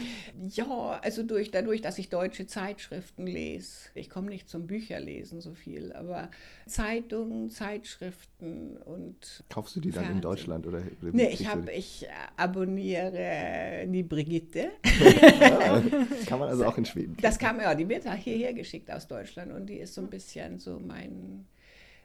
Ja, 0.49 0.99
also 1.03 1.23
durch, 1.23 1.51
dadurch, 1.51 1.83
dass 1.83 1.99
ich 1.99 2.09
deutsche 2.09 2.47
Zeitschriften 2.47 3.27
lese. 3.27 3.91
Ich 3.95 4.09
komme 4.09 4.29
nicht 4.29 4.49
zum 4.49 4.67
Bücherlesen 4.67 5.10
lesen 5.11 5.41
so 5.41 5.55
viel, 5.55 5.93
aber 5.93 6.31
Zeitungen, 6.67 7.51
Zeitschriften 7.51 8.77
und. 8.77 9.45
Kaufst 9.49 9.77
du 9.77 9.81
die 9.81 9.91
dann 9.91 10.11
in 10.11 10.21
Deutschland 10.21 10.67
oder? 10.67 10.79
oder 11.03 11.11
nee, 11.13 11.31
ich, 11.31 11.47
hab, 11.47 11.69
ich 11.69 12.07
abonniere 12.37 13.87
die 13.87 14.03
Brigitte. 14.03 14.71
ja, 14.85 15.83
kann 16.27 16.39
man 16.39 16.49
also 16.49 16.65
auch 16.65 16.79
in 16.79 16.85
Schweden. 16.91 17.17
Das 17.21 17.39
kam 17.39 17.61
ja, 17.61 17.75
die 17.75 17.89
wird 17.89 18.11
hierher 18.15 18.55
geschickt 18.55 18.91
aus 18.91 19.07
Deutschland 19.07 19.53
und 19.53 19.67
die 19.67 19.79
ist 19.79 19.95
so 19.95 20.01
ein 20.01 20.11
bisschen 20.11 20.59
so 20.59 20.79
mein 20.79 21.47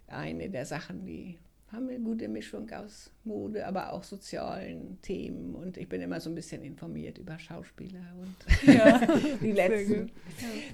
eine 0.07 0.49
der 0.49 0.65
Sachen, 0.65 1.05
die 1.05 1.37
haben 1.71 1.89
eine 1.89 1.99
gute 1.99 2.28
Mischung 2.28 2.69
aus 2.71 3.12
Mode, 3.23 3.65
aber 3.65 3.91
auch 3.91 4.04
sozialen 4.04 4.99
Themen. 5.01 5.56
Und 5.56 5.78
ich 5.78 5.89
bin 5.89 6.01
immer 6.01 6.19
so 6.19 6.30
ein 6.30 6.36
bisschen 6.36 6.63
informiert 6.63 7.17
über 7.17 7.38
Schauspieler 7.39 8.13
und 8.21 8.73
ja, 8.75 9.01
die 9.41 9.51
letzten. 9.51 10.08
Ja. 10.08 10.12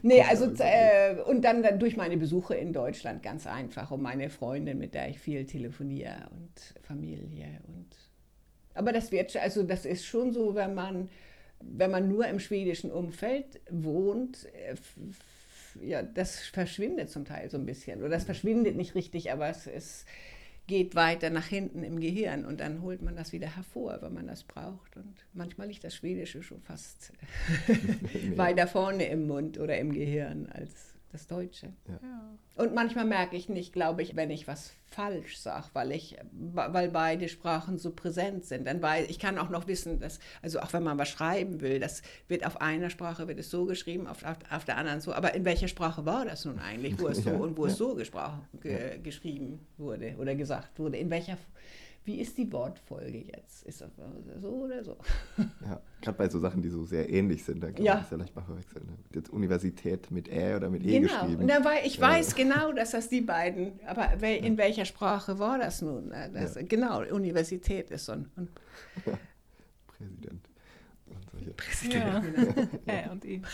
Nee, 0.04 0.21
also 0.21 0.51
äh, 0.60 1.21
und 1.25 1.43
dann, 1.43 1.63
dann 1.63 1.80
durch 1.80 1.95
meine 1.95 2.17
Besuche 2.17 2.56
in 2.56 2.73
Deutschland 2.73 3.23
ganz 3.23 3.47
einfach 3.47 3.91
und 3.91 4.01
meine 4.01 4.30
Freundin, 4.30 4.77
mit 4.77 4.93
der 4.93 5.10
ich 5.10 5.19
viel 5.19 5.45
telefoniere 5.45 6.30
und 6.32 6.84
Familie 6.84 7.62
und 7.67 7.88
aber 8.73 8.93
das 8.93 9.12
wird 9.12 9.36
also 9.36 9.63
das 9.63 9.86
ist 9.86 10.06
schon 10.06 10.32
so, 10.32 10.56
wenn 10.56 10.73
man 10.73 11.10
wenn 11.63 11.91
man 11.91 12.08
nur 12.08 12.27
im 12.27 12.39
schwedischen 12.39 12.91
Umfeld 12.91 13.60
wohnt, 13.69 14.47
äh, 14.54 14.75
ja, 15.82 16.01
das 16.01 16.39
verschwindet 16.39 17.10
zum 17.10 17.25
Teil 17.25 17.49
so 17.49 17.58
ein 17.58 17.65
bisschen. 17.65 17.99
Oder 17.99 18.10
das 18.10 18.23
verschwindet 18.23 18.75
nicht 18.75 18.95
richtig, 18.95 19.32
aber 19.32 19.49
es 19.49 19.67
ist 19.67 20.06
geht 20.67 20.95
weiter 20.95 21.30
nach 21.30 21.47
hinten 21.47 21.84
im 21.84 22.00
Gehirn 22.00 22.45
und 22.45 22.60
dann 22.60 22.82
holt 22.82 23.02
man 23.02 23.15
das 23.15 23.34
wieder 23.34 23.56
hervor, 23.56 24.00
wenn 24.02 24.13
man 24.13 24.28
das 24.28 24.43
braucht. 24.43 24.95
Und 24.95 25.26
manchmal 25.34 25.67
liegt 25.67 25.84
das 25.84 25.95
Schwedische 25.95 26.43
schon 26.43 26.62
fast 26.62 27.12
weiter 28.36 28.67
vorne 28.67 29.08
im 29.08 29.28
Mund 29.28 29.60
oder 29.60 29.78
im 29.78 29.91
Gehirn 29.91 30.47
als 30.47 30.90
das 31.12 31.28
Deutsche. 31.28 31.74
Ja. 31.88 32.00
Und 32.56 32.74
manchmal 32.74 33.06
merke 33.06 33.36
ich 33.36 33.50
nicht, 33.50 33.74
glaube 33.74 34.02
ich, 34.02 34.15
wenn 34.15 34.30
ich 34.30 34.47
was 34.47 34.71
falsch 34.86 35.38
sage, 35.38 35.67
weil 35.74 35.91
ich, 35.91 36.17
weil 36.32 36.89
beide 36.89 37.30
Sprachen 37.30 37.78
so 37.78 37.91
präsent 37.91 38.45
sind. 38.45 38.67
Dann 38.67 38.82
weil 38.82 39.10
ich 39.10 39.19
kann 39.19 39.38
auch 39.38 39.50
noch 39.50 39.67
wissen, 39.67 40.00
dass, 40.00 40.19
also 40.41 40.60
auch 40.60 40.74
wenn 40.74 40.84
man 40.84 40.97
was 40.97 41.10
schreiben 41.10 41.62
will, 41.62 41.80
das 41.80 42.02
wird 42.28 42.45
auf 42.45 42.62
einer 42.62 42.89
Sprache 42.89 43.28
wird 43.28 43.39
es 43.39 43.50
so 43.50 43.65
geschrieben, 43.65 44.08
auf, 44.08 44.24
auf, 44.24 44.38
auf 44.50 44.65
der 44.65 44.78
anderen 44.78 45.02
so. 45.02 45.13
Aber 45.13 45.34
in 45.34 45.45
welcher 45.45 45.67
Sprache 45.67 46.06
war 46.06 46.26
das 46.26 46.45
nun 46.45 46.60
eigentlich, 46.60 47.00
wo 47.00 47.08
es 47.08 47.17
so 47.24 47.32
und 47.32 47.58
wo 47.58 47.65
ja. 47.65 47.71
es 47.71 47.78
so 47.78 47.95
gesprochen, 47.95 48.47
ge, 48.62 49.00
geschrieben 49.00 49.65
wurde 49.78 50.15
oder 50.17 50.36
gesagt 50.36 50.78
wurde? 50.78 50.97
In 50.97 51.10
welcher 51.10 51.38
wie 52.03 52.19
ist 52.19 52.37
die 52.37 52.51
Wortfolge 52.51 53.19
jetzt? 53.19 53.63
Ist 53.63 53.81
das 53.81 53.91
so 54.41 54.47
oder 54.47 54.83
so? 54.83 54.97
Ja, 55.65 55.79
gerade 56.01 56.17
bei 56.17 56.29
so 56.29 56.39
Sachen, 56.39 56.61
die 56.61 56.69
so 56.69 56.83
sehr 56.83 57.09
ähnlich 57.09 57.43
sind, 57.43 57.61
da 57.61 57.71
kann 57.71 57.83
ja. 57.83 57.93
man 57.93 58.03
das 58.03 58.11
ja 58.11 58.17
leicht 58.17 58.35
mal 58.35 58.41
verwechseln. 58.41 58.85
Ne? 58.87 58.97
Jetzt 59.13 59.29
Universität 59.29 60.09
mit 60.09 60.27
Ä 60.27 60.55
oder 60.55 60.69
mit 60.69 60.83
E 60.83 60.99
genau. 60.99 61.13
geschrieben. 61.21 61.47
Genau, 61.47 61.69
ich 61.83 61.97
ja. 61.97 62.01
weiß 62.01 62.35
genau, 62.35 62.71
dass 62.71 62.91
das 62.91 63.09
die 63.09 63.21
beiden, 63.21 63.79
aber 63.85 64.13
in 64.23 64.57
welcher 64.57 64.85
Sprache 64.85 65.37
war 65.37 65.59
das 65.59 65.81
nun? 65.81 66.11
Das, 66.33 66.55
ja. 66.55 66.63
Genau, 66.63 67.01
Universität 67.01 67.91
ist 67.91 68.05
so 68.05 68.13
ein... 68.13 68.31
Präsident. 69.87 70.49
Präsident. 71.55 72.03
Ja. 72.03 72.19
Genau. 72.19 72.67
Ä 72.87 73.09
und 73.11 73.25
I. 73.25 73.41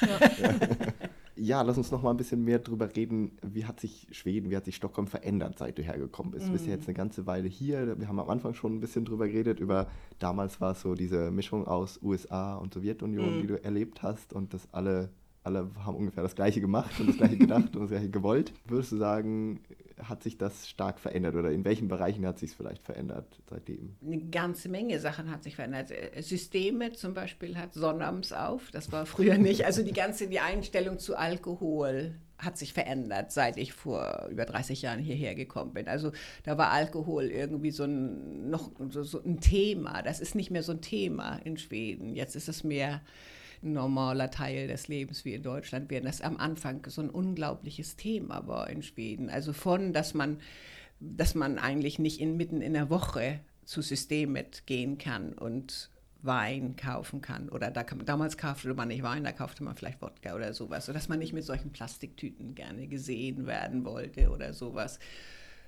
Ja 1.39 1.61
lass 1.61 1.77
uns 1.77 1.91
noch 1.91 2.01
mal 2.01 2.11
ein 2.11 2.17
bisschen 2.17 2.43
mehr 2.43 2.59
drüber 2.59 2.95
reden. 2.95 3.37
Wie 3.41 3.65
hat 3.65 3.79
sich 3.79 4.07
Schweden, 4.11 4.49
wie 4.49 4.57
hat 4.57 4.65
sich 4.65 4.75
Stockholm 4.75 5.07
verändert, 5.07 5.57
seit 5.59 5.77
du 5.77 5.83
hergekommen 5.83 6.31
bist? 6.31 6.47
Du 6.47 6.51
bist 6.51 6.65
ja 6.65 6.73
jetzt 6.73 6.87
eine 6.87 6.95
ganze 6.95 7.25
Weile 7.25 7.47
hier. 7.47 7.99
Wir 7.99 8.07
haben 8.07 8.19
am 8.19 8.29
Anfang 8.29 8.53
schon 8.53 8.75
ein 8.75 8.79
bisschen 8.79 9.05
drüber 9.05 9.27
geredet, 9.27 9.59
über 9.59 9.87
damals 10.19 10.59
war 10.59 10.71
es 10.71 10.81
so 10.81 10.95
diese 10.95 11.31
Mischung 11.31 11.67
aus 11.67 11.99
USA 12.01 12.55
und 12.55 12.73
Sowjetunion, 12.73 13.37
mm. 13.37 13.41
die 13.41 13.47
du 13.47 13.63
erlebt 13.63 14.01
hast 14.03 14.33
und 14.33 14.53
das 14.53 14.67
alle, 14.71 15.09
alle 15.47 15.71
haben 15.83 15.95
ungefähr 15.95 16.23
das 16.23 16.35
Gleiche 16.35 16.61
gemacht 16.61 16.99
und 16.99 17.07
das 17.07 17.17
Gleiche 17.17 17.37
gedacht 17.37 17.75
und 17.75 17.81
das 17.81 17.89
Gleiche 17.89 18.09
gewollt. 18.09 18.53
Würdest 18.65 18.91
du 18.91 18.97
sagen, 18.97 19.61
hat 20.01 20.21
sich 20.21 20.37
das 20.37 20.67
stark 20.67 20.99
verändert 20.99 21.35
oder 21.35 21.51
in 21.51 21.65
welchen 21.65 21.87
Bereichen 21.87 22.25
hat 22.25 22.37
sich 22.37 22.51
es 22.51 22.55
vielleicht 22.55 22.83
verändert 22.83 23.41
seitdem? 23.49 23.95
Eine 24.05 24.19
ganze 24.19 24.69
Menge 24.69 24.99
Sachen 24.99 25.31
hat 25.31 25.43
sich 25.43 25.55
verändert. 25.55 25.91
Systeme 26.19 26.91
zum 26.91 27.13
Beispiel 27.13 27.57
hat 27.57 27.73
Sonnabends 27.73 28.33
auf, 28.33 28.69
das 28.71 28.91
war 28.91 29.05
früher 29.05 29.37
nicht. 29.37 29.65
Also 29.65 29.83
die 29.83 29.93
ganze 29.93 30.27
die 30.27 30.39
Einstellung 30.39 30.99
zu 30.99 31.15
Alkohol 31.15 32.15
hat 32.37 32.57
sich 32.57 32.73
verändert, 32.73 33.31
seit 33.31 33.57
ich 33.57 33.73
vor 33.73 34.27
über 34.29 34.45
30 34.45 34.83
Jahren 34.83 34.99
hierher 34.99 35.33
gekommen 35.33 35.73
bin. 35.73 35.87
Also 35.87 36.11
da 36.43 36.57
war 36.57 36.69
Alkohol 36.71 37.25
irgendwie 37.25 37.71
so 37.71 37.83
ein, 37.83 38.49
noch 38.49 38.71
so, 38.89 39.03
so 39.03 39.23
ein 39.23 39.39
Thema. 39.39 40.03
Das 40.03 40.19
ist 40.19 40.35
nicht 40.35 40.51
mehr 40.51 40.61
so 40.61 40.73
ein 40.73 40.81
Thema 40.81 41.37
in 41.43 41.57
Schweden. 41.57 42.15
Jetzt 42.15 42.35
ist 42.35 42.47
es 42.47 42.63
mehr 42.63 43.01
normaler 43.73 44.31
Teil 44.31 44.67
des 44.67 44.87
Lebens 44.87 45.25
wie 45.25 45.33
in 45.33 45.43
Deutschland, 45.43 45.89
während 45.89 46.07
das 46.07 46.21
am 46.21 46.37
Anfang 46.37 46.85
so 46.87 47.01
ein 47.01 47.09
unglaubliches 47.09 47.95
Thema 47.95 48.47
war 48.47 48.69
in 48.69 48.81
Schweden. 48.83 49.29
Also 49.29 49.53
von, 49.53 49.93
dass 49.93 50.13
man, 50.13 50.39
dass 50.99 51.35
man 51.35 51.57
eigentlich 51.57 51.99
nicht 51.99 52.19
in, 52.19 52.37
mitten 52.37 52.61
in 52.61 52.73
der 52.73 52.89
Woche 52.89 53.39
zu 53.65 53.81
Systemet 53.81 54.65
gehen 54.65 54.97
kann 54.97 55.33
und 55.33 55.89
Wein 56.21 56.75
kaufen 56.75 57.21
kann. 57.21 57.49
Oder 57.49 57.71
da 57.71 57.83
damals 57.83 58.37
kaufte 58.37 58.73
man 58.73 58.87
nicht 58.87 59.03
Wein, 59.03 59.23
da 59.23 59.31
kaufte 59.31 59.63
man 59.63 59.75
vielleicht 59.75 60.01
Wodka 60.01 60.35
oder 60.35 60.53
sowas. 60.53 60.85
Sodass 60.85 61.09
man 61.09 61.19
nicht 61.19 61.33
mit 61.33 61.43
solchen 61.43 61.71
Plastiktüten 61.71 62.55
gerne 62.55 62.87
gesehen 62.87 63.45
werden 63.45 63.85
wollte 63.85 64.29
oder 64.29 64.53
sowas. 64.53 64.99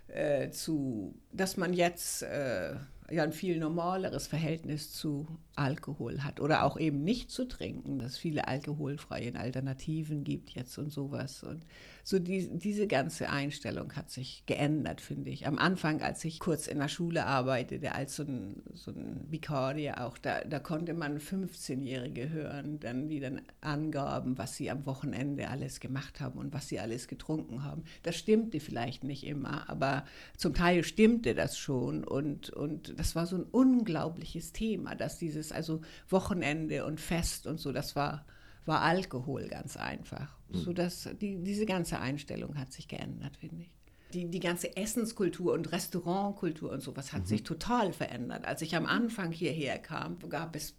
Äh, 0.07 0.49
zu, 0.49 1.13
dass 1.31 1.55
man 1.55 1.73
jetzt 1.73 2.23
äh, 2.23 2.73
ja 3.12 3.23
ein 3.23 3.33
viel 3.33 3.59
normaleres 3.59 4.27
Verhältnis 4.27 4.91
zu 4.91 5.27
Alkohol 5.59 6.23
hat 6.23 6.39
oder 6.39 6.63
auch 6.63 6.79
eben 6.79 7.03
nicht 7.03 7.29
zu 7.29 7.47
trinken, 7.47 7.99
dass 7.99 8.13
es 8.13 8.17
viele 8.17 8.47
alkoholfreie 8.47 9.35
Alternativen 9.35 10.23
gibt 10.23 10.51
jetzt 10.51 10.77
und 10.77 10.91
sowas. 10.91 11.43
Und 11.43 11.65
so 12.03 12.17
die, 12.17 12.49
diese 12.57 12.87
ganze 12.87 13.29
Einstellung 13.29 13.93
hat 13.95 14.09
sich 14.09 14.43
geändert, 14.45 15.01
finde 15.01 15.29
ich. 15.29 15.45
Am 15.45 15.59
Anfang, 15.59 16.01
als 16.01 16.23
ich 16.25 16.39
kurz 16.39 16.67
in 16.67 16.79
der 16.79 16.87
Schule 16.87 17.25
arbeitete, 17.25 17.93
als 17.93 18.15
so 18.15 18.23
ein, 18.23 18.63
so 18.73 18.91
ein 18.91 19.25
Vikarier 19.29 20.03
auch, 20.03 20.17
da, 20.17 20.41
da 20.43 20.59
konnte 20.59 20.93
man 20.93 21.19
15-Jährige 21.19 22.29
hören, 22.29 22.79
dann, 22.79 23.09
die 23.09 23.19
dann 23.19 23.41
angaben, 23.61 24.37
was 24.37 24.55
sie 24.55 24.71
am 24.71 24.85
Wochenende 24.85 25.49
alles 25.49 25.79
gemacht 25.79 26.21
haben 26.21 26.39
und 26.39 26.53
was 26.53 26.69
sie 26.69 26.79
alles 26.79 27.07
getrunken 27.07 27.63
haben. 27.63 27.83
Das 28.03 28.15
stimmte 28.15 28.60
vielleicht 28.60 29.03
nicht 29.03 29.25
immer, 29.25 29.69
aber 29.69 30.05
zum 30.37 30.53
Teil 30.53 30.83
stimmte 30.83 31.35
das 31.35 31.57
schon 31.57 32.03
und, 32.03 32.49
und 32.49 32.97
das 32.97 33.15
war 33.15 33.27
so 33.27 33.35
ein 33.35 33.43
unglaubliches 33.43 34.53
Thema, 34.53 34.95
dass 34.95 35.19
dieses, 35.19 35.48
also 35.52 35.81
Wochenende 36.10 36.85
und 36.85 37.00
Fest 37.00 37.47
und 37.47 37.60
so, 37.60 37.71
das 37.71 37.95
war, 37.95 38.25
war 38.65 38.81
Alkohol 38.81 39.47
ganz 39.47 39.77
einfach. 39.77 40.39
Mhm. 40.50 40.58
So 40.58 40.73
dass 40.73 41.10
die, 41.19 41.37
diese 41.43 41.65
ganze 41.65 42.00
Einstellung 42.00 42.58
hat 42.58 42.71
sich 42.71 42.87
geändert, 42.87 43.37
finde 43.37 43.63
ich. 43.63 43.71
Die, 44.13 44.25
die 44.25 44.39
ganze 44.39 44.75
Essenskultur 44.75 45.54
und 45.54 45.71
Restaurantkultur 45.71 46.71
und 46.71 46.81
sowas 46.81 47.13
hat 47.13 47.21
mhm. 47.21 47.27
sich 47.27 47.43
total 47.43 47.93
verändert. 47.93 48.45
Als 48.45 48.62
ich 48.62 48.75
am 48.75 48.85
Anfang 48.85 49.31
hierher 49.31 49.77
kam, 49.77 50.17
gab 50.29 50.56
es 50.56 50.75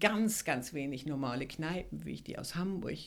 ganz, 0.00 0.44
ganz 0.44 0.72
wenig 0.72 1.06
normale 1.06 1.46
Kneipen, 1.46 2.04
wie 2.04 2.12
ich 2.12 2.24
die 2.24 2.38
aus 2.38 2.56
Hamburg 2.56 2.98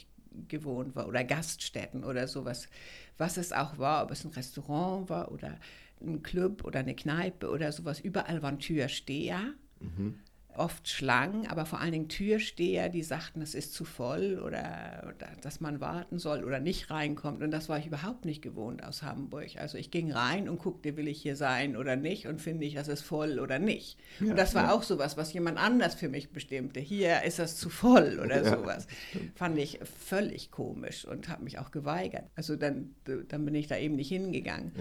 gewohnt 0.47 0.95
war, 0.95 1.07
oder 1.07 1.24
Gaststätten 1.24 2.03
oder 2.03 2.28
sowas. 2.28 2.70
Was 3.18 3.38
es 3.38 3.51
auch 3.51 3.78
war, 3.80 4.03
ob 4.03 4.11
es 4.11 4.24
ein 4.24 4.32
Restaurant 4.32 5.09
war 5.09 5.32
oder 5.32 5.57
ein 5.99 6.22
Club 6.22 6.63
oder 6.63 6.80
eine 6.80 6.95
Kneipe 6.95 7.49
oder 7.49 7.72
sowas. 7.72 7.99
Überall 7.99 8.41
waren 8.41 8.59
Türsteher. 8.59 9.41
Mhm 9.80 10.20
oft 10.58 10.89
Schlangen, 10.89 11.47
aber 11.47 11.66
vor 11.66 11.80
allen 11.80 11.91
Dingen 11.91 12.10
Türsteher, 12.10 12.89
die 12.89 13.03
sagten, 13.03 13.41
es 13.41 13.55
ist 13.55 13.74
zu 13.74 13.86
voll 13.86 14.39
oder, 14.39 15.03
oder, 15.03 15.28
dass 15.41 15.60
man 15.62 15.80
warten 15.80 16.20
soll 16.20 16.43
oder 16.43 16.60
nicht 16.60 16.89
reinkommt. 16.89 17.43
Und 17.43 17.51
das 17.51 17.70
war 17.70 17.80
ich 17.80 17.88
überhaupt 17.88 18.26
nicht 18.26 18.41
gewohnt 18.41 18.84
aus 18.84 19.03
Hamburg. 19.03 19.58
Also 19.58 19.78
ich 19.78 19.91
ging 19.91 20.12
rein 20.12 20.49
und 20.49 20.60
guckte, 20.60 20.97
will 20.97 21.08
ich 21.08 21.22
hier 21.22 21.36
sein 21.36 21.78
oder 21.78 21.95
nicht 21.95 22.28
und 22.28 22.41
finde 22.41 22.66
ich, 22.66 22.74
das 22.74 22.88
ist 22.88 23.01
voll 23.01 23.39
oder 23.39 23.60
nicht. 23.60 23.97
Ja, 24.20 24.32
und 24.32 24.36
das 24.36 24.55
war 24.55 24.66
ja. 24.66 24.72
auch 24.72 24.84
sowas, 24.84 25.18
was 25.18 25.32
jemand 25.34 25.58
anders 25.58 25.95
für 25.95 26.10
mich 26.10 26.32
bestimmte. 26.32 26.80
Hier 26.80 27.24
ist 27.24 27.39
das 27.39 27.58
zu 27.58 27.70
voll 27.70 28.20
oder 28.24 28.38
ja, 28.43 28.58
sowas. 28.58 28.88
Fand 29.36 29.58
ich 29.58 29.80
völlig 29.99 30.51
komisch 30.51 31.05
und 31.05 31.30
habe 31.30 31.43
mich 31.43 31.60
auch 31.60 31.72
geweigert. 31.72 32.26
Also 32.36 32.55
dann, 32.55 32.95
dann 33.05 33.45
bin 33.45 33.55
ich 33.55 33.68
da 33.68 33.78
eben 33.78 33.95
nicht 33.95 34.10
hingegangen. 34.10 34.72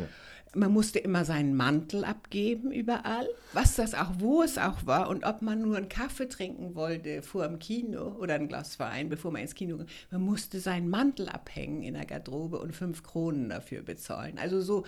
Man 0.54 0.72
musste 0.72 0.98
immer 0.98 1.24
seinen 1.24 1.54
Mantel 1.54 2.04
abgeben 2.04 2.72
überall, 2.72 3.28
was 3.52 3.76
das 3.76 3.94
auch, 3.94 4.12
wo 4.18 4.42
es 4.42 4.56
auch 4.56 4.86
war 4.86 5.10
und 5.10 5.24
ob 5.24 5.42
man 5.42 5.60
nur 5.60 5.76
einen 5.76 5.88
Kaffee 5.88 6.28
trinken 6.28 6.74
wollte 6.74 7.20
vor 7.20 7.46
dem 7.46 7.58
Kino 7.58 8.16
oder 8.18 8.34
ein 8.34 8.48
Glas 8.48 8.78
Wein, 8.78 9.08
bevor 9.08 9.32
man 9.32 9.42
ins 9.42 9.54
Kino 9.54 9.76
ging, 9.76 9.86
man 10.10 10.22
musste 10.22 10.60
seinen 10.60 10.88
Mantel 10.88 11.28
abhängen 11.28 11.82
in 11.82 11.94
der 11.94 12.06
Garderobe 12.06 12.58
und 12.58 12.74
fünf 12.74 13.02
Kronen 13.02 13.50
dafür 13.50 13.82
bezahlen. 13.82 14.38
Also 14.38 14.62
so 14.62 14.84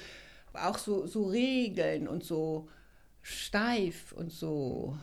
auch 0.54 0.78
so, 0.78 1.06
so 1.06 1.26
Regeln 1.26 2.09
und 2.09 2.24
so 2.24 2.68
steif 3.22 4.12
und 4.12 4.32
so 4.32 4.96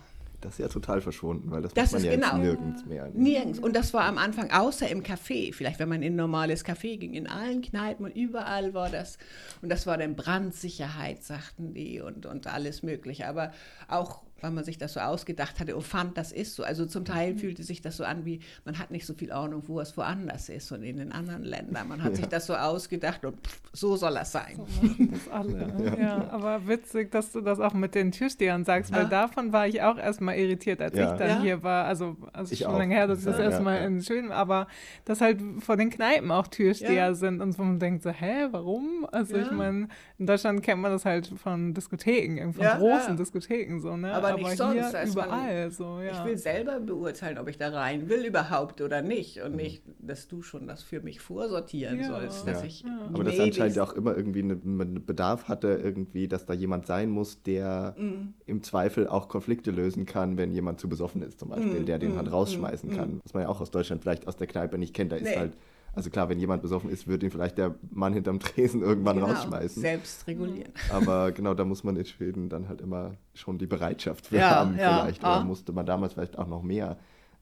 das 0.46 0.54
ist 0.54 0.60
ja 0.60 0.68
total 0.68 1.02
verschwunden, 1.02 1.50
weil 1.50 1.64
das, 1.64 1.74
das 1.74 1.92
man 1.92 2.04
ja 2.04 2.12
genau. 2.12 2.38
nirgends 2.38 2.86
mehr. 2.86 3.10
Nirgends. 3.14 3.58
Und 3.58 3.76
das 3.76 3.94
war 3.96 4.04
am 4.04 4.20
Anfang 4.20 4.52
außer 4.52 4.88
im 4.88 5.02
Café. 5.02 5.52
Vielleicht, 5.54 5.80
wenn 5.80 5.90
man 5.90 6.04
in 6.04 6.14
ein 6.14 6.16
normales 6.16 6.64
Café 6.64 6.98
ging, 6.98 7.16
in 7.16 7.28
allen 7.28 7.64
Kneipen 7.64 8.06
und 8.06 8.16
überall 8.16 8.76
war 8.76 8.90
das. 8.90 9.18
Und 9.64 9.70
das 9.70 9.88
war 9.88 9.98
dann 9.98 10.16
Brandsicherheit, 10.16 11.24
sagten 11.24 11.74
die 11.74 12.00
und, 12.00 12.28
und 12.28 12.46
alles 12.46 12.84
Mögliche. 12.84 13.28
Aber 13.28 13.52
auch 13.88 14.22
weil 14.42 14.52
man 14.52 14.64
sich 14.64 14.78
das 14.78 14.94
so 14.94 15.00
ausgedacht 15.00 15.60
hatte 15.60 15.76
und 15.76 15.82
fand, 15.82 16.18
das 16.18 16.32
ist 16.32 16.56
so. 16.56 16.64
Also 16.64 16.86
zum 16.86 17.06
Teil 17.06 17.34
mhm. 17.34 17.40
fühlte 17.40 17.64
sich 17.64 17.82
das 17.82 17.98
so 17.98 18.04
an, 18.04 18.26
wie 18.26 18.42
man 18.64 18.78
hat 18.78 18.92
nicht 18.92 19.06
so 19.06 19.16
viel 19.16 19.32
Ahnung, 19.32 19.64
wo 19.68 19.80
es 19.80 19.98
woanders 19.98 20.50
ist 20.50 20.72
und 20.72 20.84
in 20.84 20.98
den 20.98 21.12
anderen 21.12 21.44
Ländern. 21.44 21.88
Man 21.88 22.04
hat 22.04 22.12
ja. 22.12 22.18
sich 22.18 22.28
das 22.28 22.46
so 22.46 22.54
ausgedacht 22.54 23.26
und 23.26 23.36
pff, 23.40 23.65
so 23.76 23.96
soll 23.96 24.14
das 24.14 24.32
sein. 24.32 24.56
So 24.58 25.06
das 25.06 25.30
alle. 25.32 25.74
ja. 25.86 26.02
ja. 26.02 26.30
aber 26.32 26.68
witzig, 26.68 27.12
dass 27.12 27.32
du 27.32 27.42
das 27.42 27.60
auch 27.60 27.74
mit 27.74 27.96
den 27.96 28.12
Türstehern 28.12 28.66
sagst, 28.66 28.92
weil 28.94 29.08
davon 29.08 29.54
war 29.54 29.68
ich 29.68 29.82
auch 29.82 29.98
erstmal 29.98 30.38
irritiert, 30.38 30.82
als 30.82 30.94
ich 30.94 31.06
dann 31.06 31.42
hier 31.42 31.64
war. 31.64 31.86
Also, 31.86 32.18
also 32.34 32.54
ich 32.54 32.60
schon 32.60 32.72
auch. 32.72 32.78
lange 32.78 32.96
her, 32.96 33.08
dass 33.08 33.20
ich 33.20 33.26
das 33.26 33.40
erste 33.40 33.62
Mal 33.62 33.78
in 33.78 34.02
Schön, 34.02 34.32
aber 34.32 34.68
dass 35.06 35.22
halt 35.22 35.42
vor 35.60 35.78
den 35.78 35.90
Kneipen 35.90 36.32
auch 36.32 36.48
Türsteher 36.48 37.16
sind 37.16 37.42
und 37.42 37.52
so 37.52 37.64
man 37.64 37.80
denkt 37.80 38.04
so, 38.04 38.10
hä, 38.10 38.48
warum? 38.52 39.08
Also 39.12 39.38
ich 39.38 39.52
meine, 39.52 39.88
in 40.18 40.28
Deutschland 40.28 40.62
kennt 40.62 40.82
man 40.82 40.92
das 40.92 41.06
halt 41.06 41.28
von 41.28 41.74
Diskotheken, 41.74 42.54
von 42.54 42.66
großen 42.66 43.18
Diskotheken 43.18 43.80
so, 43.80 43.98
ne? 43.98 44.14
Aber 44.14 44.30
aber 44.30 44.50
nicht 44.50 44.58
sonst. 44.58 44.96
Also 44.96 45.20
überall 45.20 45.64
man, 45.64 45.72
so, 45.72 46.00
ja. 46.00 46.12
Ich 46.12 46.26
will 46.26 46.38
selber 46.38 46.80
beurteilen, 46.80 47.38
ob 47.38 47.48
ich 47.48 47.58
da 47.58 47.70
rein 47.70 48.10
will 48.10 48.26
überhaupt 48.26 48.82
oder 48.82 49.02
nicht. 49.02 49.42
Und 49.42 49.56
nicht, 49.56 49.84
dass 50.00 50.28
du 50.28 50.42
schon 50.42 50.68
das 50.68 50.84
für 50.84 51.02
mich 51.02 51.20
vorsortieren 51.20 52.00
ja. 52.00 52.08
sollst. 52.08 52.48
Dass 52.48 52.62
ja. 52.62 52.68
ich 52.68 52.86
Aber 53.14 53.24
das 53.24 53.36
ja 53.74 53.84
auch 53.84 53.94
immer 53.94 54.16
irgendwie 54.16 54.42
einen 54.42 55.06
Bedarf 55.06 55.48
hatte, 55.48 55.80
irgendwie, 55.84 56.28
dass 56.28 56.46
da 56.46 56.54
jemand 56.54 56.86
sein 56.86 57.10
muss, 57.10 57.44
der 57.44 57.96
mm. 57.98 58.34
im 58.46 58.64
Zweifel 58.64 59.08
auch 59.08 59.28
Konflikte 59.28 59.72
lösen 59.72 60.06
kann, 60.06 60.38
wenn 60.38 60.52
jemand 60.52 60.80
zu 60.80 60.90
besoffen 60.90 61.22
ist, 61.22 61.40
zum 61.40 61.50
Beispiel, 61.50 61.82
mm. 61.82 61.86
der 61.86 62.00
den 62.00 62.14
mm. 62.14 62.18
halt 62.18 62.32
rausschmeißen 62.32 62.92
mm. 62.92 62.96
kann. 62.96 63.20
Was 63.24 63.34
man 63.34 63.44
ja 63.44 63.50
auch 63.50 63.62
aus 63.62 63.72
Deutschland 63.72 64.02
vielleicht 64.02 64.28
aus 64.28 64.38
der 64.38 64.48
Kneipe 64.48 64.78
nicht 64.78 64.94
kennt. 64.94 65.12
Da 65.12 65.18
nee. 65.18 65.24
ist 65.24 65.38
halt 65.38 65.54
also 65.96 66.10
klar, 66.10 66.28
wenn 66.28 66.40
jemand 66.40 66.62
besoffen 66.62 66.90
ist, 66.90 67.08
würde 67.08 67.26
ihn 67.26 67.32
vielleicht 67.32 67.58
der 67.58 67.76
Mann 67.90 68.14
hinterm 68.14 68.40
Tresen 68.40 68.82
irgendwann 68.82 69.16
genau, 69.16 69.28
rausschmeißen. 69.28 69.82
Selbst 69.82 70.28
regulieren. 70.28 70.74
Aber 70.92 71.32
genau, 71.32 71.54
da 71.54 71.64
muss 71.64 71.86
man 71.86 71.96
in 71.96 72.06
Schweden 72.06 72.50
dann 72.50 72.68
halt 72.68 72.82
immer 72.82 73.16
schon 73.34 73.58
die 73.58 73.66
Bereitschaft 73.66 74.28
für 74.28 74.38
ja, 74.38 74.56
haben 74.58 74.78
ja, 74.78 75.04
vielleicht. 75.04 75.22
Oder 75.22 75.32
ah. 75.32 75.44
musste 75.44 75.72
man 75.72 75.86
damals 75.86 76.14
vielleicht 76.14 76.38
auch 76.38 76.48
noch 76.48 76.64
mehr, 76.64 76.98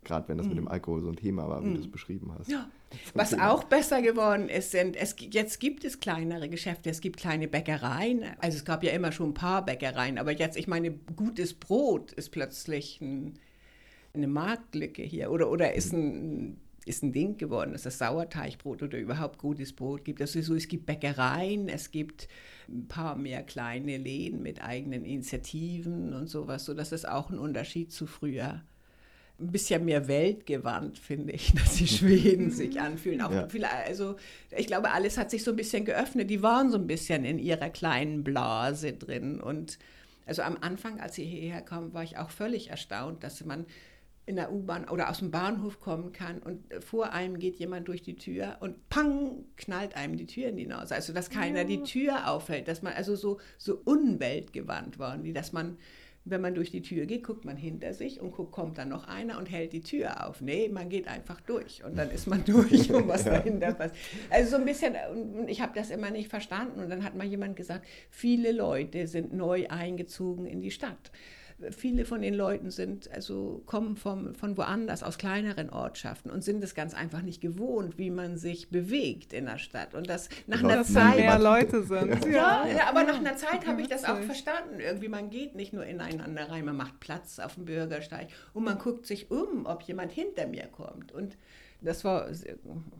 gerade 0.06 0.28
wenn 0.28 0.38
das 0.38 0.48
mit 0.48 0.58
dem 0.58 0.66
mhm. 0.66 0.72
Alkohol 0.72 1.02
so 1.02 1.10
ein 1.10 1.16
Thema 1.16 1.48
war, 1.48 1.64
wie 1.64 1.70
mm. 1.70 1.76
du 1.76 1.80
es 1.82 1.92
beschrieben 1.92 2.34
hast. 2.38 2.50
Ja. 2.50 2.70
Was 3.14 3.34
auch 3.34 3.64
besser 3.64 4.02
geworden 4.02 4.50
ist, 4.50 4.72
sind, 4.72 4.96
es, 4.96 5.16
jetzt 5.20 5.60
gibt 5.60 5.84
es 5.84 6.00
kleinere 6.00 6.50
Geschäfte, 6.50 6.90
es 6.90 7.02
gibt 7.02 7.18
kleine 7.18 7.48
Bäckereien. 7.48 8.24
Also 8.40 8.58
es 8.58 8.66
gab 8.66 8.84
ja 8.84 8.92
immer 8.92 9.12
schon 9.12 9.32
ein 9.32 9.34
paar 9.34 9.66
Bäckereien, 9.66 10.18
aber 10.18 10.32
jetzt, 10.32 10.58
ich 10.58 10.68
meine, 10.68 10.92
gutes 10.92 11.54
Brot 11.54 12.12
ist 12.14 12.30
plötzlich 12.30 13.02
ein, 13.02 13.40
eine 14.14 14.28
Marktlücke 14.28 15.02
hier 15.02 15.32
oder, 15.32 15.50
oder 15.50 15.74
ist 15.74 15.92
ein 15.92 16.60
ist 16.86 17.04
ein 17.04 17.14
Ding 17.14 17.38
geworden, 17.38 17.72
dass 17.72 17.86
es 17.86 17.98
Sauerteigbrot 17.98 18.84
oder 18.84 18.98
überhaupt 18.98 19.40
gutes 19.40 19.74
Brot 19.74 20.04
gibt. 20.04 20.22
Also 20.22 20.42
so, 20.42 20.56
es 20.56 20.68
gibt 20.68 20.86
Bäckereien, 20.86 21.70
es 21.70 21.92
gibt 21.92 22.28
ein 22.68 22.88
paar 22.88 23.16
mehr 23.16 23.44
kleine 23.44 23.98
Läden 23.98 24.42
mit 24.42 24.62
eigenen 24.62 25.06
Initiativen 25.06 26.14
und 26.14 26.28
sowas, 26.28 26.66
so 26.66 26.74
dass 26.74 26.92
es 26.92 27.06
auch 27.06 27.30
ein 27.30 27.40
Unterschied 27.40 27.92
zu 27.92 28.08
früher. 28.08 28.64
Ein 29.44 29.52
bisschen 29.52 29.86
mehr 29.86 30.08
weltgewandt, 30.08 30.98
finde 30.98 31.34
ich, 31.34 31.54
dass 31.56 31.76
die 31.76 31.88
Schweden 31.88 32.52
sich 32.52 32.80
anfühlen. 32.82 33.22
Auch 33.22 33.32
ja. 33.32 33.48
viel, 33.48 33.66
also 33.66 34.16
ich 34.56 34.68
glaube, 34.68 34.92
alles 34.92 35.18
hat 35.18 35.32
sich 35.32 35.44
so 35.44 35.52
ein 35.52 35.58
bisschen 35.58 35.86
geöffnet. 35.86 36.30
Die 36.30 36.42
waren 36.42 36.72
so 36.72 36.78
ein 36.78 36.88
bisschen 36.88 37.26
in 37.26 37.40
ihrer 37.40 37.70
kleinen 37.70 38.24
Blase 38.24 38.94
drin. 38.94 39.42
Und 39.42 39.78
also 40.26 40.42
am 40.42 40.58
Anfang, 40.62 41.00
als 41.00 41.16
sie 41.16 41.26
hierher 41.26 41.62
kamen, 41.62 41.94
war 41.94 42.04
ich 42.04 42.18
auch 42.18 42.30
völlig 42.30 42.70
erstaunt, 42.70 43.24
dass 43.24 43.44
man 43.46 43.66
in 44.26 44.38
der 44.38 44.54
U-Bahn 44.54 44.88
oder 44.88 45.10
aus 45.10 45.20
dem 45.20 45.32
Bahnhof 45.32 45.82
kommen 45.82 46.14
kann 46.14 46.40
und 46.40 46.64
vor 46.82 47.12
einem 47.12 47.40
geht 47.40 47.58
jemand 47.58 47.90
durch 47.90 48.04
die 48.04 48.16
Tür 48.16 48.58
und 48.62 48.88
pang, 48.90 49.44
knallt 49.58 49.98
einem 49.98 50.16
die 50.16 50.28
Tür 50.28 50.48
in 50.48 50.56
die 50.56 50.66
Nase. 50.66 50.96
Also, 50.96 51.12
dass 51.12 51.30
keiner 51.30 51.60
ja. 51.60 51.64
die 51.66 51.84
Tür 51.84 52.30
aufhält, 52.30 52.70
dass 52.70 52.82
man 52.82 52.94
also 52.94 53.16
so, 53.16 53.40
so 53.58 53.82
unweltgewandt 53.84 54.98
waren, 54.98 55.24
wie 55.24 55.34
dass 55.34 55.52
man, 55.52 55.78
wenn 56.26 56.42
man 56.42 56.56
durch 56.56 56.72
die 56.72 56.82
Tür 56.82 57.06
geht, 57.06 57.24
guckt 57.24 57.44
man 57.44 57.58
hinter 57.58 57.94
sich 57.94 58.22
und 58.22 58.32
guckt, 58.32 58.52
kommt 58.52 58.78
dann 58.78 58.90
noch 58.90 59.08
einer 59.08 59.38
und 59.38 59.52
hält 59.52 59.74
die 59.74 59.82
Tür 59.82 60.28
auf. 60.28 60.40
Nee, 60.42 60.70
man 60.70 60.90
geht 60.90 61.08
einfach 61.08 61.42
durch 61.42 61.84
und 61.84 61.98
dann 61.98 62.12
ist 62.12 62.28
man 62.28 62.46
durch 62.46 62.92
und 62.92 63.08
was 63.08 63.26
ja. 63.26 63.34
dahinter 63.34 63.74
passiert. 63.74 63.98
Also 64.30 64.52
so 64.52 64.56
ein 64.58 64.66
bisschen, 64.66 64.96
ich 65.48 65.62
habe 65.62 65.74
das 65.76 65.90
immer 65.90 66.12
nicht 66.12 66.30
verstanden 66.30 66.80
und 66.80 66.90
dann 66.90 67.04
hat 67.04 67.16
mal 67.16 67.28
jemand 67.28 67.56
gesagt, 67.56 67.86
viele 68.10 68.52
Leute 68.52 69.08
sind 69.08 69.34
neu 69.34 69.68
eingezogen 69.68 70.46
in 70.46 70.62
die 70.62 70.72
Stadt 70.72 71.12
viele 71.72 72.06
von 72.06 72.22
den 72.22 72.34
Leuten 72.34 72.72
sind, 72.72 73.10
also 73.12 73.62
kommen 73.66 73.96
vom, 73.96 74.36
von 74.36 74.58
woanders, 74.58 75.04
aus 75.04 75.18
kleineren 75.18 75.70
Ortschaften 75.70 76.30
und 76.30 76.44
sind 76.44 76.64
es 76.64 76.76
ganz 76.76 76.94
einfach 76.94 77.22
nicht 77.22 77.42
gewohnt, 77.42 77.98
wie 77.98 78.10
man 78.10 78.38
sich 78.38 78.70
bewegt 78.70 79.34
in 79.34 79.46
der 79.46 79.58
Stadt. 79.58 79.94
Und 79.94 80.10
das 80.10 80.30
nach 80.48 80.62
Leute, 80.62 80.74
einer 80.74 80.84
Zeit. 80.84 81.18
mehr 81.18 81.40
Leute 81.40 81.84
sind. 81.84 82.26
Ja, 82.26 82.66
ja, 82.66 82.90
aber 82.90 83.04
nach 83.04 83.18
einer 83.18 83.36
Zeit 83.36 83.68
habe 83.68 83.82
ich 83.82 83.88
das 83.88 84.06
auch 84.06 84.20
verstanden. 84.20 84.80
Irgendwie, 84.80 85.08
man 85.08 85.30
geht 85.30 85.56
nicht 85.56 85.74
nur 85.74 85.86
ineinander 85.86 86.50
rein, 86.50 86.66
man 86.66 86.78
macht 86.78 87.00
Platz 87.00 87.40
auf 87.40 87.56
dem 87.56 87.66
Bürgersteig 87.66 88.28
und 88.54 88.64
man 88.64 88.78
guckt 88.78 89.06
sich 89.06 89.32
um, 89.32 89.66
ob 89.66 89.84
jemand 89.84 90.12
hinter 90.12 90.48
mir 90.48 90.68
kommt. 90.68 91.12
Und 91.12 91.38
das 91.84 92.04
war, 92.04 92.28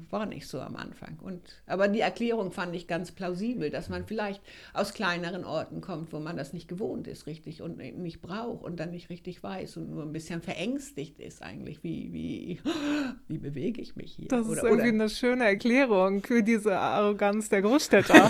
war 0.10 0.26
nicht 0.26 0.48
so 0.48 0.60
am 0.60 0.76
Anfang. 0.76 1.18
Und, 1.22 1.42
aber 1.66 1.88
die 1.88 2.02
Erklärung 2.02 2.52
fand 2.52 2.76
ich 2.76 2.88
ganz 2.88 3.12
plausibel, 3.12 3.70
dass 3.70 3.90
man 3.90 4.06
vielleicht 4.06 4.42
aus 4.74 4.94
kleineren 4.94 5.46
Orten 5.46 5.82
kommt, 5.82 6.14
wo 6.14 6.20
man 6.20 6.38
das 6.38 6.54
nicht 6.54 6.68
gewohnt 6.68 7.08
ist, 7.08 7.26
richtig 7.28 7.62
und 7.62 7.78
nicht 7.78 8.22
braucht 8.22 8.64
und 8.64 8.80
dann 8.80 8.92
nicht 8.92 9.10
richtig 9.10 9.42
weiß 9.42 9.78
und 9.78 9.90
nur 9.90 10.04
ein 10.04 10.14
bisschen 10.14 10.42
verängstigt 10.42 11.20
ist 11.20 11.42
eigentlich. 11.42 11.84
Wie, 11.84 12.12
wie, 12.14 12.60
wie 13.28 13.38
bewege 13.38 13.82
ich 13.82 13.96
mich 13.96 14.14
hier? 14.14 14.28
Das 14.28 14.46
oder, 14.48 14.58
ist 14.58 14.64
irgendwie 14.64 14.90
oder? 14.90 15.04
eine 15.04 15.10
schöne 15.10 15.46
Erklärung 15.46 16.22
für 16.24 16.44
diese 16.44 16.78
Arroganz 16.78 17.50
der 17.50 17.62
Großstädter. 17.62 18.30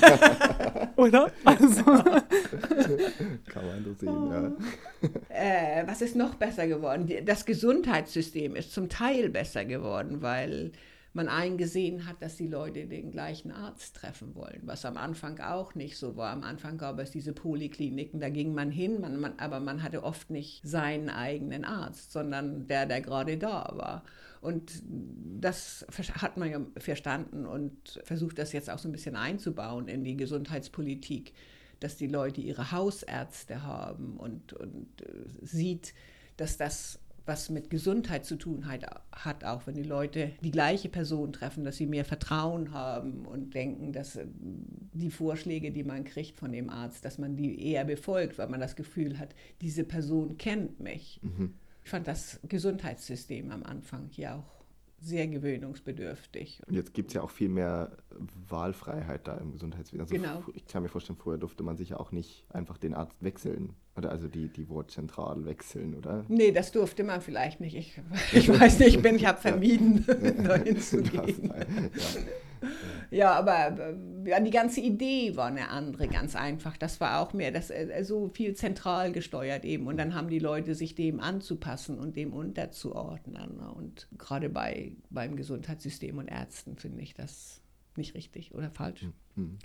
oder? 0.96 1.32
Also. 1.44 1.84
Kann 1.84 3.68
man 3.68 3.84
so 3.84 3.94
sehen, 3.94 4.32
ja. 4.32 4.52
Äh, 5.30 5.88
was 5.88 6.02
ist 6.02 6.16
noch 6.16 6.36
besser 6.36 6.68
geworden? 6.68 7.12
Das 7.26 7.46
Gesundheitssystem 7.46 8.56
ist 8.56 8.72
zum 8.72 8.90
Teil 8.90 9.30
besser 9.30 9.66
geworden, 9.66 10.22
weil 10.22 10.43
man 11.14 11.30
eingesehen 11.30 12.08
hat, 12.08 12.22
dass 12.22 12.38
die 12.38 12.48
Leute 12.48 12.88
den 12.88 13.12
gleichen 13.12 13.52
Arzt 13.52 13.96
treffen 13.96 14.34
wollen, 14.34 14.62
was 14.64 14.84
am 14.84 14.98
Anfang 14.98 15.40
auch 15.40 15.76
nicht 15.76 15.98
so 15.98 16.16
war. 16.18 16.32
Am 16.32 16.44
Anfang 16.44 16.80
gab 16.80 17.00
es 17.00 17.12
diese 17.12 17.34
Polykliniken, 17.34 18.20
da 18.20 18.30
ging 18.30 18.54
man 18.54 18.72
hin, 18.72 19.00
man, 19.00 19.20
man, 19.20 19.38
aber 19.38 19.60
man 19.60 19.84
hatte 19.84 20.04
oft 20.04 20.32
nicht 20.32 20.62
seinen 20.64 21.10
eigenen 21.10 21.66
Arzt, 21.66 22.12
sondern 22.12 22.68
der, 22.68 22.88
der 22.88 23.02
gerade 23.02 23.38
da 23.38 23.72
war. 23.76 24.04
Und 24.42 24.82
das 25.40 25.86
hat 26.20 26.38
man 26.38 26.50
ja 26.50 26.60
verstanden 26.78 27.46
und 27.46 28.02
versucht 28.04 28.40
das 28.40 28.52
jetzt 28.52 28.70
auch 28.70 28.80
so 28.80 28.90
ein 28.90 28.92
bisschen 28.92 29.16
einzubauen 29.16 29.88
in 29.88 30.04
die 30.04 30.18
Gesundheitspolitik, 30.18 31.34
dass 31.80 31.96
die 31.96 32.08
Leute 32.08 32.42
ihre 32.42 32.72
Hausärzte 32.72 33.64
haben 33.64 34.18
und, 34.18 34.54
und 34.54 35.02
äh, 35.02 35.46
sieht, 35.46 35.94
dass 36.38 36.58
das 36.58 37.00
was 37.26 37.50
mit 37.50 37.70
Gesundheit 37.70 38.26
zu 38.26 38.36
tun 38.36 38.68
hat, 38.68 38.86
hat, 39.12 39.44
auch 39.44 39.66
wenn 39.66 39.76
die 39.76 39.84
Leute 39.84 40.32
die 40.42 40.52
gleiche 40.52 40.90
Person 40.90 41.32
treffen, 41.32 41.64
dass 41.64 41.78
sie 41.78 41.86
mehr 41.86 42.06
Vertrauen 42.06 42.74
haben 42.74 43.26
und 43.26 43.54
denken, 43.54 43.94
dass 43.94 44.18
äh, 44.18 44.26
die 44.94 45.12
Vorschläge, 45.12 45.72
die 45.72 45.84
man 45.84 46.04
kriegt 46.04 46.38
von 46.38 46.52
dem 46.52 46.70
Arzt, 46.70 47.06
dass 47.06 47.18
man 47.18 47.36
die 47.36 47.66
eher 47.66 47.86
befolgt, 47.86 48.38
weil 48.38 48.50
man 48.50 48.60
das 48.60 48.76
Gefühl 48.76 49.20
hat, 49.20 49.34
diese 49.62 49.84
Person 49.84 50.38
kennt 50.38 50.80
mich. 50.80 51.20
Mhm. 51.24 51.54
Ich 51.84 51.90
fand 51.90 52.08
das 52.08 52.40
Gesundheitssystem 52.48 53.52
am 53.52 53.64
Anfang 53.64 54.08
hier 54.10 54.36
auch 54.36 54.63
sehr 55.04 55.28
gewöhnungsbedürftig. 55.28 56.62
Und 56.68 56.74
jetzt 56.74 56.94
gibt 56.94 57.10
es 57.10 57.14
ja 57.16 57.22
auch 57.22 57.30
viel 57.30 57.50
mehr 57.50 57.98
Wahlfreiheit 58.50 59.28
da 59.28 59.38
im 59.38 59.52
Gesundheitswesen. 59.52 60.02
Also 60.02 60.16
genau. 60.16 60.44
Ich 60.54 60.66
kann 60.66 60.84
mir 60.84 60.90
vorstellen, 60.90 61.18
vorher 61.18 61.40
durfte 61.40 61.64
man 61.64 61.78
sich 61.78 61.90
ja 61.90 62.00
auch 62.00 62.12
nicht 62.12 62.46
einfach 62.50 62.78
den 62.78 62.94
Arzt 62.94 63.22
wechseln 63.22 63.76
oder 63.96 64.12
also 64.12 64.28
die, 64.28 64.48
die 64.48 64.70
Wortzentral 64.70 65.46
wechseln, 65.46 65.96
oder? 65.96 66.26
Nee, 66.28 66.52
das 66.52 66.72
durfte 66.72 67.04
man 67.04 67.22
vielleicht 67.22 67.60
nicht. 67.60 67.76
Ich, 67.76 68.00
ich 68.32 68.50
weiß 68.60 68.80
nicht, 68.80 68.96
ich, 68.96 69.02
bin, 69.02 69.16
ich 69.16 69.26
habe 69.26 69.40
vermieden, 69.40 70.06
dahin 70.44 70.80
zu 70.80 71.02
gehen. 71.04 71.54
Ja. 71.54 72.22
Ja, 73.12 73.34
aber 73.34 73.96
ja, 74.26 74.40
die 74.40 74.52
ganze 74.52 74.82
Idee 74.82 75.36
war 75.36 75.48
eine 75.48 75.70
andere, 75.70 76.08
ganz 76.08 76.36
einfach. 76.36 76.78
Das 76.78 77.00
war 77.00 77.20
auch 77.20 77.34
mehr 77.34 77.52
das, 77.52 77.70
äh, 77.70 78.04
so 78.04 78.30
viel 78.30 78.56
zentral 78.56 79.12
gesteuert 79.12 79.66
eben. 79.66 79.88
Und 79.88 79.98
dann 79.98 80.16
haben 80.16 80.30
die 80.30 80.40
Leute 80.40 80.76
sich 80.76 80.96
dem 80.96 81.20
anzupassen 81.20 82.00
und 82.00 82.16
dem 82.16 82.34
unterzuordnen. 82.34 83.60
Und 83.60 84.08
gerade 84.18 84.50
bei, 84.50 84.94
beim 85.10 85.36
Gesundheitssystem 85.36 86.18
und 86.18 86.28
Ärzten 86.28 86.78
finde 86.78 87.02
ich 87.02 87.14
das 87.14 87.62
nicht 87.96 88.16
richtig 88.16 88.54
oder 88.54 88.70
falsch. 88.72 89.08
Mhm. 89.36 89.58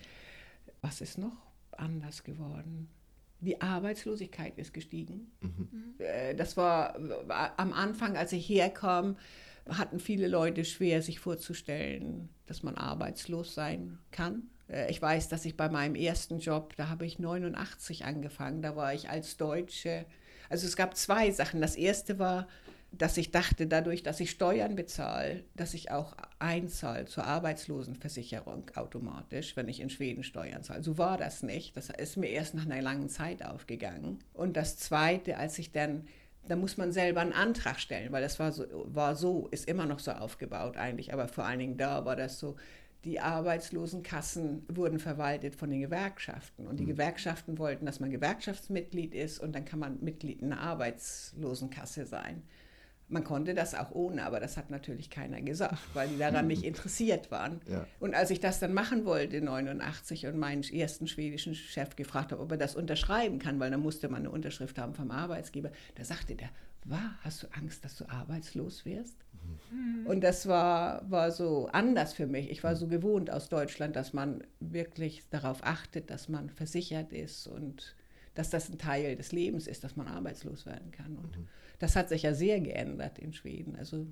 Was 0.81 1.01
ist 1.01 1.19
noch 1.19 1.37
anders 1.73 2.25
geworden? 2.25 2.89
Die 3.41 3.61
Arbeitslosigkeit 3.61 4.59
ist 4.59 4.75
gestiegen. 4.75 5.31
Mhm. 5.41 5.95
Äh, 5.99 6.35
das 6.35 6.57
war, 6.57 6.97
war 7.27 7.59
am 7.59 7.73
Anfang, 7.73 8.17
als 8.17 8.33
ich 8.33 8.49
herkam, 8.49 9.17
hatten 9.77 10.01
viele 10.01 10.29
Leute 10.29 10.65
schwer, 10.65 11.03
sich 11.03 11.21
vorzustellen, 11.21 12.29
dass 12.47 12.63
man 12.63 12.77
arbeitslos 12.77 13.55
sein 13.55 13.99
kann. 14.11 14.45
Äh, 14.69 14.91
ich 14.91 15.01
weiß, 15.01 15.29
dass 15.29 15.45
ich 15.45 15.57
bei 15.57 15.69
meinem 15.69 15.95
ersten 15.95 16.39
Job, 16.39 16.75
da 16.77 16.89
habe 16.89 17.07
ich 17.07 17.19
89 17.19 18.05
angefangen, 18.05 18.63
da 18.63 18.77
war 18.77 18.95
ich 18.95 19.11
als 19.11 19.37
Deutsche. 19.37 20.07
Also 20.49 20.67
es 20.67 20.77
gab 20.77 20.97
zwei 20.97 21.31
Sachen. 21.31 21.61
Das 21.61 21.77
erste 21.77 22.19
war, 22.19 22.49
dass 22.91 23.17
ich 23.19 23.31
dachte, 23.31 23.67
dadurch, 23.67 24.03
dass 24.03 24.19
ich 24.21 24.31
Steuern 24.31 24.75
bezahle, 24.75 25.45
dass 25.55 25.75
ich 25.75 25.91
auch 25.91 26.17
einzahle 26.39 27.05
zur 27.05 27.25
Arbeitslosenversicherung 27.25 28.71
automatisch, 28.75 29.57
wenn 29.57 29.69
ich 29.69 29.81
in 29.81 29.91
Schweden 29.91 30.23
Steuern 30.23 30.63
zahle. 30.63 30.83
So 30.83 30.97
war 30.97 31.19
das 31.19 31.43
nicht. 31.43 31.77
Das 31.77 31.91
ist 31.91 32.17
mir 32.17 32.31
erst 32.31 32.55
nach 32.55 32.65
einer 32.65 32.81
langen 32.81 33.11
Zeit 33.11 33.45
aufgegangen. 33.45 34.21
Und 34.33 34.57
das 34.57 34.79
Zweite, 34.79 35.37
als 35.37 35.59
ich 35.59 35.73
dann, 35.73 36.07
da 36.49 36.57
muss 36.57 36.77
man 36.77 36.93
selber 36.93 37.21
einen 37.21 37.33
Antrag 37.33 37.79
stellen, 37.79 38.13
weil 38.13 38.23
das 38.23 38.39
war 38.39 38.53
so, 38.53 38.65
war 38.87 39.15
so, 39.15 39.49
ist 39.51 39.69
immer 39.69 39.87
noch 39.87 39.99
so 39.99 40.13
aufgebaut 40.13 40.77
eigentlich, 40.77 41.13
aber 41.13 41.29
vor 41.29 41.45
allen 41.45 41.59
Dingen 41.59 41.77
da 41.77 42.05
war 42.05 42.17
das 42.17 42.39
so, 42.39 42.57
die 43.05 43.21
Arbeitslosenkassen 43.21 44.67
wurden 44.69 44.99
verwaltet 44.99 45.55
von 45.55 45.71
den 45.71 45.81
Gewerkschaften. 45.81 46.67
Und 46.67 46.81
die 46.81 46.85
mhm. 46.85 46.91
Gewerkschaften 46.91 47.59
wollten, 47.59 47.87
dass 47.87 48.01
man 48.01 48.11
Gewerkschaftsmitglied 48.11 49.15
ist 49.15 49.39
und 49.39 49.55
dann 49.55 49.65
kann 49.65 49.79
man 49.79 50.03
Mitglied 50.03 50.43
in 50.43 50.53
einer 50.53 50.61
Arbeitslosenkasse 50.63 52.07
sein. 52.07 52.43
Man 53.11 53.25
konnte 53.25 53.55
das 53.55 53.75
auch 53.75 53.91
ohne, 53.93 54.25
aber 54.25 54.39
das 54.39 54.57
hat 54.57 54.71
natürlich 54.71 55.09
keiner 55.09 55.41
gesagt, 55.41 55.79
weil 55.95 56.09
die 56.09 56.19
daran 56.19 56.47
nicht 56.47 56.63
interessiert 56.63 57.31
waren. 57.31 57.61
Ja. 57.67 57.87
Und 58.01 58.15
als 58.15 58.31
ich 58.31 58.41
das 58.41 58.61
dann 58.61 58.75
machen 58.75 59.05
wollte, 59.05 59.41
89, 59.41 60.27
und 60.27 60.39
meinen 60.39 60.63
ersten 60.63 61.09
schwedischen 61.09 61.55
Chef 61.55 61.97
gefragt 61.97 62.33
habe, 62.33 62.43
ob 62.43 62.51
er 62.51 62.59
das 62.59 62.77
unterschreiben 62.77 63.39
kann, 63.39 63.59
weil 63.61 63.71
dann 63.71 63.81
musste 63.81 64.09
man 64.09 64.21
eine 64.21 64.31
Unterschrift 64.31 64.79
haben 64.79 64.95
vom 64.95 65.11
Arbeitsgeber, 65.11 65.71
da 65.95 66.05
sagte 66.05 66.35
der, 66.35 66.51
war, 66.85 67.19
hast 67.23 67.43
du 67.43 67.47
Angst, 67.53 67.85
dass 67.85 67.97
du 67.97 68.09
arbeitslos 68.09 68.85
wirst? 68.85 69.17
Mhm. 69.71 70.07
Und 70.07 70.21
das 70.23 70.47
war, 70.47 71.09
war 71.11 71.31
so 71.31 71.69
anders 71.73 72.15
für 72.15 72.27
mich. 72.27 72.51
Ich 72.51 72.65
war 72.65 72.77
so 72.77 72.89
gewohnt 72.89 73.31
aus 73.31 73.49
Deutschland, 73.49 73.97
dass 73.97 74.13
man 74.13 74.43
wirklich 74.61 75.29
darauf 75.31 75.63
achtet, 75.63 76.11
dass 76.11 76.29
man 76.29 76.51
versichert 76.51 77.13
ist 77.13 77.47
und 77.47 77.97
dass 78.35 78.51
das 78.51 78.69
ein 78.71 78.79
Teil 78.79 79.17
des 79.17 79.33
Lebens 79.33 79.67
ist, 79.67 79.83
dass 79.83 79.97
man 79.97 80.07
arbeitslos 80.07 80.65
werden 80.65 80.93
kann. 80.93 81.17
Und 81.17 81.39
mhm. 81.39 81.49
Das 81.79 81.97
hat 81.97 82.09
sich 82.09 82.23
ja 82.23 82.35
sehr 82.35 82.61
geändert 82.61 83.19
in 83.19 83.33
Schweden. 83.33 83.77
Also 83.77 84.07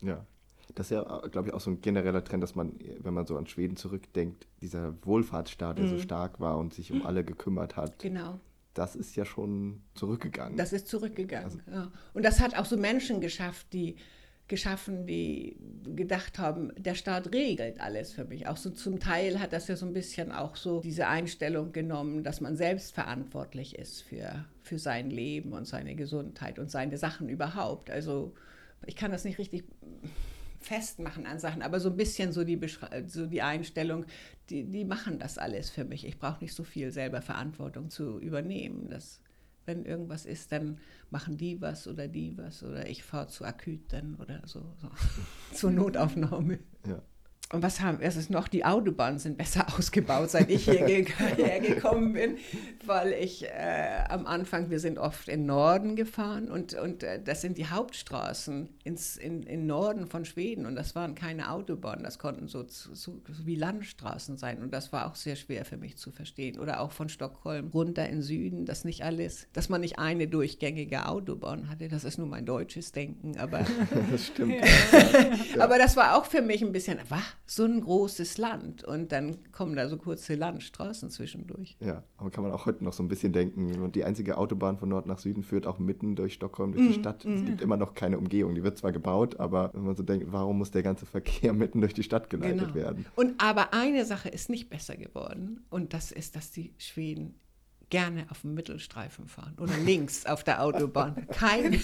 ja, 0.00 0.24
das 0.74 0.86
ist 0.86 0.90
ja, 0.90 1.22
glaube 1.28 1.48
ich, 1.48 1.54
auch 1.54 1.60
so 1.60 1.70
ein 1.70 1.80
genereller 1.80 2.22
Trend, 2.22 2.42
dass 2.42 2.54
man, 2.54 2.78
wenn 2.98 3.14
man 3.14 3.26
so 3.26 3.36
an 3.36 3.46
Schweden 3.46 3.76
zurückdenkt, 3.76 4.46
dieser 4.60 4.94
Wohlfahrtsstaat, 5.04 5.78
der 5.78 5.86
mhm. 5.86 5.90
so 5.90 5.98
stark 5.98 6.40
war 6.40 6.58
und 6.58 6.74
sich 6.74 6.92
um 6.92 7.04
alle 7.06 7.24
gekümmert 7.24 7.76
hat. 7.76 7.98
Genau. 7.98 8.38
Das 8.74 8.94
ist 8.94 9.16
ja 9.16 9.24
schon 9.24 9.82
zurückgegangen. 9.94 10.56
Das 10.56 10.72
ist 10.72 10.86
zurückgegangen, 10.86 11.44
also, 11.44 11.58
ja. 11.70 11.90
Und 12.14 12.24
das 12.24 12.38
hat 12.38 12.56
auch 12.56 12.64
so 12.64 12.76
Menschen 12.76 13.20
geschafft, 13.20 13.72
die 13.72 13.96
geschaffen, 14.48 15.06
die 15.06 15.56
gedacht 15.94 16.38
haben, 16.38 16.72
der 16.76 16.94
Staat 16.94 17.32
regelt 17.32 17.80
alles 17.80 18.12
für 18.12 18.24
mich. 18.24 18.46
Auch 18.46 18.56
so 18.56 18.70
zum 18.70 18.98
Teil 18.98 19.40
hat 19.40 19.52
das 19.52 19.68
ja 19.68 19.76
so 19.76 19.86
ein 19.86 19.92
bisschen 19.92 20.32
auch 20.32 20.56
so 20.56 20.80
diese 20.80 21.06
Einstellung 21.06 21.72
genommen, 21.72 22.24
dass 22.24 22.40
man 22.40 22.56
selbst 22.56 22.94
verantwortlich 22.94 23.78
ist 23.78 24.02
für, 24.02 24.46
für 24.62 24.78
sein 24.78 25.10
Leben 25.10 25.52
und 25.52 25.66
seine 25.66 25.94
Gesundheit 25.94 26.58
und 26.58 26.70
seine 26.70 26.96
Sachen 26.96 27.28
überhaupt. 27.28 27.90
Also 27.90 28.34
ich 28.86 28.96
kann 28.96 29.10
das 29.10 29.24
nicht 29.24 29.38
richtig 29.38 29.64
festmachen 30.60 31.26
an 31.26 31.38
Sachen, 31.38 31.62
aber 31.62 31.78
so 31.78 31.90
ein 31.90 31.96
bisschen 31.96 32.32
so 32.32 32.42
die, 32.42 32.58
so 33.06 33.26
die 33.26 33.42
Einstellung, 33.42 34.06
die, 34.50 34.64
die 34.64 34.84
machen 34.84 35.18
das 35.18 35.38
alles 35.38 35.70
für 35.70 35.84
mich. 35.84 36.06
Ich 36.06 36.18
brauche 36.18 36.42
nicht 36.42 36.54
so 36.54 36.64
viel 36.64 36.90
selber 36.90 37.22
Verantwortung 37.22 37.90
zu 37.90 38.18
übernehmen. 38.18 38.88
Das 38.90 39.20
wenn 39.68 39.84
irgendwas 39.84 40.26
ist, 40.26 40.50
dann 40.50 40.78
machen 41.10 41.36
die 41.36 41.60
was 41.60 41.86
oder 41.86 42.08
die 42.08 42.36
was 42.36 42.64
oder 42.64 42.88
ich 42.88 43.04
fahre 43.04 43.28
zu 43.28 43.44
Aküten 43.44 44.16
oder 44.16 44.42
so, 44.46 44.74
so. 44.80 44.88
zur 45.54 45.70
Notaufnahme. 45.70 46.58
Ja. 46.86 47.00
Und 47.50 47.62
was 47.62 47.80
haben, 47.80 47.98
es 48.02 48.16
ist 48.16 48.28
noch, 48.28 48.46
die 48.46 48.66
Autobahnen 48.66 49.18
sind 49.18 49.38
besser 49.38 49.66
ausgebaut, 49.78 50.30
seit 50.30 50.50
ich 50.50 50.64
hierher 50.64 51.60
gekommen 51.60 52.12
bin, 52.12 52.36
weil 52.84 53.12
ich 53.14 53.44
äh, 53.46 54.04
am 54.08 54.26
Anfang, 54.26 54.68
wir 54.68 54.80
sind 54.80 54.98
oft 54.98 55.28
in 55.28 55.46
Norden 55.46 55.96
gefahren 55.96 56.50
und, 56.50 56.74
und 56.74 57.02
äh, 57.02 57.22
das 57.22 57.40
sind 57.40 57.56
die 57.56 57.66
Hauptstraßen 57.66 58.68
ins, 58.84 59.16
in, 59.16 59.44
in 59.44 59.66
Norden 59.66 60.06
von 60.06 60.26
Schweden 60.26 60.66
und 60.66 60.76
das 60.76 60.94
waren 60.94 61.14
keine 61.14 61.50
Autobahnen, 61.50 62.04
das 62.04 62.18
konnten 62.18 62.48
so, 62.48 62.66
so, 62.68 62.92
so, 62.92 63.22
wie 63.46 63.56
Landstraßen 63.56 64.36
sein 64.36 64.62
und 64.62 64.74
das 64.74 64.92
war 64.92 65.06
auch 65.06 65.14
sehr 65.14 65.36
schwer 65.36 65.64
für 65.64 65.78
mich 65.78 65.96
zu 65.96 66.10
verstehen. 66.10 66.58
Oder 66.58 66.80
auch 66.80 66.92
von 66.92 67.08
Stockholm 67.08 67.68
runter 67.68 68.06
in 68.08 68.20
Süden, 68.20 68.66
dass 68.66 68.84
nicht 68.84 69.04
alles, 69.04 69.48
dass 69.54 69.70
man 69.70 69.80
nicht 69.80 69.98
eine 69.98 70.28
durchgängige 70.28 71.06
Autobahn 71.06 71.70
hatte, 71.70 71.88
das 71.88 72.04
ist 72.04 72.18
nur 72.18 72.26
mein 72.26 72.44
deutsches 72.44 72.92
Denken, 72.92 73.38
aber... 73.38 73.64
das 74.10 74.26
stimmt. 74.26 74.54
Ja. 74.54 75.62
aber 75.62 75.78
das 75.78 75.96
war 75.96 76.18
auch 76.18 76.26
für 76.26 76.42
mich 76.42 76.60
ein 76.60 76.72
bisschen, 76.72 76.98
was? 77.08 77.37
So 77.50 77.64
ein 77.64 77.80
großes 77.80 78.36
Land 78.36 78.84
und 78.84 79.10
dann 79.10 79.38
kommen 79.52 79.74
da 79.74 79.88
so 79.88 79.96
kurze 79.96 80.34
Landstraßen 80.34 81.08
zwischendurch. 81.08 81.76
Ja, 81.80 82.04
aber 82.18 82.30
kann 82.30 82.44
man 82.44 82.52
auch 82.52 82.66
heute 82.66 82.84
noch 82.84 82.92
so 82.92 83.02
ein 83.02 83.08
bisschen 83.08 83.32
denken, 83.32 83.80
und 83.80 83.94
die 83.94 84.04
einzige 84.04 84.36
Autobahn 84.36 84.76
von 84.76 84.90
Nord 84.90 85.06
nach 85.06 85.18
Süden 85.18 85.42
führt 85.42 85.66
auch 85.66 85.78
mitten 85.78 86.14
durch 86.14 86.34
Stockholm, 86.34 86.72
durch 86.72 86.84
mm, 86.84 86.88
die 86.88 86.98
Stadt. 86.98 87.24
Mm. 87.24 87.34
Es 87.34 87.44
gibt 87.44 87.60
immer 87.62 87.78
noch 87.78 87.94
keine 87.94 88.18
Umgehung, 88.18 88.54
die 88.54 88.62
wird 88.62 88.76
zwar 88.76 88.92
gebaut, 88.92 89.40
aber 89.40 89.70
wenn 89.72 89.84
man 89.84 89.96
so 89.96 90.02
denkt, 90.02 90.26
warum 90.30 90.58
muss 90.58 90.70
der 90.70 90.82
ganze 90.82 91.06
Verkehr 91.06 91.52
mitten 91.54 91.80
durch 91.80 91.94
die 91.94 92.02
Stadt 92.02 92.28
geleitet 92.28 92.58
genau. 92.58 92.74
werden? 92.74 93.06
Und 93.16 93.34
aber 93.38 93.72
eine 93.72 94.04
Sache 94.04 94.28
ist 94.28 94.50
nicht 94.50 94.68
besser 94.68 94.96
geworden 94.96 95.64
und 95.70 95.94
das 95.94 96.12
ist, 96.12 96.36
dass 96.36 96.50
die 96.50 96.74
Schweden 96.76 97.34
gerne 97.88 98.26
auf 98.28 98.42
dem 98.42 98.52
Mittelstreifen 98.52 99.26
fahren 99.26 99.56
oder 99.58 99.76
links 99.84 100.26
auf 100.26 100.44
der 100.44 100.62
Autobahn. 100.62 101.26
Kein. 101.28 101.80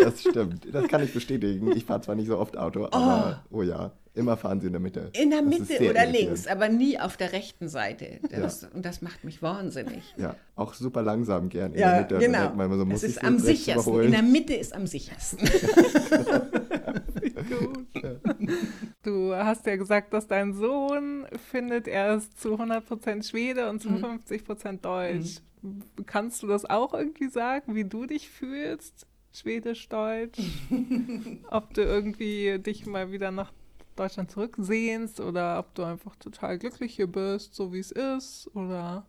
Das 0.00 0.20
stimmt. 0.20 0.72
Das 0.72 0.86
kann 0.86 1.02
ich 1.02 1.12
bestätigen. 1.12 1.72
Ich 1.72 1.84
fahre 1.84 2.02
zwar 2.02 2.14
nicht 2.14 2.28
so 2.28 2.38
oft 2.38 2.56
Auto, 2.56 2.86
aber 2.92 3.42
oh, 3.50 3.62
ja, 3.62 3.92
immer 4.14 4.36
fahren 4.36 4.60
sie 4.60 4.66
in 4.66 4.72
der 4.72 4.80
Mitte. 4.80 5.10
In 5.20 5.30
der 5.30 5.42
Mitte 5.42 5.88
oder 5.90 6.06
links, 6.06 6.46
aber 6.46 6.68
nie 6.68 6.98
auf 6.98 7.16
der 7.16 7.32
rechten 7.32 7.68
Seite. 7.68 8.20
Das, 8.30 8.64
Und 8.64 8.84
das 8.84 9.00
macht 9.02 9.24
mich 9.24 9.42
wahnsinnig. 9.42 10.14
Ja, 10.16 10.36
auch 10.54 10.74
super 10.74 11.02
langsam 11.02 11.48
gern 11.48 11.72
in 11.72 11.80
Ja, 11.80 11.92
der 11.92 12.00
Mitte. 12.02 12.14
Da 12.14 12.20
genau. 12.48 12.54
man 12.54 12.78
so, 12.96 13.06
ich 13.06 13.10
ist 13.10 13.24
am 13.24 13.38
sichersten. 13.38 13.82
überholen? 13.82 14.06
In 14.06 14.12
der 14.12 14.22
Mitte 14.22 14.54
ist 14.54 14.74
am 14.74 14.86
sichersten. 14.86 15.38
Gut. 17.48 17.86
Du 19.02 19.34
hast 19.34 19.66
ja 19.66 19.76
gesagt, 19.76 20.12
dass 20.12 20.26
dein 20.26 20.52
Sohn 20.54 21.26
findet, 21.50 21.88
er 21.88 22.16
ist 22.16 22.40
zu 22.40 22.54
100% 22.56 23.28
Schwede 23.28 23.68
und 23.68 23.80
zu 23.80 23.90
Mhm. 23.90 24.20
50% 24.28 24.80
Deutsch. 24.80 25.40
Kannst 26.06 26.42
du 26.42 26.46
das 26.48 26.64
auch 26.68 26.92
irgendwie 26.94 27.28
sagen, 27.28 27.74
wie 27.74 27.84
du 27.84 28.06
dich 28.06 28.28
fühlst? 28.30 29.06
Schwedisch, 29.32 29.88
Deutsch? 29.88 30.38
ob 31.50 31.72
du 31.74 31.82
irgendwie 31.82 32.58
dich 32.58 32.84
mal 32.86 33.12
wieder 33.12 33.30
nach 33.30 33.52
Deutschland 33.96 34.30
zurücksehnst 34.30 35.20
oder 35.20 35.58
ob 35.58 35.74
du 35.74 35.84
einfach 35.84 36.16
total 36.16 36.58
glücklich 36.58 36.94
hier 36.94 37.06
bist, 37.06 37.54
so 37.54 37.72
wie 37.72 37.78
es 37.80 37.92
ist? 37.92 38.50
Oder 38.54 39.06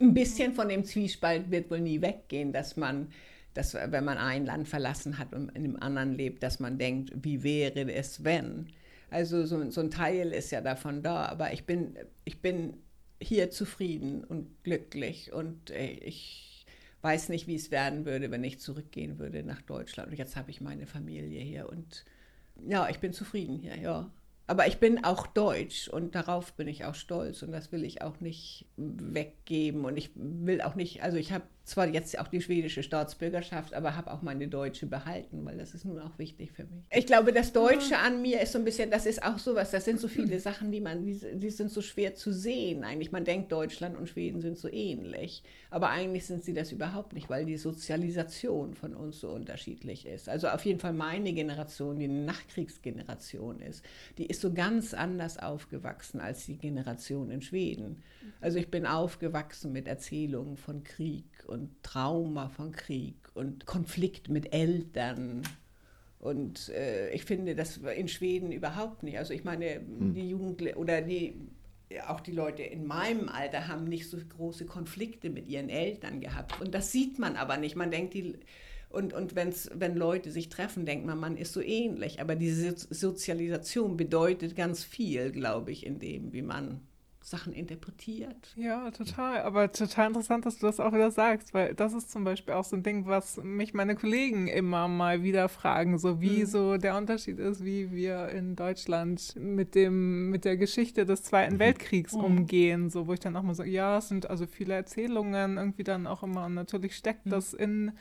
Ein 0.00 0.14
bisschen 0.14 0.54
von 0.54 0.68
dem 0.68 0.84
Zwiespalt 0.84 1.50
wird 1.50 1.70
wohl 1.70 1.80
nie 1.80 2.00
weggehen, 2.02 2.52
dass 2.52 2.76
man, 2.76 3.12
dass, 3.54 3.74
wenn 3.74 4.04
man 4.04 4.18
ein 4.18 4.46
Land 4.46 4.68
verlassen 4.68 5.18
hat 5.18 5.32
und 5.34 5.50
in 5.50 5.64
einem 5.64 5.76
anderen 5.76 6.14
lebt, 6.14 6.42
dass 6.42 6.60
man 6.60 6.78
denkt, 6.78 7.12
wie 7.24 7.42
wäre 7.42 7.92
es, 7.92 8.24
wenn? 8.24 8.68
Also 9.10 9.46
so, 9.46 9.70
so 9.70 9.80
ein 9.80 9.90
Teil 9.90 10.32
ist 10.32 10.50
ja 10.50 10.60
davon 10.60 11.02
da, 11.02 11.26
aber 11.26 11.52
ich 11.52 11.66
bin, 11.66 11.96
ich 12.24 12.42
bin 12.42 12.78
hier 13.20 13.50
zufrieden 13.50 14.24
und 14.24 14.62
glücklich 14.64 15.32
und 15.32 15.70
äh, 15.70 15.92
ich 15.92 16.66
weiß 17.02 17.28
nicht, 17.28 17.46
wie 17.46 17.54
es 17.54 17.70
werden 17.70 18.06
würde, 18.06 18.30
wenn 18.30 18.44
ich 18.44 18.60
zurückgehen 18.60 19.18
würde 19.18 19.42
nach 19.44 19.62
Deutschland. 19.62 20.10
Und 20.10 20.18
jetzt 20.18 20.36
habe 20.36 20.50
ich 20.50 20.60
meine 20.60 20.86
Familie 20.86 21.40
hier 21.40 21.68
und 21.68 22.04
ja, 22.66 22.88
ich 22.88 22.98
bin 23.00 23.12
zufrieden 23.12 23.58
hier, 23.58 23.76
ja. 23.76 24.10
Aber 24.46 24.66
ich 24.66 24.78
bin 24.78 25.04
auch 25.04 25.26
deutsch 25.26 25.88
und 25.88 26.14
darauf 26.14 26.52
bin 26.52 26.68
ich 26.68 26.84
auch 26.84 26.94
stolz 26.94 27.42
und 27.42 27.52
das 27.52 27.72
will 27.72 27.82
ich 27.82 28.02
auch 28.02 28.20
nicht 28.20 28.66
weggeben 28.76 29.84
und 29.86 29.96
ich 29.96 30.10
will 30.14 30.60
auch 30.60 30.74
nicht, 30.74 31.02
also 31.02 31.16
ich 31.16 31.32
habe 31.32 31.44
zwar 31.64 31.88
jetzt 31.88 32.18
auch 32.18 32.28
die 32.28 32.42
schwedische 32.42 32.82
Staatsbürgerschaft, 32.82 33.72
aber 33.72 33.96
habe 33.96 34.12
auch 34.12 34.20
meine 34.20 34.48
deutsche 34.48 34.86
behalten, 34.86 35.44
weil 35.46 35.56
das 35.56 35.74
ist 35.74 35.84
nun 35.86 35.98
auch 35.98 36.18
wichtig 36.18 36.52
für 36.52 36.64
mich. 36.64 36.84
Ich 36.90 37.06
glaube, 37.06 37.32
das 37.32 37.52
Deutsche 37.52 37.98
an 37.98 38.20
mir 38.20 38.40
ist 38.42 38.52
so 38.52 38.58
ein 38.58 38.64
bisschen, 38.64 38.90
das 38.90 39.06
ist 39.06 39.22
auch 39.22 39.38
sowas, 39.38 39.70
das 39.70 39.86
sind 39.86 39.98
so 39.98 40.08
viele 40.08 40.38
Sachen, 40.40 40.70
die 40.70 40.80
man, 40.80 41.04
die, 41.04 41.18
die 41.34 41.50
sind 41.50 41.70
so 41.70 41.80
schwer 41.80 42.14
zu 42.14 42.32
sehen 42.32 42.84
eigentlich. 42.84 43.12
Man 43.12 43.24
denkt, 43.24 43.50
Deutschland 43.50 43.96
und 43.96 44.08
Schweden 44.08 44.42
sind 44.42 44.58
so 44.58 44.68
ähnlich, 44.68 45.42
aber 45.70 45.88
eigentlich 45.88 46.26
sind 46.26 46.44
sie 46.44 46.52
das 46.52 46.70
überhaupt 46.70 47.14
nicht, 47.14 47.30
weil 47.30 47.46
die 47.46 47.56
Sozialisation 47.56 48.74
von 48.74 48.94
uns 48.94 49.20
so 49.20 49.30
unterschiedlich 49.30 50.06
ist. 50.06 50.28
Also 50.28 50.48
auf 50.48 50.64
jeden 50.66 50.80
Fall 50.80 50.92
meine 50.92 51.32
Generation, 51.32 51.98
die 51.98 52.04
eine 52.04 52.24
Nachkriegsgeneration 52.24 53.60
ist, 53.60 53.82
die 54.18 54.26
ist 54.26 54.42
so 54.42 54.52
ganz 54.52 54.92
anders 54.92 55.38
aufgewachsen 55.38 56.20
als 56.20 56.44
die 56.44 56.58
Generation 56.58 57.30
in 57.30 57.40
Schweden. 57.40 58.02
Also 58.42 58.58
ich 58.58 58.70
bin 58.70 58.86
aufgewachsen 58.86 59.72
mit 59.72 59.88
Erzählungen 59.88 60.58
von 60.58 60.84
Krieg 60.84 61.24
und 61.46 61.70
Trauma 61.82 62.48
von 62.48 62.72
Krieg 62.72 63.16
und 63.34 63.66
Konflikt 63.66 64.28
mit 64.28 64.52
Eltern. 64.54 65.42
Und 66.18 66.70
äh, 66.70 67.10
ich 67.10 67.24
finde 67.24 67.54
das 67.54 67.76
in 67.76 68.08
Schweden 68.08 68.50
überhaupt 68.52 69.02
nicht. 69.02 69.18
Also 69.18 69.34
ich 69.34 69.44
meine, 69.44 69.80
die 69.80 70.30
Jugendlichen 70.30 70.76
oder 70.78 71.02
die 71.02 71.34
auch 72.08 72.20
die 72.20 72.32
Leute 72.32 72.62
in 72.62 72.86
meinem 72.86 73.28
Alter 73.28 73.68
haben 73.68 73.84
nicht 73.84 74.08
so 74.08 74.16
große 74.16 74.64
Konflikte 74.66 75.30
mit 75.30 75.46
ihren 75.48 75.68
Eltern 75.68 76.20
gehabt. 76.20 76.60
Und 76.60 76.74
das 76.74 76.90
sieht 76.90 77.18
man 77.18 77.36
aber 77.36 77.56
nicht. 77.56 77.76
Man 77.76 77.90
denkt, 77.92 78.14
die, 78.14 78.34
und, 78.88 79.12
und 79.12 79.36
wenn's, 79.36 79.70
wenn 79.74 79.94
Leute 79.96 80.30
sich 80.32 80.48
treffen, 80.48 80.86
denkt 80.86 81.06
man, 81.06 81.20
man 81.20 81.36
ist 81.36 81.52
so 81.52 81.60
ähnlich. 81.60 82.20
Aber 82.20 82.34
diese 82.36 82.72
So- 82.76 82.86
Sozialisation 82.90 83.96
bedeutet 83.96 84.56
ganz 84.56 84.82
viel, 84.82 85.30
glaube 85.30 85.70
ich, 85.72 85.86
in 85.86 85.98
dem, 86.00 86.32
wie 86.32 86.42
man 86.42 86.80
Sachen 87.26 87.54
interpretiert. 87.54 88.52
Ja, 88.54 88.90
total. 88.90 89.40
Aber 89.42 89.72
total 89.72 90.08
interessant, 90.08 90.44
dass 90.44 90.58
du 90.58 90.66
das 90.66 90.78
auch 90.78 90.92
wieder 90.92 91.10
sagst, 91.10 91.54
weil 91.54 91.74
das 91.74 91.94
ist 91.94 92.10
zum 92.12 92.22
Beispiel 92.22 92.52
auch 92.52 92.64
so 92.64 92.76
ein 92.76 92.82
Ding, 92.82 93.06
was 93.06 93.38
mich 93.42 93.72
meine 93.72 93.96
Kollegen 93.96 94.46
immer 94.46 94.88
mal 94.88 95.22
wieder 95.22 95.48
fragen, 95.48 95.96
so 95.98 96.20
wie 96.20 96.42
Mhm. 96.42 96.46
so 96.46 96.76
der 96.76 96.96
Unterschied 96.98 97.38
ist, 97.38 97.64
wie 97.64 97.90
wir 97.92 98.28
in 98.28 98.56
Deutschland 98.56 99.34
mit 99.36 99.74
dem, 99.74 100.28
mit 100.28 100.44
der 100.44 100.58
Geschichte 100.58 101.06
des 101.06 101.22
Zweiten 101.22 101.58
Weltkriegs 101.58 102.12
Mhm. 102.12 102.20
umgehen, 102.24 102.90
so 102.90 103.06
wo 103.06 103.14
ich 103.14 103.20
dann 103.20 103.36
auch 103.36 103.42
mal 103.42 103.54
so, 103.54 103.62
ja, 103.64 103.96
es 103.96 104.08
sind 104.10 104.28
also 104.28 104.46
viele 104.46 104.74
Erzählungen 104.74 105.56
irgendwie 105.56 105.84
dann 105.84 106.06
auch 106.06 106.22
immer 106.22 106.44
und 106.44 106.52
natürlich 106.54 106.92
Mhm. 106.92 106.96
steckt 106.96 107.32
das 107.32 107.54
in 107.54 107.92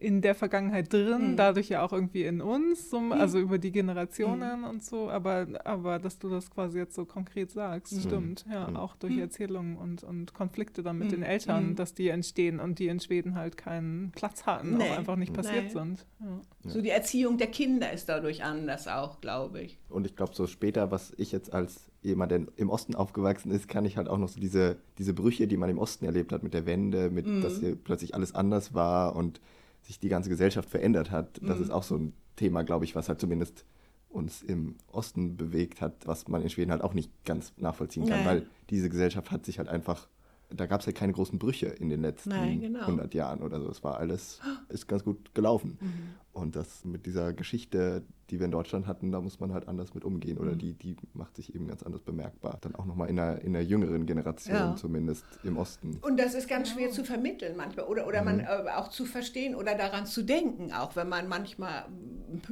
in 0.00 0.22
der 0.22 0.34
Vergangenheit 0.34 0.92
drin, 0.92 1.32
Mhm. 1.32 1.36
dadurch 1.36 1.68
ja 1.68 1.82
auch 1.84 1.92
irgendwie 1.92 2.24
in 2.24 2.40
uns, 2.40 2.88
so, 2.90 2.98
also 3.10 3.38
über 3.38 3.58
die 3.58 3.70
Generationen 3.70 4.64
und 4.64 4.82
so, 4.82 5.10
aber, 5.10 5.46
aber 5.64 5.98
dass 5.98 6.18
du 6.18 6.30
das 6.30 6.50
quasi 6.50 6.78
jetzt 6.78 6.94
so 6.94 7.04
konkret 7.04 7.50
sagst, 7.50 7.92
Mhm. 7.94 8.00
stimmt, 8.00 8.44
ja, 8.50 8.68
Mhm. 8.68 8.76
auch 8.76 8.96
durch 8.96 9.18
Erzählungen 9.18 9.76
und, 9.76 10.02
und 10.02 10.32
Konflikte 10.32 10.82
dann 10.82 10.96
mit 10.98 11.08
Mhm. 11.08 11.12
den 11.12 11.22
Eltern, 11.22 11.68
Mhm. 11.70 11.76
dass 11.76 11.92
die 11.94 12.08
entstehen 12.08 12.60
und 12.60 12.78
die 12.78 12.88
in 12.88 12.98
Schweden 12.98 13.34
halt 13.34 13.58
keinen 13.58 14.10
Platz 14.12 14.46
hatten, 14.46 14.78
Nee. 14.78 14.84
auch 14.90 14.96
einfach 14.98 15.16
nicht 15.16 15.34
passiert 15.34 15.64
Nee. 15.64 15.70
sind. 15.70 16.06
Ja. 16.20 16.40
So 16.70 16.80
die 16.80 16.90
Erziehung 16.90 17.36
der 17.36 17.48
Kinder 17.48 17.92
ist 17.92 18.08
dadurch 18.08 18.42
anders 18.42 18.88
auch, 18.88 19.20
glaube 19.20 19.60
ich. 19.60 19.78
Und 19.90 20.06
ich 20.06 20.16
glaube, 20.16 20.34
so 20.34 20.46
später, 20.46 20.90
was 20.90 21.12
ich 21.18 21.30
jetzt 21.30 21.52
als 21.52 21.90
jemand, 22.02 22.32
der 22.32 22.40
im 22.56 22.70
Osten 22.70 22.94
aufgewachsen 22.94 23.50
ist, 23.50 23.68
kann 23.68 23.84
ich 23.84 23.98
halt 23.98 24.08
auch 24.08 24.16
noch 24.16 24.28
so 24.28 24.40
diese, 24.40 24.78
diese 24.96 25.12
Brüche, 25.12 25.46
die 25.46 25.58
man 25.58 25.68
im 25.68 25.76
Osten 25.78 26.06
erlebt 26.06 26.32
hat 26.32 26.42
mit 26.42 26.54
der 26.54 26.64
Wende, 26.64 27.10
mit, 27.10 27.26
dass 27.44 27.60
hier 27.60 27.76
plötzlich 27.76 28.14
alles 28.14 28.34
anders 28.34 28.72
war 28.72 29.14
und 29.14 29.42
sich 29.82 29.98
die 29.98 30.08
ganze 30.08 30.28
Gesellschaft 30.30 30.68
verändert 30.68 31.10
hat. 31.10 31.40
Das 31.42 31.58
ist 31.60 31.70
auch 31.70 31.82
so 31.82 31.96
ein 31.96 32.12
Thema, 32.36 32.62
glaube 32.62 32.84
ich, 32.84 32.94
was 32.94 33.08
halt 33.08 33.20
zumindest 33.20 33.64
uns 34.08 34.42
im 34.42 34.76
Osten 34.90 35.36
bewegt 35.36 35.80
hat, 35.80 36.06
was 36.06 36.26
man 36.28 36.42
in 36.42 36.50
Schweden 36.50 36.70
halt 36.72 36.82
auch 36.82 36.94
nicht 36.94 37.10
ganz 37.24 37.52
nachvollziehen 37.56 38.06
kann, 38.06 38.20
Nee. 38.20 38.26
weil 38.26 38.46
diese 38.70 38.88
Gesellschaft 38.88 39.30
hat 39.30 39.44
sich 39.46 39.58
halt 39.58 39.68
einfach, 39.68 40.08
da 40.54 40.66
gab 40.66 40.80
es 40.80 40.86
halt 40.86 40.96
keine 40.96 41.12
großen 41.12 41.38
Brüche 41.38 41.66
in 41.66 41.88
den 41.88 42.02
letzten 42.02 42.30
Nein, 42.30 42.60
genau. 42.60 42.80
100 42.80 43.14
Jahren 43.14 43.42
oder 43.42 43.60
so. 43.60 43.68
Es 43.70 43.82
war 43.84 43.98
alles, 43.98 44.40
ist 44.68 44.88
ganz 44.88 45.04
gut 45.04 45.34
gelaufen. 45.34 45.78
Mhm. 45.80 45.92
Und 46.32 46.54
das 46.56 46.84
mit 46.84 47.06
dieser 47.06 47.32
Geschichte, 47.32 48.02
die 48.30 48.38
wir 48.38 48.44
in 48.46 48.52
Deutschland 48.52 48.86
hatten, 48.86 49.10
da 49.10 49.20
muss 49.20 49.40
man 49.40 49.52
halt 49.52 49.66
anders 49.68 49.94
mit 49.94 50.04
umgehen 50.04 50.36
Mhm. 50.36 50.40
oder 50.42 50.54
die, 50.56 50.74
die 50.74 50.96
macht 51.12 51.34
sich 51.36 51.54
eben 51.54 51.66
ganz 51.66 51.82
anders 51.82 52.02
bemerkbar. 52.02 52.58
Dann 52.60 52.74
auch 52.74 52.84
nochmal 52.84 53.08
in 53.10 53.18
einer, 53.18 53.40
in 53.42 53.54
einer 53.54 53.64
jüngeren 53.64 54.06
Generation, 54.06 54.54
Ja. 54.56 54.76
zumindest 54.76 55.24
im 55.42 55.56
Osten. 55.56 55.98
Und 56.02 56.18
das 56.18 56.34
ist 56.34 56.48
ganz 56.48 56.70
schwer 56.70 56.90
zu 56.90 57.04
vermitteln 57.04 57.56
manchmal 57.56 57.86
oder, 57.86 58.06
oder 58.06 58.22
man 58.22 58.40
äh, 58.40 58.46
auch 58.76 58.88
zu 58.88 59.04
verstehen 59.04 59.54
oder 59.54 59.74
daran 59.76 60.06
zu 60.06 60.22
denken, 60.22 60.72
auch 60.72 60.94
wenn 60.96 61.08
man 61.08 61.28
manchmal 61.28 61.86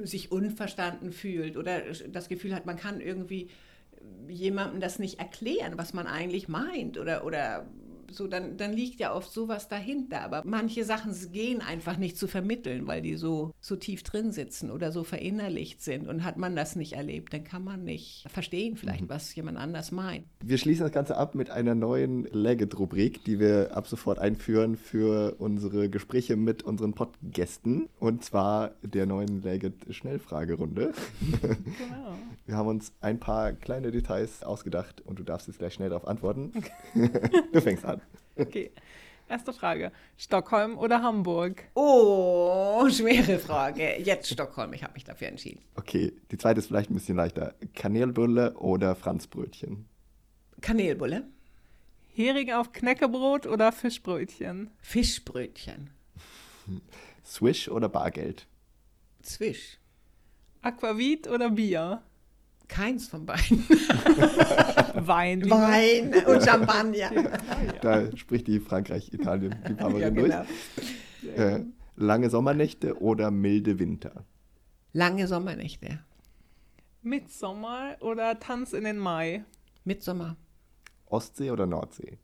sich 0.02 0.32
unverstanden 0.32 1.12
fühlt 1.12 1.56
oder 1.56 1.80
das 2.12 2.28
Gefühl 2.28 2.54
hat, 2.54 2.66
man 2.66 2.76
kann 2.76 3.00
irgendwie 3.00 3.48
jemandem 4.28 4.80
das 4.80 4.98
nicht 4.98 5.18
erklären, 5.18 5.74
was 5.76 5.94
man 5.94 6.06
eigentlich 6.06 6.48
meint 6.48 6.98
oder, 6.98 7.24
oder 7.24 7.66
so, 8.10 8.26
dann, 8.26 8.56
dann 8.56 8.72
liegt 8.72 9.00
ja 9.00 9.14
oft 9.14 9.30
sowas 9.30 9.68
dahinter. 9.68 10.22
Aber 10.22 10.42
manche 10.44 10.84
Sachen 10.84 11.14
gehen 11.32 11.60
einfach 11.60 11.96
nicht 11.96 12.16
zu 12.16 12.28
vermitteln, 12.28 12.86
weil 12.86 13.02
die 13.02 13.16
so, 13.16 13.52
so 13.60 13.76
tief 13.76 14.02
drin 14.02 14.32
sitzen 14.32 14.70
oder 14.70 14.92
so 14.92 15.04
verinnerlicht 15.04 15.82
sind. 15.82 16.08
Und 16.08 16.24
hat 16.24 16.36
man 16.36 16.56
das 16.56 16.76
nicht 16.76 16.94
erlebt, 16.94 17.32
dann 17.32 17.44
kann 17.44 17.64
man 17.64 17.84
nicht 17.84 18.26
verstehen 18.28 18.76
vielleicht, 18.76 19.08
was 19.08 19.34
jemand 19.34 19.58
anders 19.58 19.92
meint. 19.92 20.24
Wir 20.44 20.58
schließen 20.58 20.84
das 20.84 20.92
Ganze 20.92 21.16
ab 21.16 21.34
mit 21.34 21.50
einer 21.50 21.74
neuen 21.74 22.24
Legit-Rubrik, 22.24 23.24
die 23.24 23.38
wir 23.38 23.76
ab 23.76 23.86
sofort 23.86 24.18
einführen 24.18 24.76
für 24.76 25.36
unsere 25.38 25.88
Gespräche 25.88 26.36
mit 26.36 26.62
unseren 26.62 26.94
Podgästen. 26.94 27.88
Und 27.98 28.24
zwar 28.24 28.72
der 28.82 29.06
neuen 29.06 29.42
Legit-Schnellfragerunde. 29.42 30.92
Genau. 31.20 32.14
Wir 32.46 32.56
haben 32.56 32.68
uns 32.68 32.92
ein 33.02 33.20
paar 33.20 33.52
kleine 33.52 33.90
Details 33.90 34.42
ausgedacht 34.42 35.02
und 35.02 35.18
du 35.18 35.22
darfst 35.22 35.48
jetzt 35.48 35.58
gleich 35.58 35.74
schnell 35.74 35.90
darauf 35.90 36.08
antworten. 36.08 36.52
du 37.52 37.60
fängst 37.60 37.84
an. 37.84 37.97
Okay. 38.46 38.70
Erste 39.28 39.52
Frage. 39.52 39.92
Stockholm 40.16 40.78
oder 40.78 41.02
Hamburg? 41.02 41.64
Oh, 41.74 42.88
schwere 42.88 43.38
Frage. 43.38 44.00
Jetzt 44.00 44.30
Stockholm, 44.30 44.72
ich 44.72 44.82
habe 44.82 44.94
mich 44.94 45.04
dafür 45.04 45.28
entschieden. 45.28 45.60
Okay, 45.74 46.14
die 46.30 46.38
zweite 46.38 46.60
ist 46.60 46.68
vielleicht 46.68 46.90
ein 46.90 46.94
bisschen 46.94 47.16
leichter. 47.16 47.54
Kanelbulle 47.74 48.54
oder 48.54 48.94
Franzbrötchen? 48.94 49.86
Kanelbulle, 50.62 51.24
Hering 52.14 52.52
auf 52.52 52.72
Knäckebrot 52.72 53.46
oder 53.46 53.70
Fischbrötchen? 53.70 54.70
Fischbrötchen, 54.80 55.90
Swish 57.24 57.68
oder 57.68 57.88
Bargeld? 57.90 58.46
Zwisch. 59.22 59.78
Aquavit 60.62 61.28
oder 61.28 61.50
Bier? 61.50 62.02
Keins 62.68 63.08
von 63.08 63.24
beiden. 63.26 63.64
Wein. 64.94 65.48
Wein 65.50 66.14
und 66.26 66.42
Champagner. 66.44 67.10
Da 67.80 68.14
spricht 68.16 68.46
die 68.46 68.60
Frankreich-Italien-Liebhaberin 68.60 70.00
Ja, 70.00 70.10
genau. 70.10 70.44
durch. 71.22 71.36
Äh, 71.36 71.64
lange 71.96 72.30
Sommernächte 72.30 73.00
oder 73.00 73.30
milde 73.30 73.78
Winter? 73.78 74.24
Lange 74.92 75.26
Sommernächte. 75.26 76.00
Mitsommer 77.02 77.96
oder 78.00 78.38
Tanz 78.38 78.72
in 78.72 78.84
den 78.84 78.98
Mai? 78.98 79.44
Mitsommer. 79.84 80.36
Ostsee 81.06 81.50
oder 81.50 81.66
Nordsee? 81.66 82.18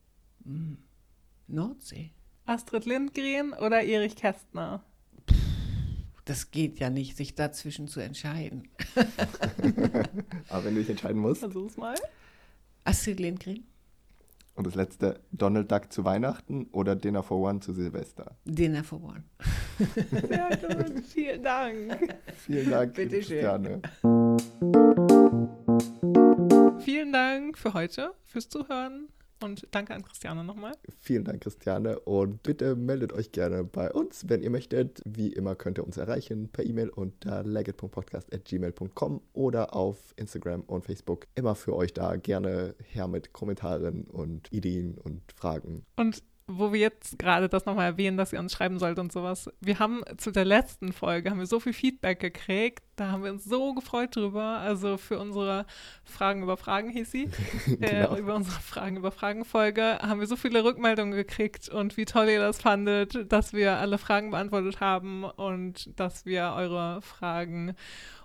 Nordsee. 1.46 2.10
Astrid 2.44 2.84
Lindgren 2.84 3.54
oder 3.54 3.82
Erich 3.82 4.16
Kästner? 4.16 4.84
Das 6.24 6.50
geht 6.50 6.78
ja 6.78 6.88
nicht, 6.88 7.16
sich 7.16 7.34
dazwischen 7.34 7.86
zu 7.86 8.00
entscheiden. 8.00 8.68
Aber 10.48 10.64
wenn 10.64 10.74
du 10.74 10.80
dich 10.80 10.88
entscheiden 10.90 11.20
musst. 11.20 11.40
Versuch's 11.40 11.76
mal. 11.76 11.94
Astrid 12.84 13.20
Lindgren, 13.20 13.64
Und 14.54 14.66
das 14.66 14.74
letzte, 14.74 15.20
Donald 15.32 15.70
Duck 15.72 15.92
zu 15.92 16.04
Weihnachten 16.04 16.66
oder 16.72 16.96
Dinner 16.96 17.22
for 17.22 17.38
One 17.40 17.60
zu 17.60 17.72
Silvester? 17.72 18.36
Dinner 18.44 18.84
for 18.84 19.02
One. 19.02 19.24
Sehr 20.28 20.56
gut, 20.56 21.04
vielen 21.06 21.42
Dank. 21.42 22.14
Vielen 22.36 22.70
Dank, 22.70 22.94
Bitte 22.94 23.22
schön. 23.22 23.40
Christiane. 23.40 23.82
Vielen 26.80 27.12
Dank 27.12 27.58
für 27.58 27.72
heute, 27.74 28.14
fürs 28.24 28.48
Zuhören 28.48 29.08
und 29.44 29.66
danke 29.70 29.94
an 29.94 30.02
Christiane 30.02 30.42
nochmal. 30.42 30.72
Vielen 31.00 31.24
Dank, 31.24 31.42
Christiane. 31.42 32.00
Und 32.00 32.42
bitte 32.42 32.74
meldet 32.74 33.12
euch 33.12 33.30
gerne 33.30 33.64
bei 33.64 33.92
uns, 33.92 34.28
wenn 34.28 34.42
ihr 34.42 34.50
möchtet. 34.50 35.00
Wie 35.04 35.32
immer 35.32 35.54
könnt 35.54 35.78
ihr 35.78 35.84
uns 35.84 35.96
erreichen 35.96 36.48
per 36.48 36.64
E-Mail 36.64 36.88
unter 36.88 37.44
legit.podcast.gmail.com 37.44 39.20
oder 39.34 39.74
auf 39.74 40.14
Instagram 40.16 40.62
und 40.62 40.84
Facebook. 40.84 41.26
Immer 41.34 41.54
für 41.54 41.76
euch 41.76 41.92
da. 41.92 42.16
Gerne 42.16 42.74
her 42.82 43.06
mit 43.06 43.32
Kommentaren 43.32 44.04
und 44.04 44.52
Ideen 44.52 44.96
und 44.98 45.20
Fragen. 45.36 45.84
Und 45.96 46.22
wo 46.46 46.72
wir 46.72 46.80
jetzt 46.80 47.18
gerade 47.18 47.48
das 47.48 47.64
nochmal 47.64 47.86
erwähnen, 47.86 48.18
dass 48.18 48.32
ihr 48.32 48.38
uns 48.38 48.52
schreiben 48.52 48.78
sollt 48.78 48.98
und 48.98 49.12
sowas. 49.12 49.50
Wir 49.60 49.78
haben 49.78 50.02
zu 50.18 50.30
der 50.30 50.44
letzten 50.44 50.92
Folge 50.92 51.30
haben 51.30 51.38
wir 51.38 51.46
so 51.46 51.58
viel 51.58 51.72
Feedback 51.72 52.20
gekriegt. 52.20 52.84
Da 52.96 53.10
haben 53.10 53.24
wir 53.24 53.32
uns 53.32 53.44
so 53.44 53.72
gefreut 53.72 54.14
drüber. 54.14 54.58
Also 54.58 54.98
für 54.98 55.18
unsere 55.18 55.64
Fragen 56.04 56.42
über 56.42 56.56
Fragen 56.56 56.90
hieß 56.90 57.10
sie. 57.10 57.30
Genau. 57.66 58.14
äh, 58.14 58.18
über 58.18 58.34
unsere 58.34 58.60
Fragen 58.60 58.96
über 58.96 59.10
Fragen 59.10 59.44
Folge 59.44 59.98
haben 60.02 60.20
wir 60.20 60.26
so 60.26 60.36
viele 60.36 60.64
Rückmeldungen 60.64 61.14
gekriegt 61.14 61.68
und 61.68 61.96
wie 61.96 62.04
toll 62.04 62.28
ihr 62.28 62.38
das 62.38 62.60
fandet, 62.60 63.32
dass 63.32 63.52
wir 63.52 63.78
alle 63.78 63.98
Fragen 63.98 64.30
beantwortet 64.30 64.80
haben 64.80 65.24
und 65.24 65.98
dass 65.98 66.26
wir 66.26 66.52
eure 66.56 67.00
Fragen 67.00 67.74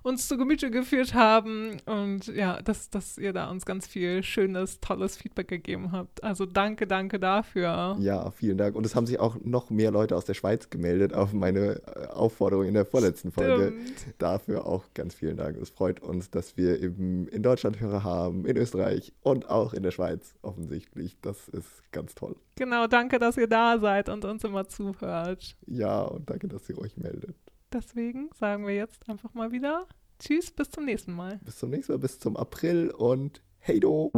uns 0.03 0.27
zu 0.27 0.37
Gemüte 0.37 0.71
geführt 0.71 1.13
haben 1.13 1.77
und 1.85 2.27
ja, 2.27 2.61
dass, 2.61 2.89
dass 2.89 3.17
ihr 3.17 3.33
da 3.33 3.49
uns 3.49 3.65
ganz 3.65 3.87
viel 3.87 4.23
schönes, 4.23 4.79
tolles 4.79 5.17
Feedback 5.17 5.47
gegeben 5.47 5.91
habt. 5.91 6.23
Also 6.23 6.45
danke, 6.45 6.87
danke 6.87 7.19
dafür. 7.19 7.97
Ja, 7.99 8.31
vielen 8.31 8.57
Dank. 8.57 8.75
Und 8.75 8.85
es 8.85 8.95
haben 8.95 9.05
sich 9.05 9.19
auch 9.19 9.37
noch 9.43 9.69
mehr 9.69 9.91
Leute 9.91 10.15
aus 10.15 10.25
der 10.25 10.33
Schweiz 10.33 10.69
gemeldet 10.69 11.13
auf 11.13 11.33
meine 11.33 11.81
äh, 11.85 12.07
Aufforderung 12.07 12.65
in 12.65 12.73
der 12.73 12.85
vorletzten 12.85 13.31
Folge. 13.31 13.73
Stimmt. 13.75 14.15
Dafür 14.17 14.65
auch 14.65 14.85
ganz 14.93 15.13
vielen 15.13 15.37
Dank. 15.37 15.57
Es 15.57 15.69
freut 15.69 15.99
uns, 15.99 16.29
dass 16.29 16.57
wir 16.57 16.81
eben 16.81 17.27
in 17.27 17.43
Deutschland 17.43 17.79
Hörer 17.79 18.03
haben, 18.03 18.45
in 18.45 18.57
Österreich 18.57 19.13
und 19.21 19.49
auch 19.49 19.73
in 19.73 19.83
der 19.83 19.91
Schweiz 19.91 20.35
offensichtlich. 20.41 21.17
Das 21.21 21.47
ist 21.49 21.91
ganz 21.91 22.15
toll. 22.15 22.35
Genau, 22.55 22.87
danke, 22.87 23.19
dass 23.19 23.37
ihr 23.37 23.47
da 23.47 23.79
seid 23.79 24.09
und 24.09 24.25
uns 24.25 24.43
immer 24.43 24.67
zuhört. 24.67 25.55
Ja, 25.65 26.01
und 26.01 26.29
danke, 26.29 26.47
dass 26.47 26.69
ihr 26.69 26.77
euch 26.77 26.97
meldet. 26.97 27.35
Deswegen 27.71 28.29
sagen 28.33 28.65
wir 28.65 28.75
jetzt 28.75 29.07
einfach 29.07 29.33
mal 29.33 29.51
wieder 29.51 29.87
Tschüss, 30.19 30.51
bis 30.51 30.69
zum 30.69 30.85
nächsten 30.85 31.13
Mal. 31.13 31.39
Bis 31.45 31.59
zum 31.59 31.69
nächsten 31.69 31.93
Mal, 31.93 31.99
bis 31.99 32.19
zum 32.19 32.35
April 32.35 32.91
und 32.91 33.41
hey 33.59 33.79
do! 33.79 34.11